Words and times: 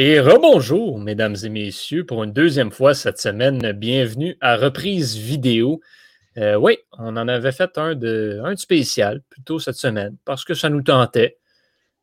Et 0.00 0.20
rebonjour, 0.20 1.00
mesdames 1.00 1.34
et 1.42 1.48
messieurs, 1.48 2.06
pour 2.06 2.22
une 2.22 2.32
deuxième 2.32 2.70
fois 2.70 2.94
cette 2.94 3.18
semaine. 3.18 3.72
Bienvenue 3.72 4.36
à 4.40 4.56
Reprise 4.56 5.16
Vidéo. 5.16 5.80
Euh, 6.36 6.54
oui, 6.54 6.78
on 6.92 7.16
en 7.16 7.26
avait 7.26 7.50
fait 7.50 7.76
un 7.78 7.96
de, 7.96 8.40
un 8.44 8.54
spécial 8.54 9.22
plutôt 9.28 9.58
cette 9.58 9.74
semaine 9.74 10.14
parce 10.24 10.44
que 10.44 10.54
ça 10.54 10.68
nous 10.68 10.82
tentait. 10.82 11.38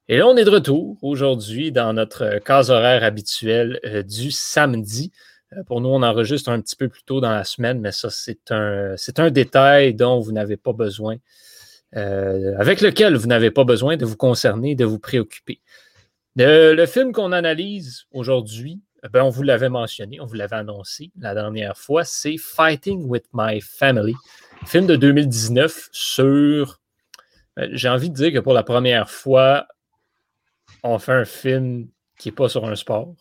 Et 0.10 0.18
là, 0.18 0.28
on 0.28 0.36
est 0.36 0.44
de 0.44 0.50
retour 0.50 0.98
aujourd'hui 1.04 1.72
dans 1.72 1.94
notre 1.94 2.40
case 2.40 2.70
horaire 2.70 3.06
habituelle 3.06 3.80
euh, 3.86 4.04
du 4.04 4.30
samedi. 4.30 5.14
Euh, 5.54 5.64
pour 5.64 5.80
nous, 5.80 5.88
on 5.88 6.04
enregistre 6.04 6.50
un 6.50 6.60
petit 6.60 6.76
peu 6.76 6.90
plus 6.90 7.04
tôt 7.04 7.22
dans 7.22 7.32
la 7.32 7.46
semaine, 7.46 7.80
mais 7.80 7.94
ça, 7.94 8.10
c'est 8.10 8.52
un, 8.52 8.96
c'est 8.98 9.22
un 9.22 9.32
détail 9.32 9.94
dont 9.94 10.20
vous 10.20 10.34
n'avez 10.34 10.58
pas 10.58 10.74
besoin, 10.74 11.16
avec 11.94 12.82
lequel 12.82 13.16
vous 13.16 13.28
n'avez 13.28 13.52
pas 13.52 13.64
besoin 13.64 13.96
de 13.96 14.04
vous 14.04 14.18
concerner, 14.18 14.76
de 14.76 14.84
vous 14.84 15.00
préoccuper. 15.00 15.62
Le, 16.38 16.86
film 16.86 17.14
qu'on 17.14 17.32
analyse 17.32 18.06
aujourd'hui, 18.12 18.82
eh 19.06 19.10
ben, 19.10 19.24
on 19.24 19.30
vous 19.30 19.44
l'avait 19.44 19.70
mentionné, 19.70 20.20
on 20.20 20.26
vous 20.26 20.36
l'avait 20.36 20.58
annoncé 20.58 21.12
la 21.18 21.34
dernière 21.34 21.78
fois, 21.78 22.04
c'est 22.04 22.38
Fighting 22.38 23.06
with 23.06 23.26
My 23.34 23.62
Family, 23.62 24.16
film 24.66 24.86
de 24.86 24.96
2019 24.96 25.90
sur. 25.92 26.82
Euh, 27.58 27.70
j'ai 27.72 27.88
envie 27.88 28.10
de 28.10 28.16
dire 28.16 28.34
que 28.34 28.40
pour 28.40 28.54
la 28.54 28.64
première 28.64 29.10
fois, 29.10 29.66
on 30.84 31.00
fait 31.00 31.14
un 31.14 31.26
film 31.26 31.88
qui 32.20 32.28
n'est 32.28 32.36
pas 32.36 32.50
sur 32.50 32.66
un 32.66 32.76
sport. 32.76 33.16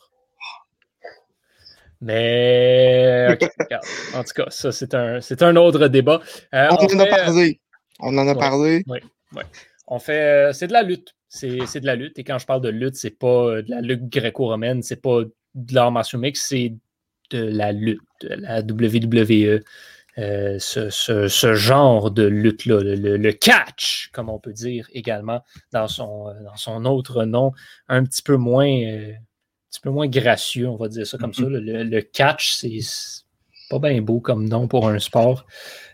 Mais 2.01 3.29
en 4.15 4.25
tout 4.25 4.35
cas, 4.35 4.47
ça, 4.49 4.73
c'est 4.73 4.93
un, 4.93 5.21
un 5.41 5.57
autre 5.57 5.87
débat. 5.87 6.21
Euh, 6.53 6.67
on, 6.71 6.75
en 6.75 6.99
a 6.99 7.07
parlé. 7.07 7.61
On 8.01 8.19
en 8.19 8.27
a 8.27 8.35
parlé. 8.35 8.83
Oui, 8.89 8.99
oui. 9.35 9.43
On 9.87 10.01
fait. 10.01 10.49
Euh, 10.49 10.53
c'est 10.53 10.67
de 10.67 10.73
la 10.73 10.83
lutte 10.83 11.15
c'est 11.35 11.81
de 11.81 11.87
la 11.87 11.97
lutte. 11.97 12.19
Et 12.19 12.25
quand 12.25 12.39
je 12.39 12.47
parle 12.47 12.61
de 12.61 12.69
lutte, 12.69 12.95
c'est 12.97 13.19
pas 13.19 13.49
euh, 13.49 13.63
de 13.63 13.71
la 13.71 13.81
lutte 13.81 14.09
gréco-romaine, 14.09 14.83
c'est 14.83 15.03
pas 15.03 15.23
de 15.55 15.75
l'art 15.75 15.91
martial 15.91 16.23
c'est 16.35 16.75
de 17.31 17.39
la 17.39 17.73
lutte, 17.73 18.01
de 18.21 18.29
la 18.29 18.61
WWE. 18.61 19.61
Euh, 20.17 20.59
ce, 20.61 21.55
genre 21.55 22.13
de 22.13 22.23
lutte-là, 22.23 22.81
le, 22.83 23.33
catch, 23.33 24.11
comme 24.13 24.29
on 24.29 24.39
peut 24.39 24.53
dire 24.53 24.87
également 24.93 25.43
dans 25.73 25.89
son, 25.89 26.29
euh, 26.29 26.45
dans 26.45 26.55
son 26.55 26.85
autre 26.85 27.25
nom, 27.25 27.51
un 27.89 28.05
petit 28.05 28.23
peu 28.23 28.37
moins, 28.37 28.69
un 28.69 29.17
petit 29.71 29.81
peu 29.83 29.91
moins 29.91 30.07
gracieux, 30.07 30.69
on 30.69 30.77
va 30.77 30.87
dire 30.87 31.05
ça 31.05 31.19
comme 31.19 31.35
ça. 31.35 31.43
Mm-hmm. 31.43 31.83
Le, 31.91 32.01
catch, 32.03 32.53
c'est 32.53 32.79
pas 33.69 33.81
bien 33.81 34.01
beau 34.03 34.21
comme 34.21 34.49
nom 34.49 34.69
pour 34.69 34.89
un 34.89 35.01
sport. 35.01 35.47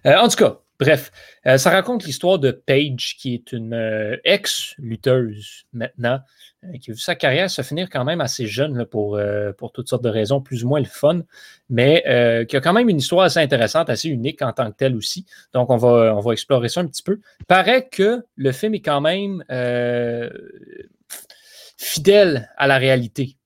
en 0.05 0.29
tout 0.29 0.37
cas, 0.37 0.61
Bref, 0.81 1.13
euh, 1.47 1.59
ça 1.59 1.71
raconte 1.71 2.05
l'histoire 2.05 2.39
de 2.39 2.51
Paige, 2.51 3.17
qui 3.19 3.35
est 3.35 3.53
une 3.53 3.75
euh, 3.75 4.17
ex-lutteuse 4.25 5.67
maintenant, 5.75 6.21
euh, 6.65 6.79
qui 6.79 6.91
a 6.91 6.95
vu 6.95 7.01
sa 7.01 7.15
carrière 7.15 7.51
se 7.51 7.61
finir 7.61 7.91
quand 7.91 8.03
même 8.03 8.23
assez 8.23 8.47
jeune 8.47 8.87
pour, 8.87 9.21
pour 9.59 9.73
toutes 9.73 9.89
sortes 9.89 10.03
de 10.03 10.09
raisons, 10.09 10.41
plus 10.41 10.65
ou 10.65 10.69
moins 10.69 10.81
le 10.81 10.87
fun, 10.87 11.21
mais 11.69 12.03
qui 12.49 12.57
a 12.57 12.61
quand 12.61 12.73
même 12.73 12.89
une 12.89 12.99
histoire 12.99 13.25
assez 13.25 13.41
intéressante, 13.41 13.91
assez 13.91 14.09
unique 14.09 14.41
en 14.41 14.53
tant 14.53 14.71
que 14.71 14.77
telle 14.77 14.97
aussi. 14.97 15.27
Donc, 15.53 15.69
on 15.69 15.77
va, 15.77 16.15
on 16.17 16.21
va 16.21 16.33
explorer 16.33 16.69
ça 16.69 16.81
un 16.81 16.87
petit 16.87 17.03
peu. 17.03 17.21
Paraît 17.47 17.87
que 17.89 18.25
le 18.37 18.53
film 18.53 18.75
est 18.75 18.81
quand 18.81 19.03
même 19.03 19.45
fidèle 21.77 22.51
à 22.57 22.67
la 22.67 22.79
réalité. 22.79 23.37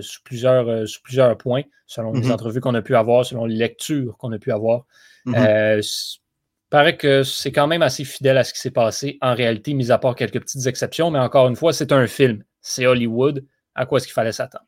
sous, 0.00 0.22
plusieurs, 0.24 0.84
plusieurs 1.02 1.36
points, 1.36 1.62
selon 1.86 2.12
les 2.12 2.22
mm-hmm. 2.22 2.32
entrevues 2.32 2.60
qu'on 2.60 2.74
a 2.74 2.82
pu 2.82 2.96
avoir, 2.96 3.26
selon 3.26 3.44
les 3.44 3.56
lectures 3.56 4.16
qu'on 4.16 4.32
a 4.32 4.38
pu 4.38 4.50
avoir. 4.50 4.86
Mm-hmm 5.26 6.18
paraît 6.70 6.96
que 6.96 7.22
c'est 7.22 7.52
quand 7.52 7.66
même 7.66 7.82
assez 7.82 8.04
fidèle 8.04 8.38
à 8.38 8.44
ce 8.44 8.52
qui 8.52 8.60
s'est 8.60 8.70
passé 8.70 9.18
en 9.20 9.34
réalité, 9.34 9.74
mis 9.74 9.90
à 9.90 9.98
part 9.98 10.14
quelques 10.14 10.40
petites 10.40 10.66
exceptions, 10.66 11.10
mais 11.10 11.18
encore 11.18 11.48
une 11.48 11.56
fois, 11.56 11.72
c'est 11.72 11.92
un 11.92 12.06
film. 12.06 12.42
C'est 12.60 12.86
Hollywood. 12.86 13.44
À 13.74 13.86
quoi 13.86 13.98
est-ce 13.98 14.06
qu'il 14.06 14.14
fallait 14.14 14.32
s'attendre? 14.32 14.64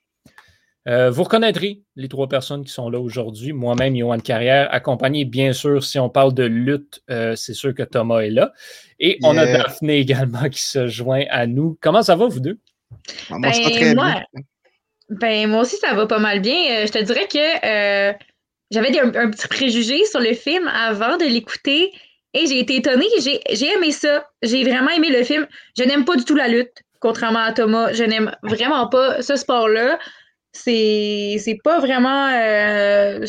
Euh, 0.88 1.10
vous 1.10 1.24
reconnaîtrez 1.24 1.82
les 1.96 2.08
trois 2.08 2.28
personnes 2.28 2.64
qui 2.64 2.72
sont 2.72 2.88
là 2.88 2.98
aujourd'hui. 2.98 3.52
Moi-même, 3.52 3.94
Johan 3.96 4.18
Carrière, 4.18 4.72
accompagné, 4.72 5.26
bien 5.26 5.52
sûr, 5.52 5.84
si 5.84 5.98
on 5.98 6.08
parle 6.08 6.32
de 6.32 6.44
lutte, 6.44 7.02
euh, 7.10 7.36
c'est 7.36 7.52
sûr 7.52 7.74
que 7.74 7.82
Thomas 7.82 8.20
est 8.20 8.30
là. 8.30 8.52
Et 8.98 9.18
on 9.22 9.36
a 9.36 9.44
Daphné 9.44 9.98
également 9.98 10.48
qui 10.48 10.62
se 10.62 10.86
joint 10.86 11.24
à 11.30 11.46
nous. 11.46 11.76
Comment 11.82 12.02
ça 12.02 12.16
va, 12.16 12.26
vous 12.26 12.40
deux? 12.40 12.58
Ah, 13.30 13.38
moi, 13.38 13.50
ben, 13.50 13.94
moi, 13.94 14.22
ben, 15.10 15.50
moi 15.50 15.60
aussi, 15.62 15.76
ça 15.76 15.92
va 15.94 16.06
pas 16.06 16.18
mal 16.18 16.40
bien. 16.40 16.56
Euh, 16.70 16.86
je 16.86 16.92
te 16.92 17.02
dirais 17.02 17.28
que 17.28 18.12
j'avais 18.70 18.98
un, 19.00 19.30
petit 19.30 19.48
préjugé 19.48 20.04
sur 20.04 20.20
le 20.20 20.32
film 20.32 20.68
avant 20.68 21.16
de 21.16 21.24
l'écouter 21.24 21.92
et 22.34 22.46
j'ai 22.46 22.60
été 22.60 22.76
étonnée. 22.76 23.08
J'ai 23.18 23.66
aimé 23.66 23.90
ça. 23.90 24.26
J'ai 24.42 24.62
vraiment 24.62 24.90
aimé 24.90 25.10
le 25.10 25.24
film. 25.24 25.46
Je 25.76 25.84
n'aime 25.84 26.04
pas 26.04 26.16
du 26.16 26.24
tout 26.24 26.36
la 26.36 26.48
lutte, 26.48 26.82
contrairement 27.00 27.40
à 27.40 27.52
Thomas. 27.52 27.92
Je 27.92 28.04
n'aime 28.04 28.34
vraiment 28.42 28.88
pas 28.88 29.22
ce 29.22 29.34
sport-là. 29.36 29.98
C'est 30.52 31.36
c'est 31.38 31.58
pas 31.62 31.78
vraiment 31.78 32.28
euh, 32.28 33.24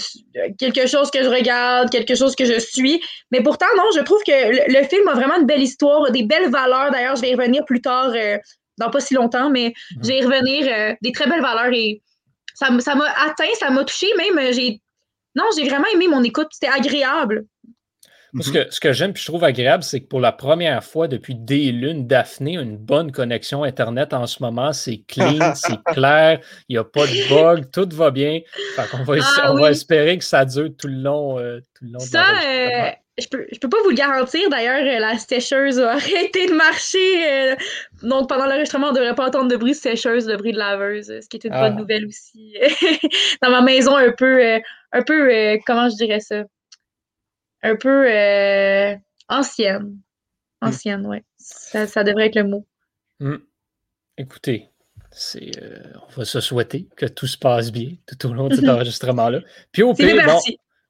quelque 0.57 0.87
chose 0.87 1.11
que 1.11 1.23
je 1.23 1.29
regarde, 1.29 1.89
quelque 1.91 2.15
chose 2.15 2.35
que 2.35 2.45
je 2.45 2.59
suis. 2.59 3.01
Mais 3.31 3.41
pourtant, 3.41 3.67
non, 3.77 3.83
je 3.95 4.01
trouve 4.01 4.21
que 4.23 4.31
le, 4.31 4.87
film 4.87 5.07
a 5.07 5.13
vraiment 5.13 5.37
une 5.39 5.45
belle 5.45 5.61
histoire, 5.61 6.11
des 6.11 6.23
belles 6.23 6.49
valeurs. 6.49 6.91
D'ailleurs, 6.91 7.15
je 7.15 7.21
vais 7.21 7.31
y 7.31 7.35
revenir 7.35 7.63
plus 7.65 7.81
tard, 7.81 8.11
euh, 8.15 8.37
dans 8.79 8.89
pas 8.89 8.99
si 8.99 9.13
longtemps, 9.13 9.51
mais 9.51 9.73
je 10.01 10.07
vais 10.07 10.17
y 10.17 10.25
revenir, 10.25 10.67
euh, 10.67 10.95
des 11.03 11.11
très 11.11 11.27
belles 11.27 11.43
valeurs 11.43 11.71
et 11.73 12.01
ça 12.55 12.71
m'a 12.71 13.05
atteint, 13.23 13.53
ça 13.59 13.69
m'a 13.69 13.83
touché. 13.83 14.07
Même, 14.17 14.51
j'ai 14.51 14.81
non, 15.35 15.45
j'ai 15.55 15.67
vraiment 15.67 15.87
aimé 15.93 16.07
mon 16.07 16.23
écoute. 16.23 16.47
C'était 16.51 16.67
agréable. 16.67 17.45
Ce 18.39 18.51
que, 18.51 18.67
ce 18.69 18.79
que 18.79 18.93
j'aime 18.93 19.11
et 19.11 19.15
je 19.15 19.25
trouve 19.25 19.43
agréable, 19.43 19.83
c'est 19.83 19.99
que 20.01 20.07
pour 20.07 20.21
la 20.21 20.31
première 20.31 20.83
fois 20.83 21.07
depuis 21.07 21.35
des 21.35 21.71
lunes, 21.71 22.07
Daphné 22.07 22.57
a 22.57 22.61
une 22.61 22.77
bonne 22.77 23.11
connexion 23.11 23.63
Internet 23.63 24.13
en 24.13 24.25
ce 24.25 24.41
moment. 24.41 24.71
C'est 24.71 25.03
clean, 25.07 25.37
c'est 25.55 25.81
clair, 25.93 26.39
il 26.69 26.73
n'y 26.73 26.77
a 26.77 26.83
pas 26.83 27.05
de 27.05 27.29
bug, 27.29 27.69
tout 27.71 27.89
va 27.93 28.11
bien. 28.11 28.39
on, 28.93 29.03
va, 29.03 29.15
ah 29.19 29.51
on 29.53 29.59
va, 29.59 29.71
espérer 29.71 30.17
que 30.17 30.23
ça 30.23 30.45
dure 30.45 30.69
tout 30.77 30.87
le 30.87 31.01
long, 31.01 31.39
euh, 31.39 31.59
tout 31.75 31.85
le 31.85 31.91
long 31.91 31.99
ça, 31.99 32.23
euh, 32.45 32.91
je 33.19 33.27
peux, 33.27 33.45
je 33.51 33.59
peux 33.59 33.69
pas 33.69 33.77
vous 33.83 33.89
le 33.89 33.95
garantir. 33.95 34.49
D'ailleurs, 34.49 34.85
euh, 34.85 34.99
la 34.99 35.17
sécheuse 35.17 35.79
a 35.79 35.91
arrêté 35.95 36.47
de 36.47 36.53
marcher. 36.53 37.55
donc, 38.01 38.29
pendant 38.29 38.45
l'enregistrement, 38.45 38.87
on 38.87 38.91
ne 38.91 38.97
devrait 38.97 39.15
pas 39.15 39.27
entendre 39.27 39.49
de 39.49 39.57
bruit 39.57 39.73
de 39.73 39.77
sécheuse, 39.77 40.25
de 40.25 40.37
bruit 40.37 40.53
de 40.53 40.57
laveuse, 40.57 41.07
ce 41.07 41.27
qui 41.27 41.37
est 41.37 41.43
une 41.43 41.51
bonne 41.51 41.73
ah. 41.75 41.79
nouvelle 41.79 42.05
aussi. 42.05 42.55
Dans 43.41 43.49
ma 43.49 43.61
maison, 43.61 43.95
un 43.95 44.11
peu 44.11 44.61
un 44.91 45.03
peu, 45.03 45.33
euh, 45.33 45.57
comment 45.65 45.89
je 45.89 45.95
dirais 45.95 46.19
ça? 46.19 46.43
Un 47.63 47.75
peu 47.75 48.09
euh, 48.09 48.95
ancienne. 49.29 49.97
Ancienne, 50.61 51.05
oui. 51.07 51.17
Ça, 51.37 52.03
devrait 52.03 52.27
être 52.27 52.35
le 52.35 52.43
mot. 52.43 52.67
Hmm. 53.19 53.37
Écoutez, 54.17 54.69
c'est, 55.11 55.51
euh, 55.61 55.79
on 56.07 56.11
va 56.19 56.25
se 56.25 56.39
souhaiter 56.39 56.87
que 56.95 57.05
tout 57.05 57.27
se 57.27 57.37
passe 57.37 57.71
bien 57.71 57.91
tout 58.07 58.27
au 58.29 58.33
long 58.33 58.47
de 58.47 58.55
cet 58.55 58.69
enregistrement-là. 58.69 59.39
Puis 59.71 59.83
au 59.83 59.93
pire, 59.93 60.15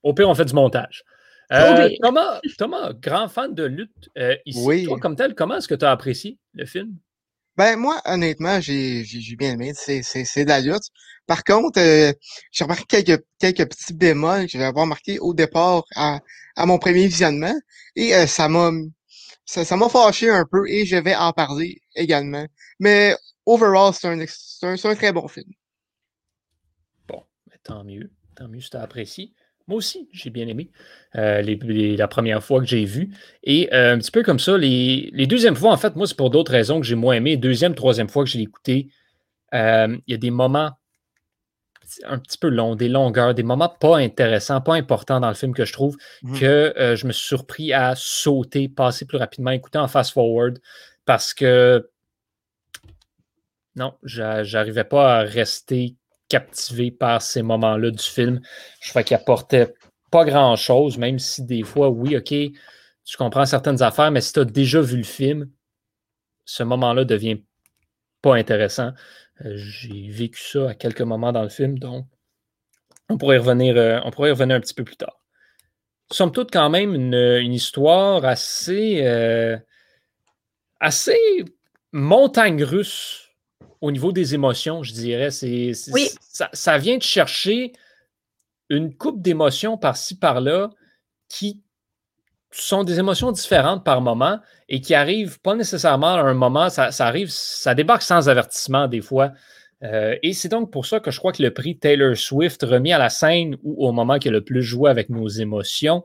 au 0.04 0.14
pire, 0.14 0.30
on 0.30 0.36
fait 0.36 0.46
du 0.46 0.54
montage. 0.54 1.04
Thomas, 2.02 2.40
Thomas, 2.58 2.94
grand 2.94 3.28
fan 3.28 3.54
de 3.54 3.64
lutte, 3.64 4.10
ici, 4.46 4.86
toi 4.86 5.00
comme 5.00 5.16
tel, 5.16 5.36
comment 5.36 5.58
est-ce 5.58 5.68
que 5.68 5.76
tu 5.76 5.86
as 5.86 5.92
apprécié 5.92 6.38
le 6.54 6.66
film? 6.66 6.96
Ben, 7.58 7.76
moi, 7.78 8.02
honnêtement, 8.06 8.60
j'ai, 8.62 9.04
bien 9.38 9.54
aimé. 9.54 9.74
C'est, 9.76 10.04
c'est, 10.04 10.44
de 10.46 10.50
la 10.50 10.62
lutte. 10.62 10.90
Par 11.28 11.44
contre, 11.44 11.80
euh, 11.80 12.14
j'ai 12.52 12.64
remarqué 12.64 13.04
quelques, 13.04 13.24
quelques 13.40 13.70
petits 13.70 13.94
bémols 13.94 14.46
que 14.46 14.58
j'avais 14.58 14.68
remarqué 14.68 15.20
au 15.20 15.34
départ 15.34 15.84
à, 15.96 16.20
à 16.56 16.66
mon 16.66 16.80
premier 16.80 17.08
visionnement. 17.08 17.54
Et 17.96 18.16
euh, 18.16 18.26
ça 18.26 18.48
m'a 18.48 18.72
ça, 19.46 19.66
fâché 19.90 20.30
un 20.30 20.46
peu 20.50 20.68
et 20.70 20.86
je 20.86 20.96
vais 20.98 21.16
en 21.16 21.34
parler 21.34 21.82
également. 21.96 22.46
Mais 22.80 23.16
overall, 23.46 23.94
c'est 23.94 24.08
un, 24.08 24.20
un, 24.20 24.74
un, 24.84 24.96
très 24.96 25.12
bon 25.12 25.28
film. 25.28 25.52
Bon, 27.08 27.24
ben, 27.48 27.58
tant 27.64 27.84
mieux. 27.84 28.12
Tant 28.36 28.48
mieux 28.48 28.62
si 28.62 28.70
tu 28.70 28.78
as 28.78 28.82
apprécié. 28.82 29.34
Moi 29.72 29.78
aussi, 29.78 30.10
j'ai 30.12 30.32
bien 30.32 30.50
aimé 30.50 30.70
euh, 31.16 31.42
la 31.42 32.08
première 32.10 32.44
fois 32.44 32.60
que 32.60 32.66
j'ai 32.66 32.84
vu. 32.84 33.16
Et 33.46 33.74
euh, 33.74 33.94
un 33.94 34.00
petit 34.00 34.12
peu 34.12 34.22
comme 34.22 34.38
ça, 34.38 34.58
les, 34.58 35.10
les 35.14 35.28
deuxièmes 35.28 35.56
fois, 35.56 35.72
en 35.72 35.78
fait, 35.78 35.96
moi, 35.96 36.06
c'est 36.06 36.18
pour 36.18 36.30
d'autres 36.30 36.52
raisons 36.52 36.82
que 36.82 36.86
j'ai 36.86 36.96
moins 36.96 37.14
aimé. 37.14 37.38
Deuxième, 37.38 37.74
troisième 37.74 38.10
fois 38.10 38.26
que 38.26 38.30
j'ai 38.30 38.42
écouté, 38.42 38.90
euh, 39.54 39.98
il 40.08 40.12
y 40.12 40.14
a 40.14 40.18
des 40.18 40.30
moments 40.30 40.72
un 42.04 42.20
petit 42.20 42.38
peu 42.38 42.50
longs, 42.50 42.76
des 42.76 42.90
longueurs, 42.90 43.34
des 43.34 43.44
moments 43.44 43.70
pas 43.70 44.00
intéressants, 44.00 44.60
pas 44.60 44.76
importants 44.76 45.22
dans 45.22 45.30
le 45.30 45.36
film 45.36 45.54
que 45.54 45.64
je 45.64 45.72
trouve, 45.72 45.96
mmh. 46.24 46.40
que 46.40 46.74
je 46.98 47.08
me 47.08 47.14
suis 47.14 47.28
surpris 47.28 47.72
à 47.72 47.96
sauter, 47.96 48.68
passer 48.68 49.06
plus 49.06 49.20
rapidement, 49.20 49.52
écouter 49.52 49.78
en 49.78 49.88
fast-forward, 49.88 50.60
parce 51.06 51.34
que 51.34 51.90
non, 53.78 53.94
j'arrivais 54.04 54.84
pas 54.84 55.20
à 55.20 55.22
rester 55.22 55.96
captivé 56.32 56.92
par 56.92 57.22
ces 57.22 57.42
moments-là 57.42 57.92
du 57.92 58.04
film. 58.04 58.40
Je 58.80 58.90
crois 58.90 59.04
qu'il 59.04 59.16
apportait 59.16 59.74
pas 60.12 60.24
grand-chose, 60.24 60.98
même 60.98 61.20
si 61.20 61.44
des 61.44 61.64
fois, 61.64 61.90
oui, 61.90 62.16
OK, 62.16 62.34
tu 63.04 63.18
comprends 63.18 63.46
certaines 63.46 63.82
affaires, 63.82 64.12
mais 64.12 64.22
si 64.22 64.32
tu 64.32 64.40
as 64.40 64.46
déjà 64.46 64.80
vu 64.80 64.96
le 64.98 65.04
film, 65.04 65.50
ce 66.46 66.64
moment-là 66.64 67.04
devient 67.04 67.44
pas 68.22 68.36
intéressant. 68.36 68.94
Euh, 69.44 69.54
j'ai 69.58 70.10
vécu 70.10 70.42
ça 70.42 70.70
à 70.70 70.74
quelques 70.74 71.02
moments 71.02 71.34
dans 71.34 71.44
le 71.44 71.50
film, 71.50 71.78
donc 71.78 72.06
on 73.10 73.18
pourrait 73.18 73.40
revenir, 73.40 73.76
euh, 73.76 74.00
on 74.06 74.12
pourrait 74.12 74.32
revenir 74.32 74.56
un 74.56 74.62
petit 74.62 74.74
peu 74.74 74.86
plus 74.86 74.96
tard. 74.96 75.18
Somme 76.12 76.32
toute, 76.32 76.52
quand 76.52 76.70
même, 76.70 76.96
une, 76.96 77.54
histoire 77.54 78.24
assez, 78.24 79.02
euh, 79.04 79.58
assez 80.80 81.44
montagne 81.92 82.64
russe 82.64 83.31
au 83.82 83.92
niveau 83.92 84.12
des 84.12 84.34
émotions, 84.34 84.84
je 84.84 84.94
dirais. 84.94 85.32
C'est, 85.32 85.74
ça, 85.74 86.78
vient 86.78 86.98
de 86.98 87.04
chercher 87.04 87.74
une 88.70 88.96
coupe 88.96 89.22
d'émotions 89.22 89.78
par-ci, 89.78 90.18
par-là 90.18 90.70
qui 91.28 91.62
sont 92.52 92.84
des 92.84 93.00
émotions 93.00 93.32
différentes 93.32 93.84
par 93.84 94.02
moment 94.02 94.40
et 94.68 94.82
qui 94.82 94.94
arrivent 94.94 95.40
pas 95.40 95.56
nécessairement 95.56 96.16
à 96.16 96.22
un 96.22 96.34
moment, 96.34 96.70
ça, 96.70 96.90
arrive, 97.00 97.30
ça 97.30 97.74
débarque 97.76 98.02
sans 98.02 98.30
avertissement 98.30 98.88
des 98.88 99.02
fois. 99.02 99.32
Euh, 99.84 100.16
et 100.22 100.34
c'est 100.34 100.50
donc 100.50 100.72
pour 100.72 100.86
ça 100.86 101.00
que 101.00 101.10
je 101.10 101.18
crois 101.18 101.32
que 101.32 101.42
le 101.42 101.54
prix 101.54 101.78
Taylor 101.78 102.16
Swift 102.16 102.62
remis 102.64 102.94
à 102.94 103.00
la 103.00 103.10
scène 103.10 103.58
ou 103.64 103.88
au 103.88 103.92
moment 103.92 104.20
qui 104.20 104.28
a 104.28 104.32
le 104.32 104.44
plus 104.44 104.62
joué 104.62 104.90
avec 104.92 105.10
nos 105.10 105.28
émotions 105.28 106.04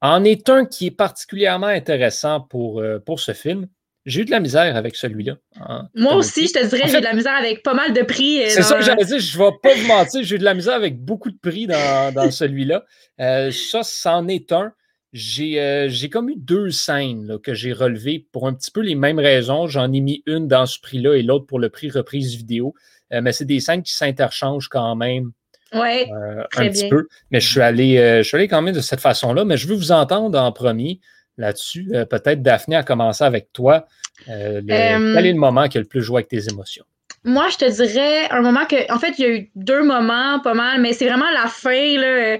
en 0.00 0.24
est 0.24 0.48
un 0.48 0.64
qui 0.64 0.86
est 0.86 0.90
particulièrement 0.90 1.66
intéressant 1.66 2.40
pour, 2.40 2.80
euh, 2.80 2.98
pour 2.98 3.20
ce 3.20 3.32
film. 3.32 3.66
J'ai 4.06 4.22
eu 4.22 4.24
de 4.24 4.30
la 4.30 4.40
misère 4.40 4.76
avec 4.76 4.96
celui-là. 4.96 5.36
Hein, 5.60 5.88
Moi 5.94 6.14
aussi, 6.14 6.46
je 6.46 6.54
te 6.54 6.66
dirais, 6.66 6.88
j'ai 6.88 6.98
eu 6.98 7.00
de 7.00 7.04
la 7.04 7.12
misère 7.12 7.34
avec 7.34 7.62
pas 7.62 7.74
mal 7.74 7.92
de 7.92 8.02
prix. 8.02 8.42
Euh, 8.42 8.48
c'est 8.48 8.62
ça 8.62 8.76
que 8.76 8.82
j'allais 8.82 9.04
dire, 9.04 9.18
je 9.18 9.38
ne 9.38 9.44
vais 9.44 9.50
pas 9.62 9.74
vous 9.74 9.86
mentir, 9.86 10.22
j'ai 10.22 10.36
eu 10.36 10.38
de 10.38 10.44
la 10.44 10.54
misère 10.54 10.74
avec 10.74 10.98
beaucoup 11.02 11.30
de 11.30 11.38
prix 11.38 11.66
dans, 11.66 12.30
celui-là. 12.30 12.84
Euh, 13.20 13.50
ça, 13.50 13.82
c'en 13.82 14.26
est 14.28 14.52
un. 14.52 14.72
J'ai 15.12 16.08
comme 16.10 16.30
eu 16.30 16.36
deux 16.36 16.70
scènes 16.70 17.38
que 17.42 17.52
j'ai 17.52 17.72
relevées 17.72 18.26
pour 18.32 18.46
un 18.46 18.54
petit 18.54 18.70
peu 18.70 18.80
les 18.80 18.94
mêmes 18.94 19.18
raisons. 19.18 19.66
J'en 19.66 19.92
ai 19.92 20.00
mis 20.00 20.22
une 20.26 20.48
dans 20.48 20.66
ce 20.66 20.80
prix-là 20.80 21.14
et 21.16 21.22
l'autre 21.22 21.46
pour 21.46 21.58
le 21.58 21.68
prix 21.68 21.90
reprise 21.90 22.34
vidéo. 22.36 22.74
mais 23.10 23.32
c'est 23.32 23.44
des 23.44 23.60
scènes 23.60 23.82
qui 23.82 23.92
s'interchangent 23.92 24.68
quand 24.68 24.94
même 24.96 25.32
oui, 25.72 26.10
euh, 26.10 26.44
un 26.56 26.68
petit 26.68 26.88
peu. 26.88 27.08
Mais 27.30 27.40
je 27.40 27.48
suis, 27.48 27.60
allé, 27.60 27.98
euh, 27.98 28.18
je 28.18 28.28
suis 28.28 28.36
allé 28.36 28.48
quand 28.48 28.62
même 28.62 28.74
de 28.74 28.80
cette 28.80 29.00
façon-là. 29.00 29.44
Mais 29.44 29.56
je 29.56 29.68
veux 29.68 29.74
vous 29.74 29.92
entendre 29.92 30.38
en 30.38 30.52
premier 30.52 31.00
là-dessus. 31.40 31.88
Euh, 31.94 32.04
peut-être, 32.04 32.42
Daphné, 32.42 32.76
a 32.76 32.82
commencé 32.82 33.24
avec 33.24 33.52
toi. 33.52 33.86
quel 34.26 34.64
est 34.68 35.32
le 35.32 35.34
moment 35.34 35.68
qui 35.68 35.78
a 35.78 35.80
le 35.80 35.86
plus 35.86 36.02
joué 36.02 36.18
avec 36.18 36.28
tes 36.28 36.48
émotions? 36.48 36.84
Moi, 37.22 37.48
je 37.50 37.58
te 37.58 37.70
dirais 37.70 38.30
un 38.30 38.40
moment 38.40 38.64
que, 38.64 38.90
en 38.90 38.98
fait, 38.98 39.18
il 39.18 39.22
y 39.22 39.24
a 39.28 39.30
eu 39.30 39.50
deux 39.54 39.82
moments 39.82 40.40
pas 40.40 40.54
mal, 40.54 40.80
mais 40.80 40.94
c'est 40.94 41.06
vraiment 41.06 41.30
la 41.30 41.48
fin. 41.48 41.98
Là. 41.98 42.38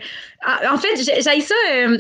En 0.73 0.79
fait, 0.79 0.97
j'ai 0.97 1.21
ça 1.23 1.55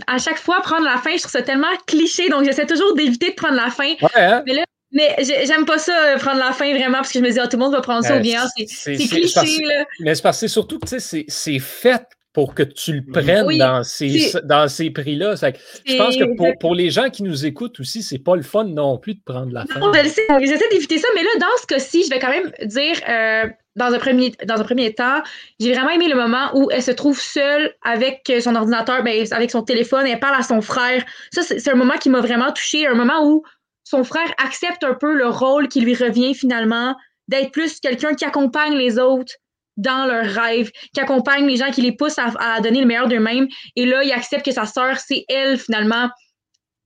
à 0.06 0.18
chaque 0.18 0.38
fois 0.38 0.62
prendre 0.62 0.84
la 0.84 0.96
fin. 0.96 1.10
Je 1.12 1.18
trouve 1.18 1.32
ça 1.32 1.42
tellement 1.42 1.66
cliché, 1.86 2.30
donc 2.30 2.44
j'essaie 2.44 2.66
toujours 2.66 2.94
d'éviter 2.94 3.30
de 3.30 3.34
prendre 3.34 3.56
la 3.56 3.70
fin. 3.70 3.94
Ouais, 4.00 4.08
hein? 4.16 4.42
Mais 4.46 4.54
là, 4.54 4.64
mais 4.92 5.16
j'aime 5.20 5.66
pas 5.66 5.78
ça, 5.78 5.92
euh, 5.92 6.18
prendre 6.18 6.38
la 6.38 6.52
fin 6.52 6.72
vraiment, 6.72 6.98
parce 6.98 7.12
que 7.12 7.18
je 7.20 7.24
me 7.24 7.30
dis, 7.30 7.38
ah, 7.38 7.46
tout 7.46 7.56
le 7.56 7.62
monde 7.62 7.72
va 7.72 7.80
prendre 7.80 8.04
ça 8.04 8.16
au 8.16 8.20
bien. 8.20 8.44
C'est 8.66 8.96
cliché, 8.96 9.62
là. 9.62 9.84
Mais 10.00 10.14
c'est 10.14 10.22
parce 10.22 10.40
que 10.40 10.48
surtout 10.48 10.78
que 10.78 10.98
c'est 10.98 11.58
fait 11.58 12.02
pour 12.32 12.54
que 12.54 12.62
tu 12.62 12.92
le 12.92 13.02
prennes 13.04 13.58
dans 13.58 13.82
ces, 13.82 14.32
dans 14.44 14.68
ces 14.68 14.90
prix-là. 14.90 15.34
Je 15.34 15.96
pense 15.96 16.16
que 16.16 16.36
pour, 16.36 16.46
pour, 16.60 16.74
les 16.74 16.90
gens 16.90 17.10
qui 17.10 17.22
nous 17.24 17.44
écoutent 17.44 17.80
aussi, 17.80 18.02
c'est 18.02 18.18
pas 18.18 18.36
le 18.36 18.42
fun 18.42 18.64
non 18.64 18.98
plus 18.98 19.14
de 19.14 19.20
prendre 19.24 19.52
la 19.52 19.66
fin. 19.66 19.80
J'essaie 19.92 20.68
d'éviter 20.70 20.98
ça, 20.98 21.08
mais 21.14 21.22
là, 21.22 21.30
dans 21.40 21.60
ce 21.60 21.66
cas-ci, 21.66 22.04
je 22.04 22.10
vais 22.10 22.20
quand 22.20 22.30
même 22.30 22.52
dire, 22.62 22.96
euh, 23.08 23.48
dans, 23.74 23.92
un 23.92 23.98
premier, 23.98 24.32
dans 24.46 24.60
un 24.60 24.64
premier 24.64 24.94
temps, 24.94 25.22
j'ai 25.58 25.72
vraiment 25.72 25.90
aimé 25.90 26.08
le 26.08 26.14
moment 26.14 26.50
où 26.54 26.70
elle 26.70 26.82
se 26.82 26.92
trouve 26.92 27.20
seule 27.20 27.74
avec 27.82 28.32
son 28.40 28.54
ordinateur, 28.54 29.02
ben, 29.02 29.26
avec 29.32 29.50
son 29.50 29.62
téléphone, 29.62 30.06
et 30.06 30.10
elle 30.10 30.20
parle 30.20 30.38
à 30.38 30.44
son 30.44 30.60
frère. 30.60 31.04
Ça, 31.32 31.42
c'est 31.42 31.68
un 31.68 31.76
moment 31.76 31.94
qui 31.94 32.10
m'a 32.10 32.20
vraiment 32.20 32.52
touché, 32.52 32.86
un 32.86 32.94
moment 32.94 33.26
où 33.26 33.42
son 33.82 34.04
frère 34.04 34.32
accepte 34.44 34.84
un 34.84 34.94
peu 34.94 35.14
le 35.14 35.26
rôle 35.26 35.66
qui 35.66 35.80
lui 35.80 35.96
revient 35.96 36.34
finalement 36.34 36.94
d'être 37.26 37.50
plus 37.50 37.80
quelqu'un 37.80 38.14
qui 38.14 38.24
accompagne 38.24 38.74
les 38.74 39.00
autres 39.00 39.34
dans 39.80 40.06
leurs 40.06 40.26
rêves, 40.26 40.70
qui 40.94 41.00
accompagne 41.00 41.46
les 41.46 41.56
gens, 41.56 41.70
qui 41.70 41.82
les 41.82 41.92
pousse 41.92 42.16
à, 42.18 42.60
donner 42.60 42.80
le 42.80 42.86
meilleur 42.86 43.08
d'eux-mêmes. 43.08 43.48
Et 43.76 43.86
là, 43.86 44.02
il 44.04 44.12
accepte 44.12 44.44
que 44.44 44.52
sa 44.52 44.66
sœur, 44.66 44.98
c'est 44.98 45.24
elle 45.28 45.58
finalement 45.58 46.08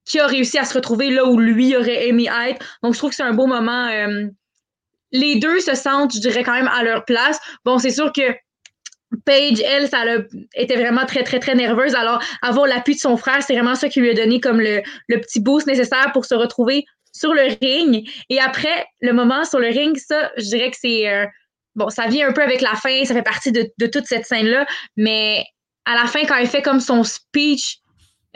qui 0.04 0.20
a 0.20 0.26
réussi 0.26 0.58
à 0.58 0.64
se 0.64 0.74
retrouver 0.74 1.10
là 1.10 1.24
où 1.24 1.38
lui 1.38 1.76
aurait 1.76 2.08
aimé 2.08 2.28
être. 2.48 2.78
Donc, 2.82 2.94
je 2.94 2.98
trouve 2.98 3.10
que 3.10 3.16
c'est 3.16 3.22
un 3.22 3.32
beau 3.32 3.46
moment. 3.46 3.88
Euh, 3.88 4.26
les 5.12 5.36
deux 5.36 5.60
se 5.60 5.74
sentent, 5.74 6.14
je 6.14 6.20
dirais, 6.20 6.42
quand 6.42 6.52
même 6.52 6.68
à 6.68 6.82
leur 6.82 7.04
place. 7.04 7.38
Bon, 7.64 7.78
c'est 7.78 7.90
sûr 7.90 8.12
que 8.12 8.22
Paige, 9.24 9.62
elle, 9.64 9.88
ça 9.88 10.04
était 10.54 10.76
vraiment 10.76 11.06
très, 11.06 11.22
très, 11.22 11.38
très 11.38 11.54
nerveuse. 11.54 11.94
Alors, 11.94 12.22
avoir 12.42 12.66
l'appui 12.66 12.94
de 12.94 13.00
son 13.00 13.16
frère, 13.16 13.42
c'est 13.42 13.54
vraiment 13.54 13.74
ça 13.74 13.88
qui 13.88 14.00
lui 14.00 14.10
a 14.10 14.14
donné 14.14 14.40
comme 14.40 14.60
le, 14.60 14.82
petit 15.08 15.40
boost 15.40 15.66
nécessaire 15.66 16.10
pour 16.12 16.24
se 16.24 16.34
retrouver 16.34 16.84
sur 17.12 17.32
le 17.32 17.56
ring. 17.62 18.08
Et 18.28 18.40
après, 18.40 18.86
le 19.00 19.12
moment 19.12 19.44
sur 19.44 19.60
le 19.60 19.68
ring, 19.68 19.96
ça, 19.96 20.30
je 20.36 20.44
dirais 20.44 20.70
que 20.70 20.76
c'est. 20.80 21.08
Euh, 21.08 21.26
bon, 21.74 21.88
ça 21.88 22.06
vient 22.06 22.28
un 22.28 22.32
peu 22.32 22.42
avec 22.42 22.60
la 22.60 22.74
fin, 22.74 23.04
ça 23.04 23.14
fait 23.14 23.22
partie 23.22 23.52
de, 23.52 23.86
toute 23.86 24.06
cette 24.06 24.26
scène-là, 24.26 24.66
mais 24.96 25.44
à 25.84 25.94
la 25.94 26.06
fin, 26.06 26.24
quand 26.24 26.36
elle 26.36 26.46
fait 26.46 26.62
comme 26.62 26.80
son 26.80 27.04
speech, 27.04 27.78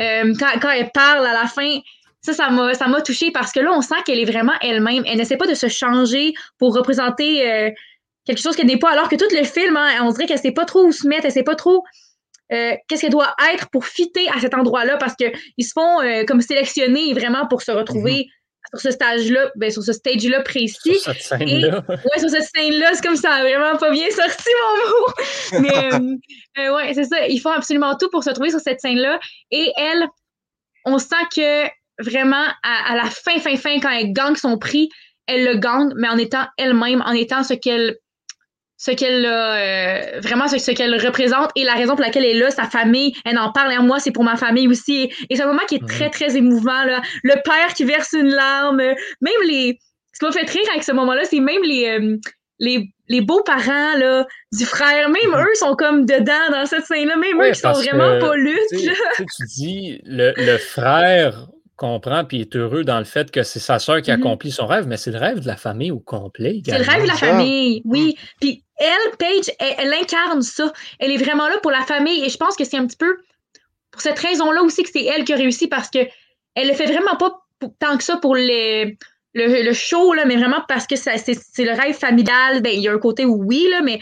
euh, 0.00 0.32
quand, 0.38 0.70
elle 0.70 0.90
parle 0.92 1.26
à 1.26 1.32
la 1.32 1.46
fin, 1.46 1.78
ça, 2.20 2.32
ça 2.32 2.50
m'a, 2.50 2.74
ça 2.74 2.88
m'a 2.88 3.00
touchée 3.00 3.30
parce 3.30 3.52
que 3.52 3.60
là, 3.60 3.72
on 3.72 3.80
sent 3.80 3.94
qu'elle 4.04 4.18
est 4.18 4.30
vraiment 4.30 4.52
elle-même. 4.60 5.04
Elle 5.06 5.18
n'essaie 5.18 5.36
pas 5.36 5.46
de 5.46 5.54
se 5.54 5.68
changer 5.68 6.34
pour 6.58 6.74
représenter 6.74 7.50
euh, 7.50 7.70
quelque 8.24 8.40
chose 8.40 8.54
qu'elle 8.54 8.66
n'est 8.66 8.78
pas, 8.78 8.90
alors 8.90 9.08
que 9.08 9.16
tout 9.16 9.28
le 9.30 9.44
film, 9.44 9.76
hein, 9.76 10.00
on 10.02 10.10
dirait 10.10 10.26
qu'elle 10.26 10.38
sait 10.38 10.52
pas 10.52 10.64
trop 10.64 10.84
où 10.84 10.92
se 10.92 11.06
mettre, 11.06 11.26
elle 11.26 11.32
sait 11.32 11.42
pas 11.42 11.56
trop 11.56 11.84
euh, 12.52 12.74
qu'est-ce 12.88 13.02
qu'elle 13.02 13.10
doit 13.10 13.34
être 13.52 13.68
pour 13.70 13.84
fitter 13.84 14.28
à 14.30 14.40
cet 14.40 14.54
endroit-là, 14.54 14.96
parce 14.96 15.14
qu'ils 15.14 15.64
se 15.64 15.72
font 15.74 15.98
comme 16.26 16.40
sélectionner 16.40 17.12
vraiment 17.12 17.46
pour 17.46 17.62
se 17.62 17.70
retrouver 17.70 18.26
mhm. 18.26 18.37
Sur 18.70 18.80
ce 18.80 18.90
stage-là, 18.90 19.50
ben, 19.56 19.70
sur 19.70 19.82
ce 19.82 19.92
stage-là 19.92 20.42
précis. 20.42 20.98
Sur 20.98 21.12
cette 21.14 21.22
scène-là. 21.22 21.84
Ouais, 21.88 22.18
sur 22.18 22.28
cette 22.28 22.48
scène-là, 22.54 22.90
c'est 22.94 23.02
comme 23.02 23.16
ça 23.16 23.32
a 23.32 23.42
vraiment 23.42 23.76
pas 23.78 23.90
bien 23.90 24.08
sorti 24.10 24.50
mon 24.60 24.88
mot. 24.88 25.62
Mais 26.56 26.64
euh, 26.64 26.74
ouais, 26.74 26.94
c'est 26.94 27.04
ça. 27.04 27.26
Ils 27.26 27.40
font 27.40 27.50
absolument 27.50 27.96
tout 27.96 28.10
pour 28.10 28.24
se 28.24 28.30
trouver 28.30 28.50
sur 28.50 28.60
cette 28.60 28.80
scène-là. 28.80 29.18
Et 29.50 29.72
elle, 29.76 30.06
on 30.84 30.98
sent 30.98 31.16
que 31.34 31.66
vraiment, 32.02 32.44
à, 32.62 32.92
à, 32.92 32.96
la 32.96 33.04
fin, 33.04 33.38
fin, 33.38 33.56
fin, 33.56 33.80
quand 33.80 33.90
elle 33.90 34.12
gagne 34.12 34.36
son 34.36 34.58
prix, 34.58 34.88
elle 35.26 35.44
le 35.44 35.56
gagne, 35.56 35.92
mais 35.96 36.08
en 36.08 36.18
étant 36.18 36.46
elle-même, 36.56 37.02
en 37.02 37.12
étant 37.12 37.42
ce 37.42 37.54
qu'elle 37.54 37.96
ce 38.78 38.92
qu'elle 38.92 39.26
euh, 39.26 40.20
vraiment 40.20 40.46
ce, 40.46 40.70
qu'elle 40.70 40.94
représente 41.04 41.50
et 41.56 41.64
la 41.64 41.74
raison 41.74 41.96
pour 41.96 42.04
laquelle 42.04 42.24
elle 42.24 42.36
est 42.36 42.40
là, 42.40 42.50
sa 42.50 42.64
famille, 42.64 43.12
elle 43.24 43.36
en 43.36 43.50
parle 43.50 43.72
à 43.72 43.80
moi, 43.80 43.98
c'est 43.98 44.12
pour 44.12 44.22
ma 44.22 44.36
famille 44.36 44.68
aussi. 44.68 45.10
Et, 45.28 45.36
c'est 45.36 45.42
un 45.42 45.46
moment 45.46 45.66
qui 45.68 45.74
est 45.74 45.86
très, 45.86 46.10
très 46.10 46.36
émouvant. 46.36 46.84
Là. 46.84 47.02
Le 47.24 47.34
père 47.42 47.74
qui 47.74 47.84
verse 47.84 48.12
une 48.12 48.30
larme, 48.30 48.76
même 48.76 49.42
les. 49.44 49.78
Ce 50.12 50.20
qui 50.20 50.24
m'a 50.24 50.32
fait 50.32 50.50
rire 50.50 50.68
avec 50.70 50.84
ce 50.84 50.92
moment-là, 50.92 51.24
c'est 51.24 51.40
même 51.40 51.62
les, 51.62 51.86
euh, 51.86 52.16
les, 52.60 52.88
les 53.08 53.20
beaux-parents 53.20 53.96
là, 53.96 54.26
du 54.52 54.64
frère, 54.64 55.08
même 55.10 55.34
eux 55.34 55.54
sont 55.54 55.74
comme 55.74 56.06
dedans 56.06 56.50
dans 56.50 56.66
cette 56.66 56.86
scène-là, 56.86 57.16
même 57.16 57.40
eux 57.42 57.50
qui 57.52 57.60
sont 57.60 57.72
vraiment 57.72 58.18
pas 58.18 58.34
luttes. 58.36 58.58
Tu 58.70 59.44
dis, 59.56 60.00
le, 60.04 60.32
le 60.36 60.56
frère 60.56 61.48
comprend 61.78 62.24
puis 62.24 62.42
est 62.42 62.56
heureux 62.56 62.84
dans 62.84 62.98
le 62.98 63.04
fait 63.04 63.30
que 63.30 63.42
c'est 63.42 63.60
sa 63.60 63.78
sœur 63.78 64.02
qui 64.02 64.10
mm-hmm. 64.10 64.14
accomplit 64.14 64.52
son 64.52 64.66
rêve, 64.66 64.86
mais 64.86 64.98
c'est 64.98 65.12
le 65.12 65.18
rêve 65.18 65.40
de 65.40 65.46
la 65.46 65.56
famille 65.56 65.90
au 65.90 66.00
complet. 66.00 66.60
C'est 66.64 66.78
le 66.78 66.84
rêve 66.84 67.02
de 67.02 67.08
la 67.08 67.14
famille, 67.14 67.80
oui. 67.86 68.16
Mm. 68.16 68.22
Puis 68.40 68.64
elle, 68.76 69.16
Paige, 69.18 69.50
elle, 69.58 69.92
incarne 69.94 70.42
ça. 70.42 70.72
Elle 70.98 71.12
est 71.12 71.16
vraiment 71.16 71.48
là 71.48 71.56
pour 71.62 71.70
la 71.70 71.82
famille 71.82 72.24
et 72.24 72.28
je 72.28 72.36
pense 72.36 72.56
que 72.56 72.64
c'est 72.64 72.76
un 72.76 72.86
petit 72.86 72.96
peu 72.96 73.16
pour 73.90 74.02
cette 74.02 74.18
raison-là 74.18 74.62
aussi 74.62 74.82
que 74.82 74.90
c'est 74.92 75.04
elle 75.04 75.24
qui 75.24 75.32
a 75.32 75.36
réussi 75.36 75.68
parce 75.68 75.88
que 75.88 76.00
elle 76.54 76.68
le 76.68 76.74
fait 76.74 76.86
vraiment 76.86 77.16
pas 77.16 77.40
tant 77.78 77.96
que 77.96 78.04
ça 78.04 78.16
pour 78.16 78.34
les, 78.34 78.98
le, 79.34 79.72
show, 79.72 80.12
là, 80.14 80.24
mais 80.24 80.36
vraiment 80.36 80.62
parce 80.68 80.86
que 80.86 80.96
c'est 80.96 81.14
le 81.14 81.80
rêve 81.80 81.96
familial. 81.96 82.60
Ben, 82.62 82.72
il 82.74 82.82
y 82.82 82.88
a 82.88 82.92
un 82.92 82.98
côté 82.98 83.24
où 83.24 83.42
oui, 83.44 83.66
là, 83.70 83.80
mais 83.82 84.00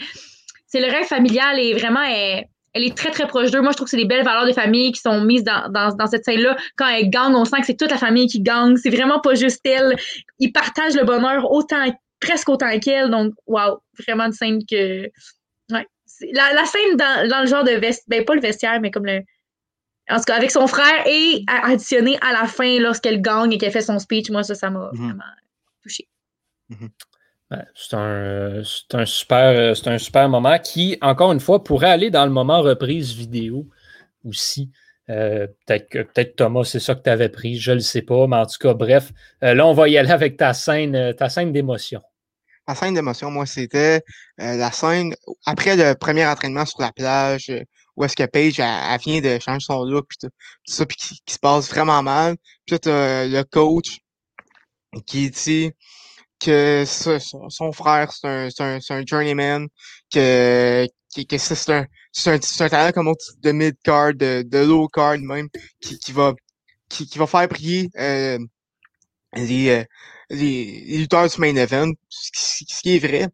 c'est 0.67 0.79
le 0.79 0.87
rêve 0.87 1.05
familial 1.05 1.59
et 1.59 1.73
vraiment 1.73 2.03
elle, 2.03 2.47
elle 2.77 2.83
est 2.83 2.95
très, 2.95 3.09
très 3.09 3.27
proche 3.27 3.49
d'eux. 3.49 3.61
Moi, 3.61 3.71
je 3.71 3.77
trouve 3.77 3.85
que 3.85 3.89
c'est 3.91 3.97
des 3.97 4.05
belles 4.05 4.23
valeurs 4.23 4.45
de 4.45 4.53
famille 4.53 4.91
qui 4.91 5.01
sont 5.01 5.23
mises 5.23 5.43
dans, 5.43 5.69
dans, 5.69 6.07
cette 6.07 6.23
scène-là. 6.23 6.55
Quand 6.75 6.87
elle 6.87 7.09
gagne, 7.09 7.33
on 7.33 7.43
sent 7.43 7.59
que 7.59 7.65
c'est 7.65 7.75
toute 7.75 7.89
la 7.89 7.97
famille 7.97 8.27
qui 8.27 8.39
gagne. 8.39 8.77
C'est 8.77 8.91
vraiment 8.91 9.19
pas 9.19 9.33
juste 9.33 9.65
elle. 9.65 9.97
Ils 10.39 10.51
partagent 10.51 10.95
le 10.95 11.03
bonheur 11.03 11.51
autant, 11.51 11.85
presque 12.19 12.49
autant 12.49 12.77
qu'elle. 12.79 13.09
Donc, 13.09 13.33
waouh, 13.47 13.79
vraiment 13.99 14.25
une 14.25 14.33
scène 14.33 14.59
que. 14.69 15.05
Ouais. 15.71 15.87
La, 16.33 16.53
la 16.53 16.65
scène 16.65 16.97
dans, 16.97 17.27
dans, 17.29 17.41
le 17.41 17.47
genre 17.47 17.63
de 17.63 17.71
vestiaire, 17.71 18.05
ben 18.07 18.25
pas 18.25 18.35
le 18.35 18.41
vestiaire, 18.41 18.79
mais 18.79 18.91
comme 18.91 19.05
le. 19.05 19.21
En 20.09 20.17
tout 20.17 20.23
cas, 20.23 20.35
avec 20.35 20.51
son 20.51 20.67
frère 20.67 21.05
et 21.05 21.43
additionné 21.47 22.17
à 22.21 22.31
la 22.31 22.47
fin 22.47 22.79
lorsqu'elle 22.79 23.21
gagne 23.21 23.51
et 23.53 23.57
qu'elle 23.57 23.71
fait 23.71 23.81
son 23.81 23.99
speech, 23.99 24.29
moi, 24.29 24.43
ça, 24.43 24.55
ça 24.55 24.69
m'a 24.69 24.91
mm-hmm. 24.91 24.97
vraiment 24.97 25.23
touché. 25.81 26.07
Mm-hmm. 26.71 26.89
C'est 27.75 27.95
un, 27.95 28.61
un, 28.93 29.05
super, 29.05 29.73
un 29.85 29.97
super 29.97 30.29
moment 30.29 30.59
qui, 30.59 30.97
encore 31.01 31.31
une 31.31 31.39
fois, 31.39 31.63
pourrait 31.63 31.89
aller 31.89 32.09
dans 32.09 32.25
le 32.25 32.31
moment 32.31 32.61
reprise 32.61 33.13
vidéo 33.13 33.67
aussi. 34.25 34.71
Euh, 35.09 35.47
peut-être 35.65 35.89
que 35.89 36.21
Thomas, 36.23 36.65
c'est 36.65 36.81
ça 36.81 36.95
que 36.95 37.01
tu 37.01 37.09
avais 37.09 37.29
pris, 37.29 37.57
je 37.57 37.71
ne 37.71 37.75
le 37.75 37.81
sais 37.81 38.01
pas, 38.01 38.27
mais 38.27 38.35
en 38.35 38.45
tout 38.45 38.57
cas, 38.59 38.73
bref, 38.73 39.11
euh, 39.43 39.53
là, 39.53 39.65
on 39.65 39.73
va 39.73 39.87
y 39.87 39.97
aller 39.97 40.11
avec 40.11 40.35
ta 40.35 40.53
scène, 40.53 40.95
euh, 40.95 41.13
ta 41.13 41.29
scène 41.29 41.53
d'émotion. 41.53 42.01
Ma 42.67 42.75
scène 42.75 42.93
d'émotion, 42.93 43.31
moi, 43.31 43.45
c'était 43.45 44.01
la 44.37 44.71
scène 44.73 45.15
après 45.45 45.77
le 45.77 45.95
premier 45.95 46.25
entraînement 46.27 46.65
sur 46.65 46.81
la 46.81 46.91
plage, 46.91 47.49
où 47.95 48.03
est-ce 48.03 48.17
que 48.17 48.25
Paige 48.25 48.59
elle, 48.59 48.99
vient 48.99 49.21
de 49.21 49.39
changer 49.39 49.65
son 49.65 49.85
look, 49.85 50.07
puis 50.09 50.17
tout, 50.21 50.29
ça, 50.65 50.85
puis 50.85 50.97
qui, 50.97 51.33
se 51.33 51.39
passe 51.39 51.69
vraiment 51.69 52.03
mal. 52.03 52.35
Puis 52.65 52.77
là, 52.83 53.25
le 53.25 53.43
coach 53.43 53.99
qui 55.05 55.29
dit 55.29 55.71
que 56.39 56.83
son, 56.85 57.49
son, 57.49 57.71
frère, 57.71 58.11
c'est 58.11 58.27
un, 58.27 58.49
un, 58.59 58.79
un, 58.89 59.05
journeyman, 59.05 59.67
que, 60.11 60.87
que, 61.15 61.21
que 61.23 61.37
c'est 61.37 61.69
un, 61.71 61.85
un, 62.25 62.33
un, 62.59 62.69
talent 62.69 62.91
comme 62.91 63.13
de 63.39 63.51
mid-card, 63.51 64.13
de, 64.13 64.43
de 64.43 64.59
low-card 64.59 65.17
même, 65.19 65.49
qui, 65.81 65.97
qui, 65.99 66.11
va, 66.11 66.33
qui, 66.89 67.07
qui 67.07 67.17
va 67.17 67.27
faire 67.27 67.47
prier 67.47 67.89
euh, 67.97 68.37
les, 69.35 69.69
euh, 69.69 69.83
les, 70.29 70.97
lutteurs 70.97 71.27
du 71.27 71.39
main 71.39 71.55
event, 71.55 71.91
ce 72.09 72.63
qui, 72.81 72.95
est 72.95 72.99
vrai. 72.99 73.27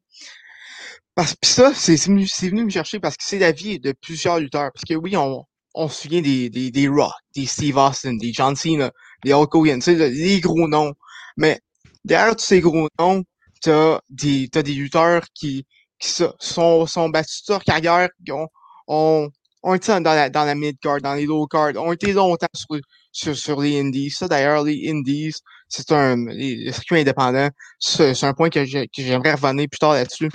Parce 1.16 1.34
que 1.36 1.48
ça, 1.48 1.74
c'est 1.76 1.96
venu, 2.08 2.26
venu 2.26 2.66
me 2.66 2.70
chercher 2.70 3.00
parce 3.00 3.18
que 3.18 3.24
c'est 3.24 3.40
la 3.40 3.52
vie 3.52 3.80
de 3.80 3.92
plusieurs 3.92 4.40
lutteurs. 4.40 4.72
Parce 4.74 4.84
que 4.86 4.96
oui, 4.96 5.16
on, 5.16 5.46
on 5.76 5.88
se 5.88 6.04
souvient 6.04 6.22
des, 6.22 6.50
des, 6.50 6.72
des 6.72 6.88
Rock, 6.88 7.14
des 7.36 7.46
Steve 7.46 7.78
Austin, 7.78 8.16
des 8.16 8.34
John 8.34 8.56
Cena, 8.56 8.92
des 9.24 9.34
Hulk 9.34 9.54
Hogan, 9.54 9.80
les 9.86 10.40
gros 10.40 10.68
noms. 10.68 10.94
Mais 11.38 11.60
derrière 12.06 12.36
tous 12.36 12.46
ces 12.46 12.62
gros 12.62 12.88
noms, 13.00 13.24
t'as 13.62 14.00
des, 14.10 14.50
t'as 14.52 14.62
des 14.62 14.74
lutteurs 14.74 15.24
qui, 15.34 15.66
qui 16.00 16.10
sont, 16.10 16.86
sont 16.86 17.10
battus 17.10 17.44
toute 17.44 17.64
carrière, 17.64 18.10
qui 18.26 18.32
ont, 18.32 18.48
ont, 18.88 19.30
ont 19.64 19.74
été 19.74 19.92
dans 19.92 20.04
la, 20.04 20.30
dans 20.30 20.44
la 20.44 20.56
mid-card, 20.56 21.02
dans 21.02 21.14
les 21.14 21.26
low-card, 21.26 21.72
ont 21.78 21.94
été 21.94 22.14
longtemps 22.14 22.48
sur, 22.54 22.80
sur, 23.12 23.38
sur 23.38 23.62
les 23.62 23.80
indies. 23.80 24.10
Ça, 24.10 24.28
d'ailleurs, 24.28 24.64
les 24.64 24.90
indies, 24.90 25.32
c'est 25.70 25.92
un, 25.92 26.26
les, 26.28 26.72
circuits 26.74 27.00
indépendants, 27.00 27.50
c'est 27.80 28.24
un 28.24 28.34
point 28.34 28.50
que 28.50 28.66
j'aimerais 28.66 29.34
revenir 29.34 29.68
plus 29.70 29.80
tard 29.80 29.94
là-dessus. 29.94 30.30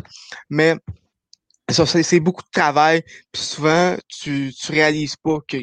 Mais, 0.48 0.74
ça, 1.70 1.84
c'est 1.84 2.20
beaucoup 2.20 2.42
de 2.42 2.50
travail, 2.50 3.02
puis 3.30 3.42
souvent, 3.42 3.94
tu, 4.08 4.52
tu 4.58 4.72
réalises 4.72 5.16
pas 5.16 5.38
que, 5.46 5.58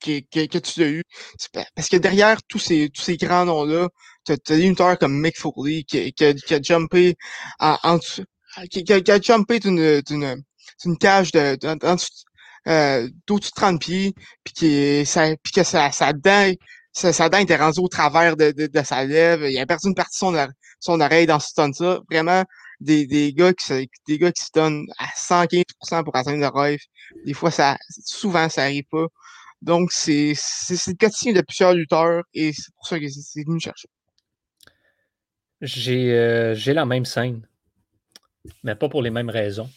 que, 0.00 0.46
que, 0.46 0.58
tu 0.58 0.80
l'as 0.80 0.88
eu. 0.88 1.02
Parce 1.74 1.88
que 1.88 1.96
derrière 1.96 2.42
tous 2.48 2.58
ces, 2.58 2.90
tous 2.90 3.02
ces 3.02 3.16
grands 3.16 3.44
noms-là, 3.44 3.88
tu 4.24 4.32
as, 4.32 4.36
des 4.36 4.68
lutteurs 4.68 4.98
comme 4.98 5.20
Mick 5.20 5.38
Foley 5.38 5.84
qui, 5.84 6.12
qui, 6.12 6.24
a, 6.24 6.34
qui 6.34 6.54
a 6.54 6.62
jumpé 6.62 7.16
en, 7.58 7.76
en 7.82 7.98
qui, 8.70 8.84
qui, 8.84 8.92
a, 8.92 9.20
jumpé 9.20 9.58
d'une, 9.60 10.00
d'une, 10.02 10.42
d'une 10.82 10.98
cage 10.98 11.32
de, 11.32 11.58
euh, 12.68 13.08
d'au-dessus 13.26 13.50
de 13.50 13.54
30 13.54 13.80
pieds, 13.80 14.14
puis 14.44 14.52
qui 14.54 15.06
ça, 15.06 15.28
puis 15.42 15.52
que 15.52 15.62
sa, 15.62 15.90
sa 15.92 16.12
dent, 16.12 16.52
sa, 16.92 17.12
sa, 17.12 17.26
était 17.40 17.56
rendue 17.56 17.80
au 17.80 17.88
travers 17.88 18.36
de, 18.36 18.50
de, 18.50 18.66
de, 18.66 18.82
sa 18.82 19.04
lèvre. 19.04 19.46
Il 19.46 19.58
a 19.58 19.66
perdu 19.66 19.88
une 19.88 19.94
partie 19.94 20.16
de 20.24 20.32
son, 20.32 20.48
son 20.80 21.00
oreille 21.00 21.26
dans 21.26 21.40
ce 21.40 21.48
stun-là. 21.48 22.00
Vraiment, 22.10 22.44
des, 22.80 23.06
des 23.06 23.32
gars 23.32 23.52
qui 23.52 23.88
des 24.06 24.18
gars 24.18 24.32
qui 24.32 24.44
se 24.44 24.50
donnent 24.54 24.86
à 24.98 25.06
115% 25.16 26.04
pour 26.04 26.16
atteindre 26.16 26.40
le 26.40 26.48
rêve. 26.48 26.80
Des 27.24 27.34
fois, 27.34 27.50
ça 27.50 27.78
souvent 28.04 28.48
ça 28.48 28.62
arrive 28.62 28.84
pas. 28.90 29.06
Donc, 29.62 29.92
c'est 29.92 30.32
le 30.32 30.96
quotidien 30.96 31.32
de 31.32 31.42
plusieurs 31.42 31.74
lutteurs 31.74 32.22
et 32.34 32.52
c'est 32.52 32.74
pour 32.74 32.86
ça 32.86 32.98
que 32.98 33.08
c'est 33.08 33.44
venu 33.44 33.60
chercher. 33.60 33.88
J'ai 35.60 36.14
euh, 36.14 36.54
la 36.66 36.86
même 36.86 37.04
scène, 37.04 37.42
mais 38.62 38.74
pas 38.74 38.88
pour 38.88 39.02
les 39.02 39.10
mêmes 39.10 39.28
raisons. 39.28 39.68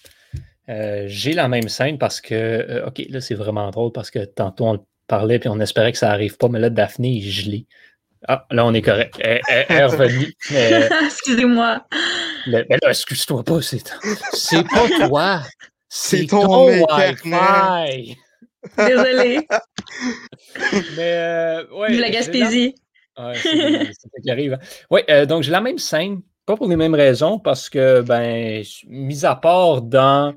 Euh, 0.69 1.05
j'ai 1.07 1.33
la 1.33 1.49
même 1.49 1.67
scène 1.67 1.97
parce 1.97 2.21
que, 2.21 2.33
euh, 2.33 2.87
OK, 2.87 3.03
là, 3.09 3.19
c'est 3.19 3.35
vraiment 3.35 3.69
drôle 3.71 3.91
parce 3.91 4.09
que 4.09 4.23
tantôt 4.23 4.67
on 4.67 4.85
parlait 5.07 5.39
puis 5.39 5.49
on 5.49 5.59
espérait 5.59 5.91
que 5.91 5.97
ça 5.97 6.07
n'arrive 6.07 6.37
pas, 6.37 6.47
mais 6.47 6.59
là, 6.59 6.69
Daphné 6.69 7.17
est 7.17 7.21
gelée. 7.21 7.67
Ah, 8.25 8.45
là, 8.51 8.65
on 8.65 8.73
est 8.73 8.81
correct. 8.81 9.15
Elle, 9.19 9.41
est 9.49 9.85
revenue. 9.85 10.33
Excusez-moi. 11.05 11.85
Mais 12.47 12.65
là, 12.69 12.89
excuse-toi 12.89 13.43
pas, 13.43 13.61
c'est 13.61 13.83
pas 14.63 15.07
toi. 15.07 15.41
C'est 15.89 16.27
ton, 16.27 16.69
Wi-Fi. 16.69 18.17
Désolé. 18.77 19.47
mais, 20.97 21.13
euh, 21.13 21.65
ouais. 21.71 21.97
La 21.97 22.09
Gaspésie. 22.09 22.75
Ouais, 23.17 23.35
c'est 23.35 23.93
ça 23.93 24.19
qui 24.21 24.31
arrive. 24.31 24.53
Hein. 24.53 24.59
Oui, 24.89 25.01
euh, 25.09 25.25
donc 25.25 25.43
j'ai 25.43 25.51
la 25.51 25.61
même 25.61 25.77
scène, 25.77 26.21
pas 26.45 26.55
pour 26.55 26.67
les 26.67 26.75
mêmes 26.75 26.95
raisons, 26.95 27.39
parce 27.39 27.69
que, 27.69 28.01
ben, 28.01 28.63
mis 28.87 29.25
à 29.25 29.35
part 29.35 29.81
dans 29.81 30.35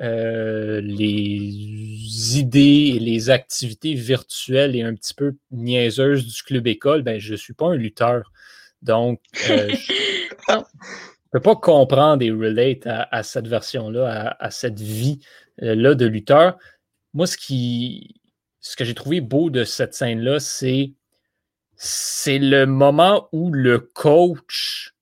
euh, 0.00 0.80
les 0.82 2.38
idées 2.38 2.94
et 2.96 2.98
les 2.98 3.30
activités 3.30 3.94
virtuelles 3.94 4.76
et 4.76 4.82
un 4.82 4.94
petit 4.94 5.14
peu 5.14 5.36
niaiseuses 5.52 6.26
du 6.26 6.42
club 6.42 6.66
école, 6.66 7.02
ben, 7.02 7.18
je 7.18 7.32
ne 7.32 7.36
suis 7.36 7.54
pas 7.54 7.66
un 7.66 7.76
lutteur. 7.76 8.32
Donc, 8.82 9.20
je 9.32 9.52
ne 10.54 10.58
peux 11.30 11.40
pas 11.40 11.56
comprendre 11.56 12.22
et 12.22 12.30
relate 12.30 12.86
à, 12.86 13.22
cette 13.22 13.48
version-là, 13.48 14.36
à, 14.38 14.50
cette 14.50 14.80
vie-là 14.80 15.94
de 15.94 16.06
lutteur. 16.06 16.58
Moi, 17.16 17.26
ce, 17.26 17.38
qui, 17.38 18.20
ce 18.60 18.76
que 18.76 18.84
j'ai 18.84 18.94
trouvé 18.94 19.22
beau 19.22 19.48
de 19.48 19.64
cette 19.64 19.94
scène-là, 19.94 20.38
c'est 20.38 20.92
c'est 21.78 22.38
le 22.38 22.66
moment 22.66 23.30
où 23.32 23.50
le 23.50 23.78
coach 23.78 24.94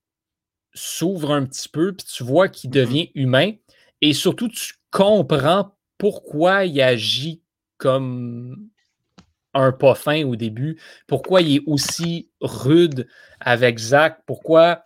s'ouvre 0.73 1.31
un 1.31 1.45
petit 1.45 1.67
peu, 1.67 1.93
puis 1.93 2.07
tu 2.09 2.23
vois 2.23 2.47
qu'il 2.47 2.69
mm-hmm. 2.69 2.73
devient 2.73 3.11
humain, 3.15 3.51
et 3.99 4.13
surtout, 4.13 4.47
tu 4.47 4.75
comprend 4.91 5.75
pourquoi 5.97 6.63
il 6.63 6.81
agit 6.81 7.41
comme 7.75 8.69
un 9.53 9.73
pas 9.73 9.93
fin 9.93 10.23
au 10.23 10.37
début, 10.37 10.79
pourquoi 11.07 11.41
il 11.41 11.57
est 11.57 11.63
aussi 11.65 12.29
rude 12.39 13.09
avec 13.41 13.77
Zach, 13.77 14.21
pourquoi 14.25 14.83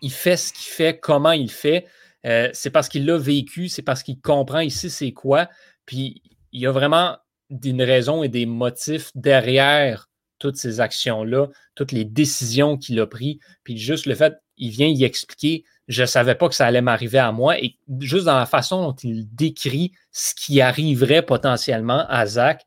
il 0.00 0.12
fait 0.12 0.36
ce 0.36 0.52
qu'il 0.52 0.72
fait, 0.72 1.00
comment 1.00 1.32
il 1.32 1.50
fait. 1.50 1.86
Euh, 2.24 2.50
c'est 2.52 2.70
parce 2.70 2.88
qu'il 2.88 3.04
l'a 3.04 3.18
vécu, 3.18 3.68
c'est 3.68 3.82
parce 3.82 4.04
qu'il 4.04 4.20
comprend 4.20 4.60
ici 4.60 4.90
c'est 4.90 5.12
quoi. 5.12 5.48
Puis 5.86 6.22
il 6.56 6.62
y 6.62 6.66
a 6.66 6.72
vraiment 6.72 7.18
une 7.50 7.82
raison 7.82 8.22
et 8.22 8.28
des 8.28 8.46
motifs 8.46 9.10
derrière 9.14 10.08
toutes 10.38 10.56
ces 10.56 10.80
actions-là, 10.80 11.48
toutes 11.74 11.92
les 11.92 12.06
décisions 12.06 12.78
qu'il 12.78 12.98
a 12.98 13.06
prises. 13.06 13.36
Puis 13.62 13.76
juste 13.76 14.06
le 14.06 14.14
fait, 14.14 14.34
il 14.56 14.70
vient 14.70 14.88
y 14.88 15.04
expliquer 15.04 15.64
je 15.88 16.02
ne 16.02 16.06
savais 16.06 16.34
pas 16.34 16.48
que 16.48 16.54
ça 16.54 16.66
allait 16.66 16.80
m'arriver 16.80 17.18
à 17.18 17.30
moi. 17.30 17.60
Et 17.60 17.78
juste 18.00 18.24
dans 18.24 18.38
la 18.38 18.46
façon 18.46 18.82
dont 18.82 18.96
il 19.04 19.32
décrit 19.34 19.92
ce 20.10 20.34
qui 20.34 20.60
arriverait 20.60 21.22
potentiellement 21.22 22.04
à 22.08 22.26
Zach, 22.26 22.66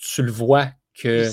tu, 0.00 0.22
le 0.22 0.30
vois 0.30 0.68
que. 0.94 1.28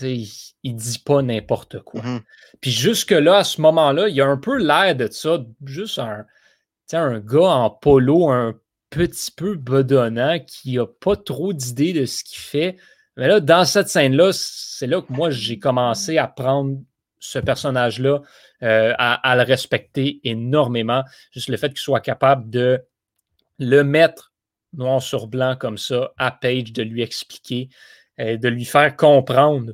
Il, 0.00 0.76
dit 0.76 0.98
pas 0.98 1.22
n'importe 1.22 1.80
quoi. 1.80 2.00
Mm-hmm. 2.00 2.20
Puis 2.60 2.70
jusque-là, 2.70 3.38
à 3.38 3.44
ce 3.44 3.60
moment-là, 3.60 4.08
il 4.08 4.14
y 4.14 4.20
a 4.20 4.26
un 4.26 4.36
peu 4.36 4.56
l'air 4.56 4.94
de 4.94 5.08
ça, 5.10 5.44
juste 5.64 5.98
un, 5.98 6.24
un 6.92 7.18
gars 7.18 7.50
en 7.50 7.70
polo 7.70 8.30
un 8.30 8.54
petit 8.92 9.30
peu 9.30 9.54
bedonnant 9.56 10.38
qui 10.38 10.76
n'a 10.76 10.86
pas 10.86 11.16
trop 11.16 11.52
d'idées 11.52 11.92
de 11.92 12.04
ce 12.04 12.22
qu'il 12.22 12.38
fait. 12.38 12.76
Mais 13.16 13.26
là, 13.26 13.40
dans 13.40 13.64
cette 13.64 13.88
scène-là, 13.88 14.30
c'est 14.32 14.86
là 14.86 15.00
que 15.00 15.12
moi, 15.12 15.30
j'ai 15.30 15.58
commencé 15.58 16.18
à 16.18 16.26
prendre 16.26 16.78
ce 17.18 17.38
personnage-là, 17.38 18.20
euh, 18.62 18.92
à, 18.98 19.36
le 19.36 19.42
respecter 19.42 20.20
énormément. 20.24 21.04
Juste 21.30 21.48
le 21.48 21.56
fait 21.56 21.68
qu'il 21.68 21.78
soit 21.78 22.00
capable 22.00 22.50
de 22.50 22.82
le 23.58 23.82
mettre 23.82 24.32
noir 24.72 25.00
sur 25.02 25.26
blanc 25.26 25.56
comme 25.56 25.78
ça 25.78 26.12
à 26.18 26.30
Page, 26.30 26.72
de 26.72 26.82
lui 26.82 27.02
expliquer, 27.02 27.68
euh, 28.18 28.36
de 28.36 28.48
lui 28.48 28.64
faire 28.64 28.96
comprendre. 28.96 29.72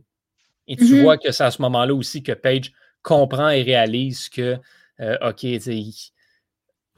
Et 0.66 0.76
tu 0.76 0.84
mm-hmm. 0.84 1.02
vois 1.02 1.16
que 1.16 1.32
c'est 1.32 1.44
à 1.44 1.50
ce 1.50 1.62
moment-là 1.62 1.94
aussi 1.94 2.22
que 2.22 2.32
Page 2.32 2.72
comprend 3.02 3.48
et 3.48 3.62
réalise 3.62 4.28
que, 4.28 4.58
euh, 5.00 5.16
OK, 5.22 5.44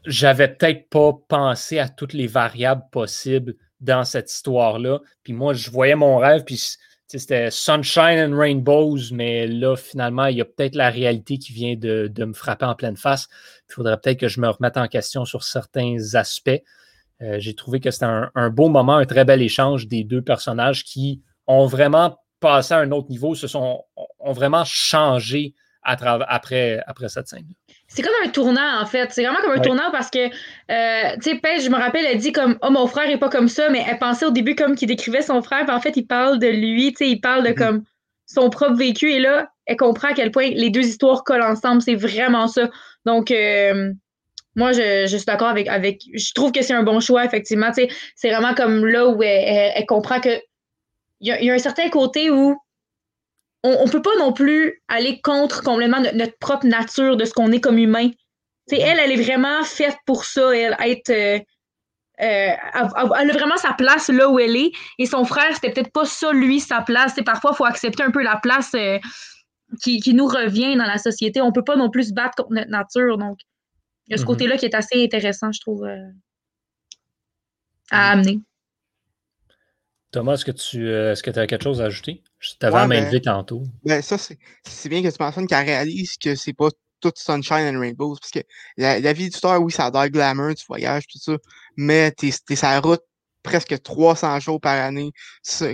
j'avais 0.07 0.49
peut-être 0.49 0.89
pas 0.89 1.13
pensé 1.29 1.79
à 1.79 1.89
toutes 1.89 2.13
les 2.13 2.27
variables 2.27 2.85
possibles 2.91 3.55
dans 3.81 4.05
cette 4.05 4.33
histoire-là. 4.33 5.01
Puis 5.23 5.33
moi, 5.33 5.55
je 5.55 5.71
voyais 5.71 5.95
mon 5.95 6.19
rêve, 6.19 6.45
puis 6.45 6.61
c'était 7.07 7.51
Sunshine 7.51 8.21
and 8.21 8.37
Rainbows, 8.37 9.13
mais 9.13 9.47
là, 9.47 9.77
finalement, 9.77 10.27
il 10.27 10.37
y 10.37 10.41
a 10.41 10.45
peut-être 10.45 10.75
la 10.75 10.91
réalité 10.91 11.39
qui 11.39 11.53
vient 11.53 11.75
de, 11.77 12.13
me 12.19 12.33
frapper 12.33 12.67
en 12.67 12.75
pleine 12.75 12.97
face. 12.97 13.29
Il 13.69 13.75
faudrait 13.75 13.99
peut-être 13.99 14.21
que 14.21 14.29
je 14.29 14.41
me 14.41 14.49
remette 14.49 14.77
en 14.77 14.87
question 14.87 15.25
sur 15.25 15.43
certains 15.43 15.97
aspects. 16.15 16.63
Euh, 17.23 17.37
j'ai 17.39 17.55
trouvé 17.55 17.81
que 17.81 17.91
c'était 17.91 18.07
un, 18.07 18.51
beau 18.51 18.69
moment, 18.69 18.97
un 18.97 19.07
très 19.07 19.25
bel 19.25 19.43
échange 19.43 19.89
des 19.89 20.05
deux 20.05 20.23
personnages 20.23 20.85
qui 20.85 21.21
ont 21.47 21.67
vraiment 21.67 22.19
passé 22.39 22.75
à 22.75 22.79
un 22.79 22.91
autre 22.93 23.11
niveau, 23.11 23.35
se 23.35 23.47
sont, 23.47 23.85
ont 24.19 24.33
vraiment 24.33 24.65
changé 24.65 25.55
à 25.83 25.97
après, 26.29 26.83
après 26.87 27.09
cette 27.09 27.29
scène. 27.29 27.47
C'est 27.89 28.03
comme 28.03 28.13
un 28.25 28.29
tournant, 28.29 28.81
en 28.81 28.87
fait. 28.87 29.11
C'est 29.13 29.25
vraiment 29.25 29.41
comme 29.41 29.53
un 29.53 29.61
tournant 29.61 29.91
parce 29.91 30.11
que, 30.11 30.19
euh, 30.19 31.17
tu 31.23 31.31
sais, 31.31 31.37
Paige, 31.37 31.65
je 31.65 31.71
me 31.71 31.77
rappelle, 31.77 32.05
elle 32.05 32.19
dit 32.19 32.33
comme, 32.33 32.59
oh, 32.63 32.71
mon 32.71 32.87
frère 32.87 33.09
est 33.09 33.19
pas 33.19 33.31
comme 33.31 33.49
ça, 33.49 33.71
mais 33.71 33.85
elle 33.89 33.99
pensait 33.99 34.27
au 34.27 34.31
début 34.31 34.55
comme 34.55 34.75
qu'il 34.77 34.89
décrivait 34.89 35.23
son 35.23 35.43
frère, 35.43 35.65
puis 35.65 35.75
en 35.75 35.81
fait, 35.81 35.97
il 35.97 36.07
parle 36.07 36.39
de 36.39 36.49
lui, 36.49 36.93
tu 36.93 37.05
sais, 37.05 37.11
il 37.11 37.21
parle 37.21 37.45
de 37.45 37.51
mm-hmm. 37.51 37.55
comme 37.55 37.85
son 38.27 38.51
propre 38.51 38.77
vécu, 38.77 39.11
et 39.11 39.21
là, 39.21 39.51
elle 39.67 39.77
comprend 39.77 40.09
à 40.09 40.13
quel 40.13 40.31
point 40.31 40.51
les 40.51 40.71
deux 40.71 40.87
histoires 40.87 41.25
collent 41.25 41.43
ensemble. 41.43 41.83
C'est 41.83 41.95
vraiment 41.95 42.47
ça. 42.47 42.69
Donc, 43.07 43.31
euh, 43.31 43.93
moi, 44.57 44.73
je, 44.73 45.07
je 45.09 45.17
suis 45.17 45.27
d'accord 45.27 45.49
avec, 45.49 45.69
avec. 45.69 46.03
Je 46.13 46.33
trouve 46.35 46.53
que 46.53 46.63
c'est 46.63 46.75
un 46.75 46.83
bon 46.83 47.01
choix, 47.01 47.25
effectivement. 47.25 47.69
Tu 47.69 47.83
sais, 47.83 47.89
c'est 48.15 48.31
vraiment 48.31 48.55
comme 48.55 48.87
là 48.87 49.09
où 49.09 49.23
elle, 49.23 49.87
comprend 49.87 50.21
que. 50.21 50.41
Il 51.23 51.35
y, 51.35 51.45
y, 51.45 51.51
a 51.51 51.55
un 51.55 51.59
certain 51.59 51.89
côté 51.91 52.31
où 52.31 52.57
on 53.63 53.85
ne 53.85 53.91
peut 53.91 54.03
pas 54.03 54.17
non 54.19 54.33
plus 54.33 54.83
aller 54.89 55.21
contre 55.21 55.63
complètement 55.63 56.01
notre, 56.01 56.39
propre 56.39 56.67
nature 56.67 57.17
de 57.17 57.25
ce 57.25 57.33
qu'on 57.33 57.53
est 57.53 57.61
comme 57.61 57.79
humain. 57.79 58.11
elle, 58.71 58.99
elle 58.99 59.13
est 59.13 59.23
vraiment 59.23 59.63
faite 59.65 59.97
pour 60.07 60.25
ça, 60.25 60.57
elle, 60.57 60.77
être. 60.81 61.11
Euh, 61.11 61.39
euh, 62.23 62.53
elle 63.19 63.31
a 63.31 63.33
vraiment 63.33 63.57
sa 63.57 63.73
place 63.73 64.09
là 64.09 64.29
où 64.31 64.39
elle 64.39 64.57
est. 64.57 64.73
Et 64.99 65.07
son 65.07 65.25
frère, 65.25 65.55
c'était 65.55 65.73
peut-être 65.73 65.93
pas 65.93 66.05
ça, 66.05 66.33
lui, 66.33 66.61
sa 66.61 66.83
place. 66.83 67.15
Parfois, 67.25 67.53
il 67.53 67.57
faut 67.57 67.65
accepter 67.65 68.03
un 68.03 68.11
peu 68.11 68.23
la 68.23 68.37
place 68.37 68.73
euh, 68.75 68.99
qui, 69.83 70.15
nous 70.15 70.27
revient 70.27 70.77
dans 70.77 70.85
la 70.85 70.99
société. 70.99 71.41
On 71.41 71.53
peut 71.53 71.65
pas 71.65 71.77
non 71.77 71.91
plus 71.91 72.09
se 72.09 72.15
battre 72.15 72.37
contre 72.37 72.53
notre 72.53 72.71
nature. 72.71 73.19
Donc, 73.19 73.39
il 74.07 74.13
y 74.13 74.15
a 74.15 74.17
ce 74.17 74.23
mm-hmm. 74.23 74.27
côté-là 74.27 74.57
qui 74.57 74.67
est 74.67 74.75
assez 74.75 75.03
intéressant, 75.03 75.53
je 75.53 75.61
trouve, 75.61 75.85
à 75.85 75.97
mm-hmm. 77.91 78.13
amener. 78.13 78.41
Thomas, 80.11 80.35
est-ce 80.35 80.45
que 80.45 80.51
tu 80.51 80.89
euh, 80.89 81.13
est-ce 81.13 81.23
que 81.23 81.31
as 81.39 81.47
quelque 81.47 81.63
chose 81.63 81.81
à 81.81 81.85
ajouter? 81.85 82.23
Je 82.39 82.51
t'avais 82.59 82.87
ouais, 82.87 83.11
ben, 83.11 83.21
tantôt. 83.21 83.63
Ben 83.85 84.03
ça, 84.03 84.17
c'est 84.19 84.89
bien 84.89 85.03
que 85.03 85.09
tu 85.09 85.17
mentionnes 85.23 85.47
qu'elle 85.47 85.67
réalise 85.67 86.17
que 86.17 86.35
c'est 86.35 86.53
pas 86.53 86.69
tout 87.01 87.13
sunshine 87.15 87.75
and 87.75 87.81
rainbows. 87.81 88.17
Parce 88.21 88.31
que 88.31 88.41
la, 88.77 89.13
vie 89.13 89.31
du 89.31 89.37
star, 89.37 89.63
oui, 89.63 89.73
ça 89.73 89.87
a 89.87 89.91
l'air 89.91 90.11
glamour, 90.11 90.55
tu 90.55 90.65
voyages, 90.67 91.07
tout 91.07 91.19
ça. 91.19 91.37
Mais 91.77 92.11
t'es 92.13 92.29
es 92.29 92.63
la 92.63 92.81
route 92.81 93.03
presque 93.43 93.81
300 93.83 94.41
jours 94.41 94.61
par 94.61 94.75
année. 94.75 95.13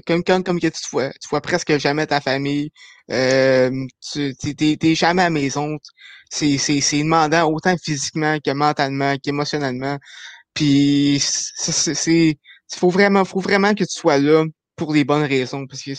Comme, 0.07 0.23
comme, 0.23 0.45
comme 0.45 0.61
que 0.61 0.69
tu 0.69 0.89
vois, 0.93 1.11
tu 1.11 1.29
vois 1.29 1.41
presque 1.41 1.77
jamais 1.79 2.07
ta 2.07 2.21
famille. 2.21 2.71
Euh, 3.11 3.71
tu 4.13 4.35
t'es 4.35 4.95
jamais 4.95 5.23
à 5.23 5.27
la 5.27 5.31
maison. 5.31 5.79
C'est 6.31 6.57
demandant 6.93 7.51
autant 7.51 7.77
physiquement 7.83 8.39
que 8.45 8.51
mentalement, 8.51 9.17
qu'émotionnellement. 9.19 9.99
Puis 10.55 11.19
c'est 11.21 12.39
il 12.73 12.79
faut 12.79 12.91
vraiment, 12.91 13.25
faut 13.25 13.41
vraiment 13.41 13.75
que 13.75 13.85
tu 13.85 13.97
sois 13.97 14.19
là 14.19 14.45
pour 14.77 14.93
les 14.93 15.05
bonnes 15.05 15.25
raisons. 15.25 15.67
Parce 15.67 15.83
que, 15.83 15.91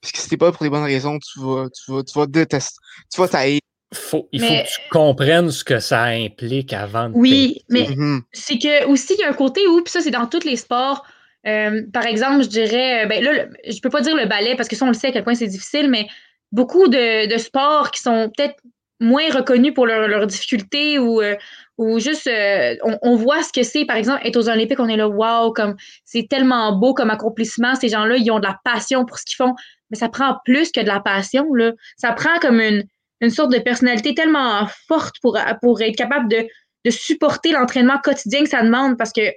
parce 0.00 0.12
que 0.12 0.18
si 0.18 0.28
t'es 0.28 0.36
pas 0.36 0.52
pour 0.52 0.64
les 0.64 0.70
bonnes 0.70 0.84
raisons, 0.84 1.18
tu 1.18 1.40
vas, 1.40 1.68
tu 1.70 1.92
vas, 1.92 2.02
tu 2.02 2.18
vas 2.18 2.26
détester. 2.26 2.76
Tu 3.12 3.20
vas 3.20 3.28
tailler. 3.28 3.60
Faut, 3.94 4.28
il 4.32 4.40
faut 4.40 4.46
que 4.46 4.66
tu 4.66 4.88
comprennes 4.90 5.50
ce 5.50 5.62
que 5.62 5.78
ça 5.78 6.04
implique 6.04 6.72
avant 6.72 7.08
de 7.08 7.14
Oui, 7.14 7.62
mais 7.68 7.84
mm-hmm. 7.84 8.20
c'est 8.32 8.58
que 8.58 8.86
aussi, 8.86 9.14
il 9.14 9.20
y 9.20 9.22
a 9.22 9.30
un 9.30 9.32
côté 9.32 9.66
où, 9.68 9.80
puis 9.80 9.92
ça, 9.92 10.00
c'est 10.00 10.10
dans 10.10 10.26
tous 10.26 10.44
les 10.44 10.56
sports. 10.56 11.06
Euh, 11.46 11.82
par 11.92 12.04
exemple, 12.04 12.42
je 12.42 12.48
dirais, 12.48 13.04
euh, 13.04 13.06
ben 13.06 13.22
là, 13.22 13.46
je 13.64 13.80
peux 13.80 13.88
pas 13.88 14.00
dire 14.00 14.16
le 14.16 14.26
ballet 14.26 14.56
parce 14.56 14.68
que 14.68 14.74
ça, 14.74 14.84
on 14.84 14.88
le 14.88 14.94
sait 14.94 15.08
à 15.08 15.12
quel 15.12 15.22
point 15.22 15.36
c'est 15.36 15.46
difficile, 15.46 15.88
mais 15.88 16.08
beaucoup 16.50 16.88
de, 16.88 17.32
de 17.32 17.38
sports 17.38 17.92
qui 17.92 18.00
sont 18.02 18.30
peut-être 18.36 18.56
moins 18.98 19.30
reconnus 19.30 19.72
pour 19.72 19.86
leurs 19.86 20.08
leur 20.08 20.26
difficultés 20.26 20.98
ou, 20.98 21.20
euh, 21.22 21.36
ou 21.78 21.98
juste 21.98 22.26
euh, 22.26 22.74
on, 22.82 23.16
voit 23.16 23.42
ce 23.42 23.52
que 23.52 23.62
c'est, 23.62 23.84
par 23.84 23.96
exemple, 23.96 24.20
être 24.24 24.36
aux 24.36 24.48
Olympiques, 24.48 24.80
on 24.80 24.88
est 24.88 24.96
là, 24.96 25.08
wow, 25.08 25.52
comme 25.52 25.76
c'est 26.04 26.26
tellement 26.28 26.72
beau 26.76 26.94
comme 26.94 27.10
accomplissement. 27.10 27.74
Ces 27.74 27.88
gens-là, 27.88 28.16
ils 28.16 28.30
ont 28.30 28.38
de 28.38 28.46
la 28.46 28.58
passion 28.64 29.04
pour 29.04 29.18
ce 29.18 29.26
qu'ils 29.26 29.36
font, 29.36 29.54
mais 29.90 29.98
ça 29.98 30.08
prend 30.08 30.38
plus 30.44 30.72
que 30.72 30.80
de 30.80 30.86
la 30.86 31.00
passion. 31.00 31.52
Là. 31.52 31.72
Ça 31.98 32.12
prend 32.12 32.38
comme 32.40 32.60
une, 32.60 32.84
une 33.20 33.30
sorte 33.30 33.52
de 33.52 33.58
personnalité 33.58 34.14
tellement 34.14 34.66
forte 34.88 35.16
pour, 35.20 35.38
pour 35.60 35.82
être 35.82 35.96
capable 35.96 36.28
de, 36.28 36.46
de 36.86 36.90
supporter 36.90 37.52
l'entraînement 37.52 37.98
quotidien 38.02 38.42
que 38.42 38.48
ça 38.48 38.62
demande 38.62 38.96
parce 38.96 39.12
que 39.12 39.32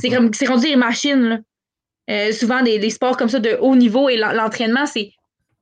c'est 0.00 0.08
mhm. 0.08 0.14
comme 0.14 0.34
c'est 0.34 0.46
rendu 0.46 0.68
des 0.68 0.76
machines. 0.76 1.28
Là. 1.28 1.38
Euh, 2.10 2.32
souvent, 2.32 2.62
des, 2.62 2.78
des, 2.78 2.90
sports 2.90 3.16
comme 3.16 3.28
ça 3.28 3.40
de 3.40 3.56
haut 3.60 3.76
niveau 3.76 4.08
et 4.08 4.16
l'entraînement, 4.16 4.86
c'est 4.86 5.12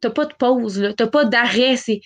t'as 0.01 0.11
pas 0.11 0.27
de 0.27 0.35
pause, 0.35 0.93
t'as 0.97 1.07
pas 1.07 1.25
d'arrêt, 1.25 1.77
c'est 1.77 2.01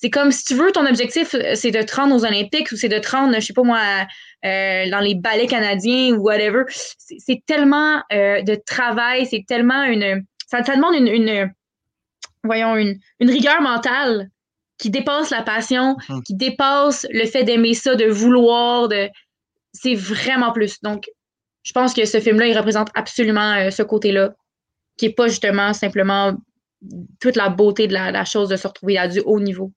c'est 0.00 0.10
comme 0.10 0.30
si 0.30 0.44
tu 0.44 0.54
veux, 0.54 0.70
ton 0.70 0.86
objectif, 0.86 1.34
euh, 1.34 1.54
c'est 1.56 1.72
de 1.72 1.82
te 1.82 1.96
rendre 1.96 2.14
aux 2.14 2.24
Olympiques 2.24 2.70
ou 2.70 2.76
c'est 2.76 2.88
de 2.88 2.98
te 2.98 3.10
rendre, 3.10 3.34
je 3.34 3.40
sais 3.40 3.52
pas 3.52 3.64
moi, 3.64 4.06
euh, 4.44 4.88
dans 4.90 5.00
les 5.00 5.16
ballets 5.16 5.48
canadiens 5.48 6.14
ou 6.14 6.22
whatever. 6.22 6.64
C'est 6.68 7.42
tellement 7.46 8.00
euh, 8.12 8.42
de 8.42 8.54
travail, 8.54 9.26
c'est 9.26 9.44
tellement 9.46 9.82
une. 9.82 10.24
Ça, 10.46 10.60
demande 10.60 10.94
une, 10.94 11.52
voyons, 12.44 12.76
une, 12.76 12.98
une, 13.18 13.30
rigueur 13.30 13.60
mentale 13.60 14.30
qui 14.78 14.88
dépasse 14.88 15.30
la 15.30 15.42
passion, 15.42 15.96
hum. 16.08 16.22
qui 16.22 16.34
dépasse 16.34 17.04
le 17.10 17.26
fait 17.26 17.42
d'aimer 17.42 17.74
ça, 17.74 17.96
de 17.96 18.06
vouloir, 18.06 18.88
de. 18.88 19.08
C'est 19.72 19.94
vraiment 19.94 20.52
plus. 20.52 20.80
Donc, 20.80 21.10
je 21.64 21.72
pense 21.72 21.92
que 21.92 22.04
ce 22.04 22.20
film-là, 22.20 22.46
il 22.46 22.56
représente 22.56 22.88
absolument 22.94 23.70
ce 23.70 23.82
côté-là, 23.82 24.32
qui 24.96 25.06
n'est 25.06 25.12
pas 25.12 25.26
justement 25.26 25.74
simplement 25.74 26.34
toute 27.20 27.36
la 27.36 27.48
beauté 27.48 27.88
de 27.88 27.92
la, 27.92 28.12
la 28.12 28.24
chose 28.24 28.48
de 28.48 28.56
se 28.56 28.66
retrouver 28.66 28.96
à 28.96 29.08
du 29.08 29.20
haut 29.20 29.40
niveau. 29.40 29.72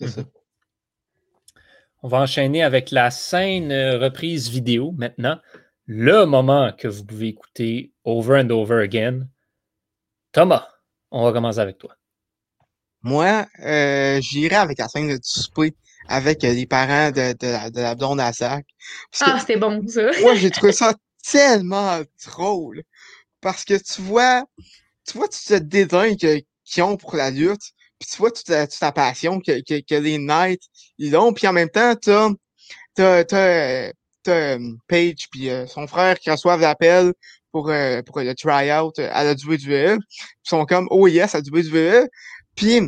Mhm. 0.00 0.24
On 2.02 2.08
va 2.08 2.20
enchaîner 2.20 2.62
avec 2.62 2.90
la 2.90 3.10
scène 3.10 3.72
reprise 3.72 4.50
vidéo 4.50 4.92
maintenant. 4.92 5.38
Le 5.86 6.24
moment 6.26 6.72
que 6.72 6.88
vous 6.88 7.04
pouvez 7.04 7.28
écouter 7.28 7.92
over 8.04 8.40
and 8.42 8.50
over 8.50 8.82
again. 8.82 9.28
Thomas, 10.32 10.68
on 11.10 11.24
va 11.24 11.32
commencer 11.32 11.60
avec 11.60 11.78
toi. 11.78 11.96
Moi, 13.02 13.46
euh, 13.60 14.20
j'irai 14.20 14.56
avec 14.56 14.78
la 14.78 14.88
scène 14.88 15.08
de 15.08 15.18
souper 15.22 15.74
avec 16.08 16.44
euh, 16.44 16.52
les 16.52 16.66
parents 16.66 17.10
de, 17.10 17.32
de, 17.32 17.70
de 17.70 17.80
la 17.80 17.94
blonde 17.94 18.20
à 18.20 18.32
sac. 18.32 18.66
Ah, 19.20 19.38
c'était 19.40 19.56
bon, 19.56 19.86
ça. 19.88 20.10
moi, 20.22 20.34
j'ai 20.34 20.50
trouvé 20.50 20.72
ça 20.72 20.94
tellement 21.30 22.00
drôle. 22.26 22.82
Parce 23.40 23.64
que 23.64 23.74
tu 23.74 24.00
vois, 24.02 24.44
tu 25.06 25.18
vois 25.18 25.28
tout 25.28 25.38
ce 25.38 25.54
dédain 25.54 26.14
qu'ils 26.16 26.82
ont 26.82 26.96
pour 26.96 27.16
la 27.16 27.30
lutte. 27.30 27.72
Puis 28.04 28.10
tu 28.12 28.18
vois 28.18 28.30
toute 28.30 28.44
ta, 28.44 28.92
passion 28.92 29.40
que, 29.40 29.62
que, 29.62 29.80
que, 29.80 29.94
les 29.94 30.18
Knights, 30.18 30.64
ils 30.98 31.16
ont. 31.16 31.32
Puis 31.32 31.46
en 31.46 31.54
même 31.54 31.70
temps, 31.70 31.94
t'as, 31.96 32.28
t'as, 32.94 33.24
t'as, 33.24 33.92
t'as 34.22 34.58
euh, 34.58 34.72
Paige 34.88 35.26
puis 35.30 35.48
euh, 35.48 35.66
son 35.66 35.86
frère 35.86 36.18
qui 36.18 36.30
reçoivent 36.30 36.60
l'appel 36.60 37.14
pour, 37.50 37.70
euh, 37.70 38.02
pour 38.02 38.20
le 38.20 38.34
try-out 38.34 38.98
à 38.98 39.24
la 39.24 39.32
WWE. 39.32 39.96
Ils 39.96 39.98
sont 40.42 40.66
comme, 40.66 40.86
oh 40.90 41.06
yes, 41.06 41.34
à 41.34 41.38
la 41.38 41.44
WWE. 41.44 42.06
Puis 42.56 42.80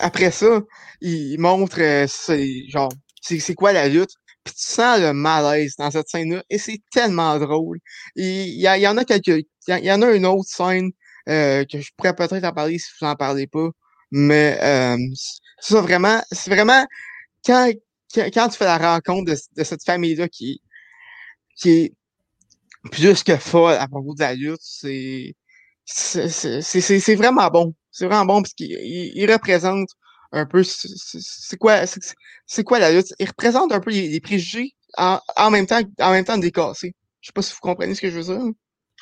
après 0.00 0.30
ça, 0.30 0.62
ils 1.02 1.38
montrent, 1.38 2.06
c'est, 2.08 2.66
genre, 2.70 2.90
c'est, 3.20 3.54
quoi 3.54 3.74
la 3.74 3.88
lutte? 3.88 4.14
Puis 4.44 4.54
tu 4.54 4.64
sens 4.64 4.98
le 4.98 5.12
malaise 5.12 5.74
dans 5.76 5.90
cette 5.90 6.08
scène-là. 6.08 6.42
Et 6.48 6.56
c'est 6.56 6.80
tellement 6.90 7.38
drôle. 7.38 7.80
Il 8.16 8.46
y, 8.46 8.62
y, 8.62 8.88
en 8.88 8.96
a 8.96 9.04
quelques. 9.04 9.44
Il 9.68 9.84
y, 9.84 9.92
en 9.92 10.00
a 10.00 10.10
une 10.12 10.24
autre 10.26 10.48
scène 10.48 10.90
que 11.26 11.66
je 11.70 11.90
pourrais 11.96 12.14
peut-être 12.14 12.44
en 12.44 12.52
parler 12.52 12.78
si 12.78 12.88
vous 12.98 13.06
en 13.06 13.14
parlez 13.14 13.46
pas. 13.46 13.68
Mais 14.16 14.56
euh, 14.62 14.96
c'est 15.60 15.80
vraiment, 15.80 16.22
c'est 16.30 16.48
vraiment 16.48 16.86
quand, 17.44 17.68
quand 18.14 18.48
tu 18.48 18.56
fais 18.56 18.64
la 18.64 18.78
rencontre 18.78 19.32
de, 19.56 19.64
cette 19.64 19.84
famille-là 19.84 20.28
qui, 20.28 20.62
qui 21.56 21.70
est 21.70 21.94
plus 22.92 23.24
que 23.24 23.36
folle 23.36 23.74
à 23.74 23.88
propos 23.88 24.14
de 24.14 24.20
la 24.20 24.34
lutte, 24.34 24.60
c'est 24.60 25.34
c'est 25.84 27.14
vraiment 27.16 27.48
bon. 27.50 27.74
C'est 27.90 28.06
vraiment 28.06 28.24
bon 28.24 28.42
parce 28.42 28.54
qu'il 28.54 29.30
représente 29.32 29.88
un 30.30 30.46
peu 30.46 30.62
c'est 30.62 31.56
quoi 31.58 31.84
c'est 32.46 32.64
quoi 32.64 32.78
la 32.78 32.92
lutte? 32.92 33.14
Il 33.18 33.26
représente 33.26 33.72
un 33.72 33.80
peu 33.80 33.90
les, 33.90 34.20
préjugés 34.20 34.76
en, 34.96 35.18
en, 35.36 35.50
même 35.50 35.66
temps 35.66 35.80
en 35.98 36.12
même 36.12 36.24
temps 36.24 36.38
décassés. 36.38 36.94
Je 37.20 37.28
sais 37.28 37.32
pas 37.32 37.42
si 37.42 37.52
vous 37.52 37.58
comprenez 37.60 37.96
ce 37.96 38.00
que 38.00 38.10
je 38.10 38.20
veux 38.20 38.38
dire. 38.38 38.52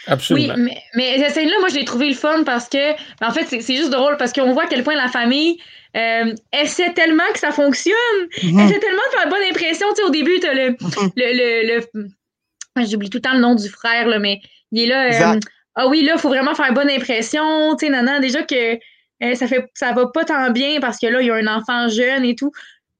Absolument. 0.07 0.55
Oui, 0.55 0.63
mais, 0.63 0.83
mais 0.95 1.19
cette 1.19 1.35
scène-là, 1.35 1.55
moi, 1.61 1.69
je 1.69 1.77
l'ai 1.77 1.85
trouvé 1.85 2.09
le 2.09 2.15
fun 2.15 2.43
parce 2.45 2.69
que, 2.69 2.93
ben, 3.21 3.29
en 3.29 3.31
fait, 3.31 3.47
c'est 3.49 3.77
juste 3.77 3.91
drôle 3.91 4.17
parce 4.17 4.33
qu'on 4.33 4.53
voit 4.53 4.65
à 4.65 4.67
quel 4.67 4.83
point 4.83 4.97
la 4.97 5.09
famille 5.09 5.59
euh, 5.97 6.35
essaie 6.53 6.93
tellement 6.95 7.31
que 7.33 7.39
ça 7.39 7.53
fonctionne. 7.53 7.95
Mm 8.43 8.61
Essaie 8.61 8.79
tellement 8.79 9.03
de 9.13 9.19
faire 9.19 9.29
bonne 9.29 9.43
impression. 9.51 9.87
Tu 9.91 9.97
sais, 9.97 10.03
au 10.03 10.11
début, 10.11 10.41
tu 10.41 10.47
as 10.47 10.55
le. 10.55 10.71
Mhm. 10.71 11.11
le, 11.17 11.79
le, 11.79 12.87
J'oublie 12.89 13.11
tout 13.11 13.19
le 13.19 13.23
temps 13.23 13.35
le 13.35 13.41
nom 13.41 13.55
du 13.55 13.69
frère, 13.69 14.07
là, 14.09 14.19
mais 14.19 14.41
il 14.71 14.85
est 14.85 14.87
là. 14.87 15.35
Euh, 15.35 15.41
ah 15.75 15.89
oui, 15.89 16.03
là, 16.03 16.15
il 16.17 16.19
faut 16.19 16.29
vraiment 16.29 16.55
faire 16.55 16.73
bonne 16.73 16.91
impression. 16.91 17.77
Tu 17.77 17.87
sais, 17.87 17.93
non, 17.93 18.21
déjà 18.21 18.43
que 18.43 18.75
euh, 19.23 19.35
ça 19.35 19.47
fait 19.47 19.67
ça 19.75 19.93
va 19.93 20.07
pas 20.07 20.25
tant 20.25 20.51
bien 20.51 20.81
parce 20.81 20.99
que 20.99 21.07
là, 21.07 21.21
il 21.21 21.27
y 21.27 21.31
a 21.31 21.35
un 21.35 21.47
enfant 21.47 21.89
jeune 21.89 22.25
et 22.25 22.35
tout. 22.35 22.51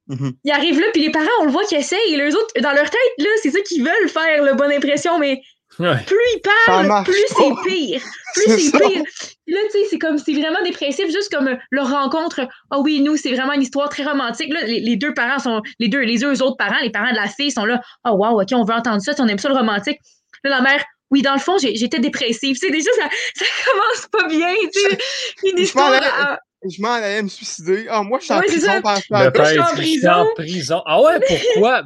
Mhm. 0.09 0.33
Il 0.45 0.53
arrive 0.53 0.79
là, 0.79 0.87
puis 0.93 1.03
les 1.03 1.11
parents, 1.11 1.27
on 1.41 1.45
le 1.47 1.51
voit 1.51 1.65
qu'ils 1.65 1.79
essayent. 1.79 2.13
Et 2.13 2.17
les 2.17 2.35
autres, 2.35 2.61
dans 2.61 2.73
leur 2.73 2.91
tête, 2.91 3.13
là, 3.19 3.29
c'est 3.43 3.51
ça 3.51 3.61
qu'ils 3.61 3.83
veulent 3.83 4.09
faire, 4.09 4.43
la 4.43 4.55
bonne 4.55 4.73
impression, 4.73 5.19
mais 5.19 5.41
plus 5.77 6.19
il 6.35 6.41
parle, 6.67 7.05
plus 7.05 7.25
c'est 7.29 7.69
pire. 7.69 8.03
Plus 8.35 8.71
c'est 8.71 8.79
pire. 8.79 9.03
Là, 9.47 9.59
tu 9.71 9.73
sais, 9.73 9.87
c'est 9.91 9.99
comme, 9.99 10.17
c'est 10.17 10.33
vraiment 10.33 10.63
dépressif, 10.65 11.07
juste 11.07 11.31
comme 11.31 11.59
leur 11.71 11.91
rencontre. 11.91 12.41
Ah 12.71 12.77
oh 12.79 12.83
oui, 12.83 13.01
nous, 13.01 13.17
c'est 13.17 13.35
vraiment 13.35 13.53
une 13.53 13.63
histoire 13.63 13.89
très 13.91 14.05
romantique. 14.05 14.53
Là, 14.53 14.65
les, 14.65 14.97
deux 14.97 15.13
parents 15.13 15.39
sont, 15.39 15.61
les 15.79 15.89
deux, 15.89 16.01
les 16.01 16.19
deux 16.19 16.43
autres 16.43 16.57
parents, 16.57 16.79
les 16.83 16.91
parents 16.91 17.11
de 17.11 17.17
la 17.17 17.29
fille 17.29 17.51
sont 17.51 17.67
là. 17.67 17.81
Oh 18.07 18.13
wow, 18.13 18.41
ok, 18.41 18.49
on 18.53 18.65
veut 18.65 18.75
entendre 18.75 19.03
ça, 19.03 19.13
on 19.19 19.29
aime 19.29 19.39
ça 19.39 19.49
le 19.51 19.55
romantique. 19.55 19.99
Là, 20.45 20.51
la 20.51 20.61
mère, 20.63 20.83
oui, 21.11 21.21
dans 21.21 21.35
le 21.35 21.41
fond, 21.41 21.59
j'étais 21.59 21.99
dépressive. 21.99 22.57
Tu 22.59 22.67
sais, 22.67 22.73
déjà, 22.73 22.91
ça, 22.99 23.09
ça 23.35 23.45
commence 23.71 24.09
pas 24.11 24.29
bien, 24.29 24.55
tu 24.73 24.81
sais. 24.81 24.99
Une 25.45 25.59
histoire. 25.59 26.39
Je 26.69 26.81
m'en 26.81 26.93
allais 26.93 27.23
me 27.23 27.29
suicider. 27.29 27.87
Ah, 27.91 28.03
moi, 28.03 28.19
je 28.21 28.25
suis 28.27 28.35
en 28.35 28.41
prison 28.41 28.81
par 28.83 28.97
Je 28.97 29.03
suis 29.03 30.09
en 30.09 30.27
prison. 30.35 30.83
Ah 30.87 31.03
ouais, 31.03 31.19
pourquoi? 31.27 31.83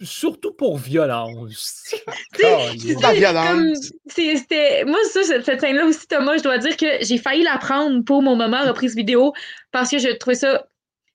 Surtout 0.00 0.52
pour 0.52 0.78
violence. 0.78 1.94
c'est 2.36 3.00
la 3.00 3.12
violence. 3.12 3.92
C'était 4.06 4.84
moi 4.84 4.98
ça 5.10 5.22
cette 5.42 5.60
scène-là 5.60 5.86
aussi 5.86 6.06
Thomas, 6.06 6.36
je 6.36 6.42
dois 6.42 6.58
dire 6.58 6.76
que 6.76 6.86
j'ai 7.00 7.18
failli 7.18 7.42
la 7.42 7.58
prendre 7.58 8.04
pour 8.04 8.22
mon 8.22 8.36
moment 8.36 8.62
reprise 8.66 8.94
vidéo 8.94 9.32
parce 9.72 9.90
que 9.90 9.98
je 9.98 10.08
trouvais 10.16 10.36
ça 10.36 10.66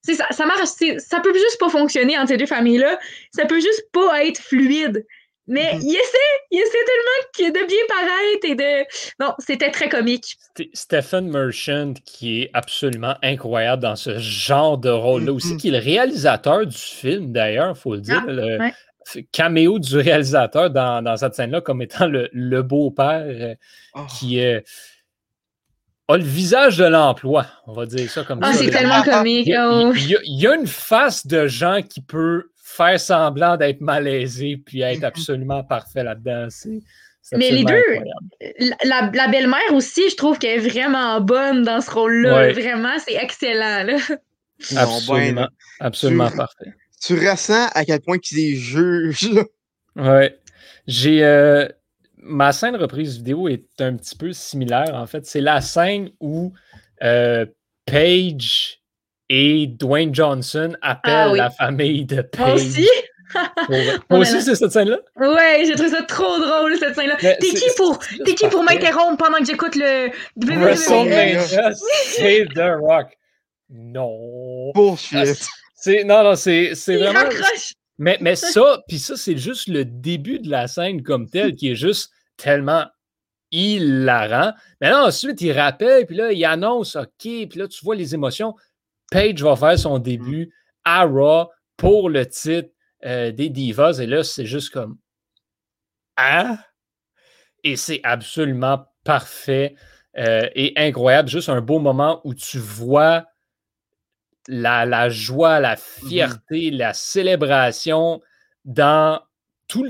ça, 0.04 0.26
ça 0.32 0.46
marche 0.46 0.62
ça 0.98 1.20
peut 1.20 1.34
juste 1.34 1.60
pas 1.60 1.70
fonctionner 1.70 2.18
entre 2.18 2.30
ces 2.30 2.38
deux 2.38 2.48
familles-là, 2.48 3.00
ça 3.32 3.46
peut 3.46 3.60
juste 3.60 3.86
pas 3.92 4.26
être 4.26 4.40
fluide. 4.40 5.06
Mais 5.52 5.74
mm-hmm. 5.74 5.82
il 5.84 5.96
essaie, 5.96 6.18
il 6.50 6.60
essaie 6.60 7.42
tellement 7.42 7.60
de 7.60 7.68
bien 7.68 7.78
paraître 7.90 8.46
et 8.46 8.56
de. 8.56 8.88
Non, 9.20 9.34
c'était 9.38 9.70
très 9.70 9.90
comique. 9.90 10.38
Stephen 10.74 11.30
Merchant, 11.30 11.94
qui 12.06 12.44
est 12.44 12.50
absolument 12.54 13.16
incroyable 13.22 13.82
dans 13.82 13.98
ce 13.98 14.18
genre 14.18 14.78
de 14.78 14.90
rôle-là 14.90 15.34
aussi, 15.34 15.54
mm-hmm. 15.54 15.58
qui 15.58 15.68
est 15.68 15.72
le 15.72 15.80
réalisateur 15.80 16.66
du 16.66 16.78
film, 16.78 17.34
d'ailleurs, 17.34 17.74
il 17.76 17.80
faut 17.80 17.96
le 17.96 18.02
dire. 18.02 18.24
Ah, 18.26 18.32
le 18.32 18.72
caméo 19.34 19.78
du 19.78 19.98
réalisateur 19.98 20.70
dans, 20.70 21.18
cette 21.18 21.36
scène-là, 21.36 21.60
comme 21.60 21.82
étant 21.82 22.08
le, 22.08 22.62
beau-père 22.62 23.26
euh, 23.28 23.56
oh. 23.96 24.06
qui 24.18 24.40
est 24.40 24.64
a 26.08 26.18
le 26.18 26.24
visage 26.24 26.78
de 26.78 26.86
l'emploi, 26.86 27.46
on 27.68 27.74
va 27.74 27.86
dire 27.86 28.10
ça 28.10 28.24
comme 28.24 28.40
ah, 28.42 28.54
ça. 28.54 28.60
c'est 28.60 28.70
tellement 28.70 29.04
comique. 29.04 29.50
Oh. 29.58 29.92
Il, 29.96 30.40
y 30.40 30.48
a, 30.48 30.56
une 30.56 30.68
face 30.68 31.26
de 31.26 31.48
gens 31.48 31.82
qui 31.82 32.02
peut 32.02 32.52
faire 32.72 33.00
semblant 33.00 33.58
d'être 33.58 33.82
malaisé 33.82 34.58
puis 34.58 34.82
être 34.82 35.04
absolument 35.04 35.64
parfait 35.64 36.04
là-dedans. 36.04 36.48
Mais 37.34 37.52
les 37.52 37.64
deux, 37.64 37.84
la, 38.84 39.12
la 39.14 39.28
belle-mère 39.28 39.74
aussi, 39.74 40.10
je 40.10 40.16
trouve 40.16 40.40
qu'elle 40.40 40.60
est 40.60 40.70
vraiment 40.70 41.22
bonne 41.22 41.64
dans 41.64 41.82
ce 41.82 41.92
rôle-là. 41.92 42.52
Vraiment, 42.52 42.98
c'est 43.06 43.16
excellent. 43.16 43.84
Là. 43.84 43.98
Absolument, 44.76 45.48
absolument 45.80 46.32
parfait. 46.32 46.74
Tu 47.02 47.14
ressens 47.16 47.68
à 47.74 47.86
quel 47.86 48.02
point 48.02 48.18
qu'ils 48.18 48.40
est 48.40 48.56
juge. 48.56 49.30
Ouais. 49.96 50.38
J'ai. 50.88 51.24
Euh, 51.24 51.68
ma 52.18 52.52
scène 52.52 52.76
reprise 52.76 53.18
vidéo 53.18 53.48
est 53.48 53.66
un 53.80 53.96
petit 53.98 54.16
peu 54.16 54.34
similaire, 54.34 54.94
en 54.94 55.08
fait. 55.08 55.26
C'est 55.26 55.42
la 55.42 55.62
scène 55.62 56.12
où 56.20 56.54
euh, 57.04 57.46
Paige 57.86 58.81
et 59.34 59.66
Dwayne 59.66 60.14
Johnson 60.14 60.76
appellent 60.82 61.32
ah 61.32 61.34
la 61.34 61.50
famille 61.50 62.04
de 62.04 62.22
Paige. 62.22 62.44
Moi 62.44 62.54
aussi? 62.54 62.88
Moi 64.10 64.20
aussi, 64.20 64.42
c'est 64.42 64.56
cette 64.56 64.74
scène-là? 64.74 64.98
Ouais, 65.16 65.64
j'ai 65.66 65.76
trouvé 65.76 65.90
ça 65.90 66.02
trop 66.02 66.38
drôle, 66.38 66.76
cette 66.78 66.96
scène-là. 66.96 67.16
T'es 67.16 67.38
qui 67.40 67.70
pour, 67.78 67.98
es 68.28 68.36
qui 68.36 68.46
pour 68.50 68.62
m'interrompre 68.62 69.24
pendant 69.24 69.38
que 69.38 69.46
j'écoute 69.46 69.76
le 69.78 70.10
WrestleMania? 70.36 71.72
c'est 72.08 72.46
The 72.54 72.76
Rock. 72.82 73.18
Non. 73.70 74.74
Bullshit. 74.76 75.42
C'est, 75.76 76.04
non, 76.04 76.26
non, 76.26 76.36
c'est, 76.36 76.76
c'est 76.76 76.98
vraiment. 76.98 77.30
Mais, 77.98 78.18
mais 78.20 78.36
ça, 78.36 78.84
puis 78.90 79.00
ça, 79.00 79.16
c'est 79.16 79.38
juste 79.38 79.70
le 79.70 79.86
début 79.86 80.40
de 80.40 80.50
la 80.50 80.68
scène 80.68 81.04
comme 81.04 81.30
telle 81.30 81.56
qui 81.56 81.72
est 81.72 81.76
juste 81.76 82.12
tellement 82.36 82.86
hilarant. 83.52 84.52
Mais 84.82 84.90
là, 84.90 85.06
ensuite, 85.06 85.40
il 85.40 85.54
rappelle, 85.54 86.06
puis 86.06 86.18
là, 86.18 86.34
il 86.34 86.44
annonce, 86.44 86.98
OK, 86.98 87.08
puis 87.22 87.50
là, 87.56 87.70
tu 87.70 87.86
vois 87.86 87.96
les 87.96 88.14
émotions. 88.14 88.56
Paige 89.12 89.44
va 89.44 89.56
faire 89.56 89.78
son 89.78 90.00
début 90.00 90.52
à 90.84 91.04
Raw 91.04 91.52
pour 91.78 92.10
le 92.10 92.26
titre 92.26 92.70
euh, 93.06 93.32
des 93.32 93.50
Divas. 93.50 94.00
Et 94.02 94.08
là, 94.08 94.24
c'est 94.24 94.48
juste 94.48 94.72
comme 94.72 94.98
Ah! 96.16 96.58
Et 97.64 97.76
c'est 97.76 98.00
absolument 98.04 98.86
parfait 99.04 99.76
euh, 100.18 100.50
et 100.56 100.74
incroyable. 100.78 101.30
Juste 101.30 101.50
un 101.50 101.62
beau 101.62 101.78
moment 101.78 102.22
où 102.24 102.34
tu 102.34 102.58
vois 102.58 103.26
la, 104.48 105.10
joie, 105.10 105.60
la 105.60 105.76
mmh 105.76 106.08
fierté, 106.08 106.72
la 106.72 106.94
célébration 106.94 108.22
dans 108.66 109.22
tous 109.68 109.86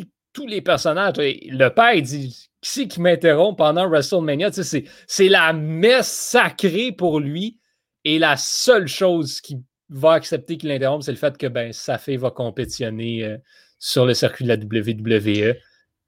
les 0.47 0.61
personnages. 0.61 1.15
Le 1.17 1.67
père, 1.69 1.93
il 1.93 2.03
dit 2.03 2.49
Qui 2.61 2.69
c'est 2.71 2.87
qui 2.87 2.99
m'interrompt 3.01 3.57
pendant 3.57 3.87
WrestleMania? 3.87 4.49
C'est 4.51 5.29
la 5.29 5.53
messe 5.53 6.11
sacrée 6.11 6.91
pour 6.91 7.19
lui. 7.19 7.60
Et 8.03 8.19
la 8.19 8.37
seule 8.37 8.87
chose 8.87 9.41
qui 9.41 9.57
va 9.89 10.13
accepter 10.13 10.57
qu'il 10.57 10.69
l'interrompt, 10.69 11.03
c'est 11.03 11.11
le 11.11 11.17
fait 11.17 11.37
que 11.37 11.47
ben, 11.47 11.71
sa 11.73 11.97
fille 11.97 12.17
va 12.17 12.31
compétitionner 12.31 13.25
euh, 13.25 13.37
sur 13.77 14.05
le 14.05 14.13
circuit 14.13 14.45
de 14.45 14.49
la 14.49 14.55
WWE. 14.55 15.55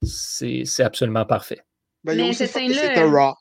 C'est 0.04 0.84
absolument 0.84 1.26
parfait. 1.26 1.62
Ben, 2.04 2.18
Mais 2.18 2.34
c'est 2.34 2.98
un 2.98 3.12
rock. 3.12 3.38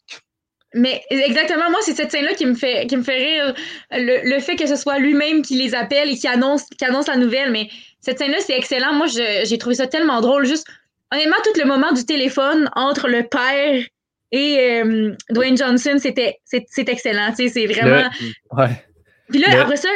Mais 0.74 1.02
exactement, 1.10 1.70
moi, 1.70 1.80
c'est 1.82 1.94
cette 1.94 2.10
scène-là 2.10 2.34
qui 2.34 2.46
me 2.46 2.54
fait 2.54 2.86
qui 2.86 2.96
me 2.96 3.02
fait 3.02 3.18
rire. 3.18 3.54
Le, 3.90 4.38
fait 4.40 4.56
que 4.56 4.66
ce 4.66 4.76
soit 4.76 4.98
lui-même 4.98 5.42
qui 5.42 5.56
les 5.56 5.74
appelle 5.74 6.10
et 6.10 6.16
qui 6.16 6.26
annonce, 6.26 6.64
qui 6.64 6.84
annonce 6.84 7.08
la 7.08 7.16
nouvelle. 7.16 7.50
Mais 7.50 7.68
cette 8.00 8.18
scène-là, 8.18 8.38
c'est 8.40 8.56
excellent. 8.56 8.94
Moi, 8.94 9.06
j'ai 9.06 9.58
trouvé 9.58 9.74
ça 9.74 9.86
tellement 9.86 10.20
drôle. 10.22 10.46
Juste, 10.46 10.66
honnêtement, 11.12 11.36
tout 11.44 11.60
le 11.60 11.66
moment 11.66 11.92
du 11.92 12.06
téléphone 12.06 12.70
entre 12.74 13.08
le 13.08 13.24
père 13.24 13.84
et 14.32 14.58
euh, 14.58 15.14
Dwayne 15.30 15.56
Johnson, 15.56 15.96
c'était 15.98 16.38
c'est 16.44 16.88
excellent. 16.88 17.32
C'est 17.36 17.66
vraiment. 17.66 18.08
ouais. 18.52 18.84
Puis 19.28 19.40
là, 19.40 19.62
après 19.62 19.76
ça, 19.76 19.88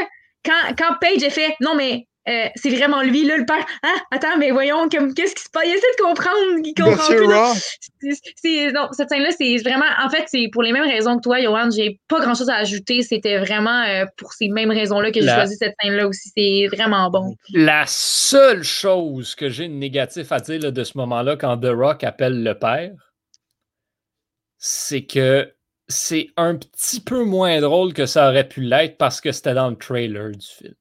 quand, 0.44 0.74
quand 0.78 0.94
Paige 1.00 1.22
a 1.24 1.30
fait 1.30 1.54
non, 1.60 1.74
mais 1.74 2.06
euh, 2.28 2.48
c'est 2.56 2.70
vraiment 2.70 3.02
lui, 3.02 3.24
là, 3.24 3.36
le 3.36 3.46
père. 3.46 3.64
Ah, 3.84 3.94
attends, 4.10 4.36
mais 4.38 4.50
voyons, 4.50 4.88
qu'est-ce 4.88 5.34
qui 5.34 5.42
se 5.44 5.50
passe? 5.50 5.62
Il 5.64 5.70
essaie 5.70 5.86
de 5.96 6.02
comprendre. 6.02 6.60
Il 6.64 6.74
comprend 6.74 7.06
plus. 7.06 8.72
non, 8.72 8.88
cette 8.92 9.08
scène-là, 9.08 9.30
c'est 9.30 9.56
vraiment. 9.58 9.84
En 10.04 10.10
fait, 10.10 10.24
c'est 10.26 10.48
pour 10.52 10.62
les 10.62 10.72
mêmes 10.72 10.88
raisons 10.88 11.16
que 11.18 11.22
toi, 11.22 11.40
Johan. 11.40 11.70
J'ai 11.70 12.00
pas 12.08 12.20
grand-chose 12.20 12.50
à 12.50 12.56
ajouter. 12.56 13.02
C'était 13.02 13.38
vraiment 13.38 13.82
euh, 13.82 14.06
pour 14.16 14.32
ces 14.32 14.48
mêmes 14.48 14.72
raisons-là 14.72 15.12
que 15.12 15.20
j'ai 15.20 15.28
choisi 15.28 15.56
cette 15.56 15.74
scène-là 15.80 16.08
aussi. 16.08 16.32
C'est 16.36 16.66
vraiment 16.76 17.10
bon. 17.10 17.36
La 17.54 17.84
seule 17.86 18.64
chose 18.64 19.36
que 19.36 19.48
j'ai 19.48 19.68
de 19.68 19.74
négatif 19.74 20.32
à 20.32 20.40
dire 20.40 20.72
de 20.72 20.84
ce 20.84 20.98
moment-là, 20.98 21.36
quand 21.36 21.58
The 21.58 21.70
Rock 21.72 22.02
appelle 22.02 22.42
le 22.42 22.54
père, 22.58 22.90
c'est 24.58 25.04
que 25.04 25.52
c'est 25.88 26.28
un 26.36 26.56
petit 26.56 27.00
peu 27.00 27.24
moins 27.24 27.60
drôle 27.60 27.92
que 27.94 28.06
ça 28.06 28.28
aurait 28.28 28.48
pu 28.48 28.60
l'être 28.60 28.96
parce 28.96 29.20
que 29.20 29.32
c'était 29.32 29.54
dans 29.54 29.70
le 29.70 29.76
trailer 29.76 30.32
du 30.32 30.46
film. 30.46 30.74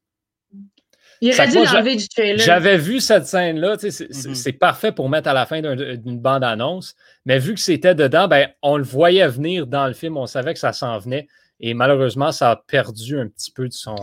Il 1.20 1.32
aurait 1.32 1.48
dû 1.48 1.54
l'enlever 1.56 1.96
du 1.96 2.08
trailer. 2.08 2.44
J'avais 2.44 2.76
vu 2.76 3.00
cette 3.00 3.26
scène-là. 3.26 3.76
Mm-hmm. 3.76 4.34
C'est 4.34 4.52
parfait 4.52 4.92
pour 4.92 5.08
mettre 5.08 5.28
à 5.28 5.32
la 5.32 5.46
fin 5.46 5.60
d'une 5.62 6.18
bande-annonce. 6.18 6.94
Mais 7.24 7.38
vu 7.38 7.54
que 7.54 7.60
c'était 7.60 7.94
dedans, 7.94 8.28
ben, 8.28 8.50
on 8.62 8.76
le 8.76 8.84
voyait 8.84 9.28
venir 9.28 9.66
dans 9.66 9.86
le 9.86 9.94
film. 9.94 10.16
On 10.16 10.26
savait 10.26 10.52
que 10.52 10.60
ça 10.60 10.72
s'en 10.72 10.98
venait. 10.98 11.26
Et 11.58 11.72
malheureusement, 11.72 12.32
ça 12.32 12.50
a 12.50 12.56
perdu 12.56 13.18
un 13.18 13.28
petit 13.28 13.50
peu 13.50 13.66
de, 13.66 13.72
son, 13.72 13.96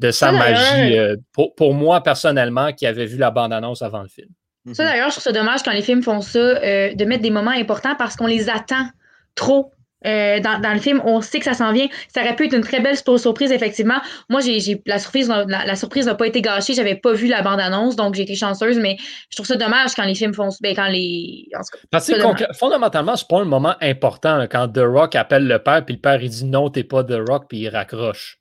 de 0.00 0.10
sa 0.10 0.32
magie. 0.32 0.98
Euh, 0.98 1.16
pour, 1.32 1.54
pour, 1.54 1.72
moi, 1.72 2.02
personnellement, 2.02 2.72
qui 2.72 2.86
avait 2.86 3.06
vu 3.06 3.16
la 3.16 3.30
bande-annonce 3.30 3.80
avant 3.80 4.02
le 4.02 4.08
film. 4.08 4.28
Ça, 4.66 4.70
mm-hmm. 4.72 4.86
d'ailleurs, 4.86 5.08
je 5.08 5.14
trouve 5.14 5.24
ça 5.24 5.32
dommage 5.32 5.62
quand 5.62 5.72
les 5.72 5.82
films 5.82 6.02
font 6.02 6.20
ça, 6.20 6.38
euh, 6.38 6.94
de 6.94 7.04
mettre 7.04 7.22
des 7.22 7.30
moments 7.30 7.50
importants 7.50 7.94
parce 7.96 8.16
qu'on 8.16 8.26
les 8.26 8.48
attend 8.48 8.88
trop. 9.34 9.70
Euh, 10.06 10.38
dans, 10.40 10.60
dans, 10.60 10.74
le 10.74 10.80
film, 10.80 11.00
on 11.06 11.22
sait 11.22 11.38
que 11.38 11.46
ça 11.46 11.54
s'en 11.54 11.72
vient. 11.72 11.86
Ça 12.14 12.20
aurait 12.20 12.36
pu 12.36 12.44
être 12.44 12.54
une 12.54 12.62
très 12.62 12.80
belle 12.80 12.96
surprise, 12.96 13.50
effectivement. 13.50 14.00
Moi, 14.28 14.40
j'ai, 14.42 14.82
la 14.84 14.98
surprise 14.98 15.28
la, 15.28 15.76
surprise 15.76 16.06
n'a 16.06 16.14
pas 16.14 16.26
été 16.26 16.42
gâchée. 16.42 16.74
J'avais 16.74 16.94
pas 16.94 17.14
vu 17.14 17.26
la 17.26 17.40
bande-annonce, 17.40 17.96
donc 17.96 18.14
j'ai 18.14 18.22
été 18.22 18.34
chanceuse, 18.34 18.78
mais 18.78 18.98
je 19.30 19.36
trouve 19.36 19.46
ça 19.46 19.56
dommage 19.56 19.94
quand 19.94 20.04
les 20.04 20.14
films 20.14 20.34
font. 20.34 20.50
Ben, 20.60 20.76
quand 20.76 20.88
les. 20.88 21.48
Parce 21.90 22.06
que 22.08 22.14
fondamentalement, 22.52 23.16
c'est 23.16 23.28
pas 23.28 23.40
un 23.40 23.46
moment 23.46 23.76
important 23.80 24.46
quand 24.50 24.68
The 24.68 24.82
Rock 24.84 25.14
appelle 25.14 25.46
le 25.46 25.58
père, 25.58 25.84
puis 25.84 25.94
le 25.94 26.00
père 26.00 26.22
il 26.22 26.28
dit 26.28 26.44
non, 26.44 26.68
t'es 26.68 26.84
pas 26.84 27.02
The 27.02 27.20
Rock, 27.26 27.46
puis 27.48 27.60
il 27.60 27.68
raccroche. 27.70 28.38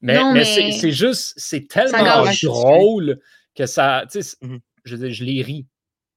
Mais, 0.00 0.18
mais, 0.32 0.44
c'est, 0.44 0.92
juste, 0.92 1.34
c'est 1.36 1.68
tellement 1.68 2.24
drôle 2.42 3.18
que 3.54 3.66
ça. 3.66 4.04
Mm-hmm. 4.04 4.60
Je, 4.86 5.10
je 5.10 5.24
l'ai 5.24 5.42
ri 5.42 5.66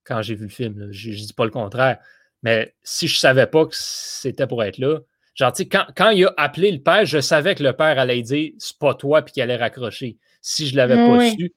quand 0.04 0.22
j'ai 0.22 0.36
vu 0.36 0.44
le 0.44 0.50
film. 0.50 0.92
Je, 0.92 1.12
je 1.12 1.26
dis 1.26 1.34
pas 1.34 1.46
le 1.46 1.52
contraire. 1.52 2.00
Mais 2.44 2.74
si 2.84 3.08
je 3.08 3.18
savais 3.18 3.48
pas 3.48 3.66
que 3.66 3.76
c'était 3.76 4.48
pour 4.48 4.64
être 4.64 4.78
là, 4.78 5.00
genre, 5.36 5.52
tu 5.52 5.64
sais, 5.64 5.70
quand, 5.70 5.86
quand, 5.96 6.10
il 6.12 6.26
a 6.26 6.34
appelé 6.38 6.72
le 6.72 6.82
père, 6.82 7.06
je 7.06 7.20
savais 7.20 7.56
que 7.56 7.64
le 7.64 7.74
père 7.74 8.00
allait 8.00 8.22
dire 8.22 8.54
c'est 8.58 8.78
pas 8.78 8.94
toi 8.94 9.22
puis 9.22 9.34
qu'il 9.34 9.44
allait 9.44 9.58
raccrocher. 9.58 10.18
Si 10.42 10.68
je 10.68 10.76
l'avais 10.76 10.96
pas 10.96 11.30
su, 11.32 11.54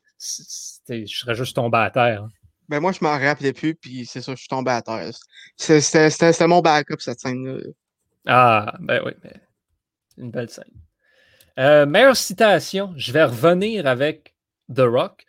je 0.88 1.06
serais 1.06 1.34
juste 1.34 1.54
tombé 1.54 1.78
à 1.78 1.90
terre. 1.90 2.24
Hein. 2.24 2.28
Ben 2.68 2.80
moi, 2.80 2.92
je 2.92 2.98
m'en 3.02 3.18
rappelais 3.18 3.52
plus, 3.52 3.74
puis 3.74 4.06
c'est 4.06 4.22
ça, 4.22 4.32
je 4.32 4.38
suis 4.38 4.48
tombé 4.48 4.70
à 4.70 4.82
terre. 4.82 5.10
C'était 5.56 6.46
mon 6.46 6.60
backup, 6.60 7.00
cette 7.00 7.20
scène-là. 7.20 7.60
Ah, 8.26 8.76
ben 8.80 9.02
oui, 9.04 9.12
mais 9.22 9.34
une 10.16 10.30
belle 10.30 10.48
scène. 10.48 10.64
Euh, 11.58 11.86
meilleure 11.86 12.16
citation, 12.16 12.94
je 12.96 13.12
vais 13.12 13.24
revenir 13.24 13.86
avec 13.86 14.34
The 14.74 14.80
Rock. 14.80 15.26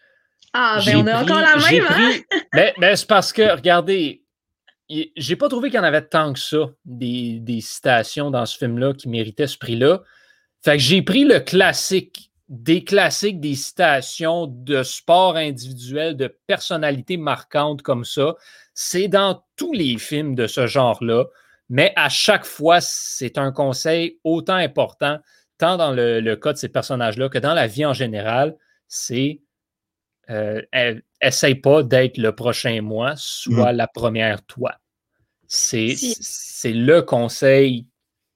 Ah, 0.54 0.80
ben 0.86 0.98
on 0.98 1.08
a 1.08 1.24
encore 1.24 1.42
la 1.42 1.56
même, 1.58 1.86
hein? 1.90 2.12
mais, 2.54 2.74
mais 2.78 2.96
c'est 2.96 3.08
parce 3.08 3.34
que, 3.34 3.56
regardez, 3.56 4.24
j'ai 5.16 5.36
pas 5.36 5.50
trouvé 5.50 5.70
qu'il 5.70 5.78
y 5.78 5.80
en 5.80 5.84
avait 5.84 6.06
tant 6.06 6.34
que 6.34 6.40
ça, 6.40 6.70
des, 6.86 7.60
citations 7.62 8.32
dans 8.32 8.46
ce 8.46 8.58
film-là 8.58 8.94
qui 8.94 9.10
méritaient 9.10 9.48
ce 9.48 9.58
prix-là. 9.58 10.02
Fait 10.64 10.74
que 10.74 10.84
j'ai 10.84 11.02
pris 11.02 11.24
le 11.24 11.40
classique, 11.40 12.32
des 12.50 12.84
classiques, 12.84 13.40
des 13.40 13.56
citations 13.56 14.48
de 14.48 14.84
sport 14.84 15.36
individuel, 15.36 16.16
de 16.16 16.28
personnalités 16.48 17.18
marquantes 17.18 17.82
comme 17.82 18.06
ça. 18.06 18.36
C'est 18.74 19.08
dans 19.08 19.44
tous 19.56 19.74
les 19.74 19.98
films 19.98 20.36
de 20.36 20.48
ce 20.48 20.68
genre-là, 20.68 21.26
mais 21.70 21.94
à 21.96 22.10
chaque 22.10 22.46
fois, 22.46 22.80
c'est 22.82 23.38
un 23.38 23.52
conseil 23.52 24.20
autant 24.24 24.56
important, 24.56 25.20
tant 25.58 25.78
dans 25.78 25.92
le, 25.92 26.36
cas 26.36 26.54
de 26.54 26.58
ces 26.58 26.70
personnages-là 26.70 27.30
que 27.30 27.40
dans 27.40 27.54
la 27.54 27.68
vie 27.68 27.86
en 27.86 27.94
général. 27.94 28.56
C'est 28.88 29.42
euh, 30.30 30.62
essaye 31.22 31.56
pas 31.56 31.84
d'être 31.84 32.18
le 32.18 32.34
prochain 32.34 32.82
moi, 32.82 33.14
soit 33.18 33.74
mm. 33.74 33.78
la 33.78 33.88
première 33.88 34.46
toi. 34.46 34.76
C'est 35.48 35.96
le 36.66 37.02
conseil 37.02 37.88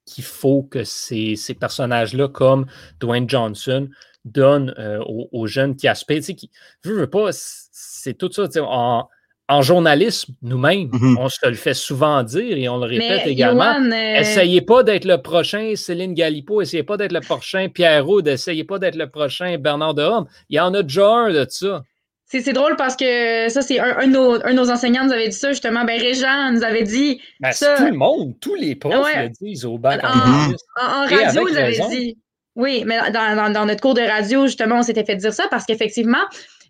qu'il 0.06 0.24
faut 0.24 0.64
que 0.64 0.84
ces, 0.84 1.36
ces 1.36 1.54
personnages-là, 1.54 2.30
comme 2.30 2.66
Dwayne 3.00 3.30
Johnson, 3.30 3.90
donnent 4.26 4.74
euh, 4.78 5.04
aux, 5.06 5.48
jeunes 5.48 5.76
qui 5.76 5.88
aspirent. 5.88 6.22
Qui, 6.22 6.52
je 6.84 6.92
veux 6.92 7.10
pas, 7.10 7.30
c'est 7.32 8.14
tout 8.14 8.32
ça. 8.32 8.48
En, 8.62 9.08
en 9.50 9.62
journalisme, 9.62 10.34
nous-mêmes, 10.42 10.90
mm-hmm. 10.90 11.16
on 11.20 11.30
se 11.30 11.48
le 11.48 11.56
fait 11.56 11.74
souvent 11.74 12.22
dire 12.24 12.58
et 12.58 12.68
on 12.68 12.78
le 12.78 12.86
répète 12.86 13.26
également. 13.26 13.76
Euh, 13.80 14.20
essayez 14.20 14.62
pas 14.62 14.84
d'être 14.84 15.06
le 15.06 15.22
prochain 15.22 15.74
Céline 15.76 16.14
Galipo, 16.14 16.62
essayez 16.62 16.84
pas 16.84 16.98
d'être 16.98 17.14
le 17.14 17.22
prochain 17.22 17.70
Pierre 17.70 18.06
Roud, 18.06 18.28
essayez 18.28 18.66
pas 18.66 18.78
d'être 18.78 18.96
le 18.96 19.10
prochain 19.10 19.58
Bernard 19.58 19.94
Dehorme. 19.94 20.28
Il 20.50 20.58
y 20.58 20.60
en 20.60 20.74
a 20.74 20.84
déjà 20.84 21.08
un 21.08 21.32
de 21.32 21.46
ça. 21.50 21.84
C'est 22.30 22.52
drôle 22.52 22.76
parce 22.76 22.98
que 22.98 23.48
ça, 23.48 23.62
c'est 23.62 23.80
un, 23.80 24.00
un, 24.00 24.08
de 24.08 24.52
nos 24.54 24.70
enseignants 24.70 25.06
nous 25.06 25.14
avait 25.14 25.30
dit 25.30 25.38
ça, 25.38 25.52
justement. 25.52 25.86
Ben, 25.86 25.98
Régent 25.98 26.52
nous 26.52 26.64
avait 26.64 26.84
dit. 26.84 27.22
Ben, 27.40 27.54
ça. 27.54 27.78
Tout 27.78 27.86
le 27.86 27.94
monde, 27.94 28.34
tous 28.42 28.56
les 28.56 28.76
profs 28.76 28.94
le 28.94 29.30
disent 29.30 29.64
au 29.64 29.78
bac. 29.78 30.04
En, 30.04 30.10
en, 30.10 31.08
radio, 31.08 31.48
ils 31.48 31.58
avaient 31.58 31.88
dit. 31.90 32.18
Oui, 32.58 32.84
mais 32.86 32.98
dans, 33.12 33.54
dans, 33.54 33.66
notre 33.66 33.82
cours 33.82 33.94
de 33.94 34.02
radio, 34.02 34.46
justement, 34.46 34.80
on 34.80 34.82
s'était 34.82 35.06
fait 35.06 35.16
dire 35.16 35.32
ça 35.32 35.46
parce 35.50 35.64
qu'effectivement, 35.64 36.26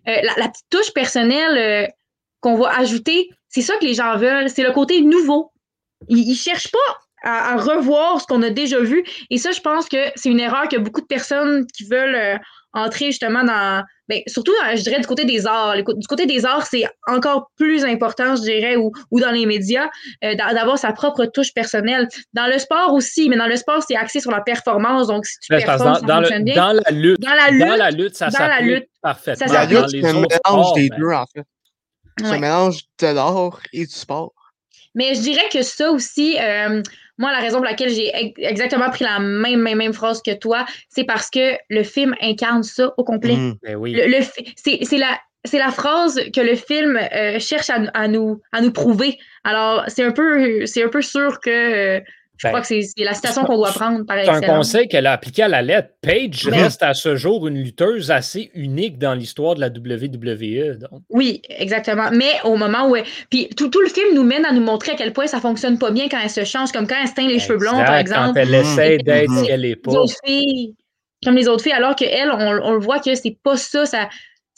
euh, 0.06 0.12
la, 0.36 0.48
petite 0.48 0.66
touche 0.70 0.92
personnelle 0.94 1.58
euh, 1.58 1.88
qu'on 2.40 2.56
va 2.56 2.76
ajouter 2.78 3.28
c'est 3.48 3.62
ça 3.62 3.76
que 3.76 3.84
les 3.84 3.94
gens 3.94 4.16
veulent, 4.16 4.48
c'est 4.50 4.62
le 4.62 4.72
côté 4.72 5.00
nouveau. 5.00 5.50
Ils, 6.08 6.28
ne 6.28 6.34
cherchent 6.34 6.70
pas 6.70 6.98
à, 7.24 7.56
revoir 7.56 8.20
ce 8.20 8.26
qu'on 8.26 8.42
a 8.42 8.50
déjà 8.50 8.78
vu. 8.80 9.04
Et 9.30 9.38
ça, 9.38 9.50
je 9.50 9.60
pense 9.60 9.88
que 9.88 9.96
c'est 10.14 10.28
une 10.28 10.40
erreur 10.40 10.68
que 10.68 10.76
beaucoup 10.76 11.00
de 11.00 11.06
personnes 11.06 11.66
qui 11.74 11.84
veulent 11.84 12.14
euh, 12.14 12.36
entrer 12.72 13.06
justement 13.06 13.42
dans. 13.42 13.82
Ben, 14.08 14.20
surtout, 14.26 14.52
je 14.74 14.82
dirais, 14.82 15.00
du 15.00 15.06
côté 15.06 15.24
des 15.24 15.46
arts. 15.46 15.74
Du 15.76 16.06
côté 16.06 16.26
des 16.26 16.46
arts, 16.46 16.66
c'est 16.66 16.84
encore 17.06 17.50
plus 17.56 17.84
important, 17.84 18.36
je 18.36 18.42
dirais, 18.42 18.76
ou, 18.76 18.92
ou 19.10 19.20
dans 19.20 19.32
les 19.32 19.44
médias, 19.44 19.88
euh, 20.24 20.34
d'avoir 20.34 20.78
sa 20.78 20.92
propre 20.92 21.26
touche 21.26 21.52
personnelle. 21.52 22.06
Dans 22.32 22.46
le 22.46 22.58
sport 22.58 22.92
aussi, 22.94 23.28
mais 23.28 23.36
dans 23.36 23.48
le 23.48 23.56
sport, 23.56 23.82
c'est 23.86 23.96
axé 23.96 24.20
sur 24.20 24.30
la 24.30 24.40
performance. 24.40 25.08
Donc, 25.08 25.26
si 25.26 25.38
tu 25.40 25.52
ben, 25.52 25.64
performes, 25.64 25.94
ça 25.94 26.00
dans, 26.02 26.20
le, 26.20 26.42
bien. 26.42 26.54
dans 26.54 26.72
la 26.72 26.90
lutte, 26.90 27.20
dans 27.20 27.34
la 27.34 27.50
lutte, 27.50 27.66
dans 27.66 27.76
la 27.76 27.90
lutte 27.90 28.14
ça 28.14 28.30
s'applique 28.30 28.84
parfaitement. 29.02 29.46
Ça 29.48 29.66
c'est 29.88 30.04
un 30.04 30.12
mélange 30.12 30.72
des 30.74 30.88
deux, 30.90 31.10
en 31.10 31.24
fait. 31.26 31.44
C'est 32.18 32.26
un 32.26 32.38
mélange 32.38 32.80
de 33.00 33.06
l'art 33.06 33.60
et 33.72 33.86
du 33.86 33.92
sport. 33.92 34.32
Mais 34.94 35.14
je 35.14 35.20
dirais 35.20 35.48
que 35.52 35.62
ça 35.62 35.90
aussi, 35.90 36.36
euh, 36.40 36.82
moi, 37.18 37.30
la 37.32 37.38
raison 37.38 37.58
pour 37.58 37.66
laquelle 37.66 37.90
j'ai 37.90 38.10
exactement 38.38 38.90
pris 38.90 39.04
la 39.04 39.18
même, 39.18 39.60
même, 39.60 39.78
même 39.78 39.92
phrase 39.92 40.22
que 40.22 40.34
toi, 40.34 40.66
c'est 40.88 41.04
parce 41.04 41.30
que 41.30 41.56
le 41.68 41.82
film 41.82 42.14
incarne 42.20 42.62
ça 42.62 42.92
au 42.96 43.04
complet. 43.04 43.36
Mmh. 43.36 43.54
Ben 43.62 43.76
oui. 43.76 43.92
le, 43.92 44.24
c'est 44.56 44.98
la, 44.98 45.18
c'est 45.44 45.58
la 45.58 45.70
phrase 45.70 46.20
que 46.34 46.40
le 46.40 46.56
film 46.56 46.96
euh, 46.96 47.38
cherche 47.38 47.70
à, 47.70 47.80
à, 47.94 48.08
nous, 48.08 48.40
à 48.52 48.60
nous 48.60 48.72
prouver. 48.72 49.18
Alors, 49.44 49.84
c'est 49.88 50.04
un 50.04 50.12
peu, 50.12 50.66
c'est 50.66 50.82
un 50.82 50.88
peu 50.88 51.02
sûr 51.02 51.40
que 51.40 52.02
je 52.38 52.46
crois 52.46 52.60
ben, 52.60 52.66
que 52.66 52.82
c'est 52.82 53.04
la 53.04 53.14
citation 53.14 53.44
qu'on 53.44 53.56
doit 53.56 53.72
prendre 53.72 54.06
par 54.06 54.16
C'est 54.24 54.30
un 54.30 54.40
conseil 54.40 54.86
qu'elle 54.86 55.06
a 55.06 55.12
appliqué 55.12 55.42
à 55.42 55.48
la 55.48 55.60
lettre. 55.60 55.90
Paige 56.00 56.46
reste 56.46 56.82
à 56.84 56.94
ce 56.94 57.16
jour 57.16 57.48
une 57.48 57.56
lutteuse 57.56 58.12
assez 58.12 58.50
unique 58.54 58.96
dans 58.96 59.14
l'histoire 59.14 59.56
de 59.56 59.60
la 59.60 59.68
WWE. 59.68 60.78
Oui, 61.10 61.42
exactement. 61.48 62.10
Mais 62.12 62.32
au 62.44 62.56
moment 62.56 62.88
où. 62.88 62.96
Puis 63.28 63.48
tout, 63.56 63.68
tout, 63.68 63.80
le 63.80 63.88
film 63.88 64.14
nous 64.14 64.22
mène 64.22 64.44
à 64.44 64.52
nous 64.52 64.62
montrer 64.62 64.92
à 64.92 64.94
quel 64.94 65.12
point 65.12 65.26
ça 65.26 65.40
fonctionne 65.40 65.78
pas 65.78 65.90
bien 65.90 66.08
quand 66.08 66.18
elle 66.22 66.30
se 66.30 66.44
change, 66.44 66.70
comme 66.70 66.86
quand 66.86 66.96
elle 67.02 67.08
se 67.08 67.14
teint 67.14 67.26
les 67.26 67.40
cheveux 67.40 67.58
blonds, 67.58 67.72
par 67.72 67.96
exemple. 67.96 68.34
Quand 68.34 68.40
elle 68.40 68.54
essaie 68.54 68.98
d'être 68.98 69.30
ce 69.30 69.44
qu'elle 69.44 69.62
n'est 69.62 69.76
pas. 69.76 69.92
comme 71.24 71.34
les 71.34 71.48
autres 71.48 71.64
filles, 71.64 71.72
alors 71.72 71.96
qu'elle, 71.96 72.30
on, 72.30 72.60
on 72.62 72.72
le 72.72 72.80
voit 72.80 73.00
que 73.00 73.14
c'est 73.16 73.36
pas 73.42 73.56
ça, 73.56 73.84
ça 73.84 74.08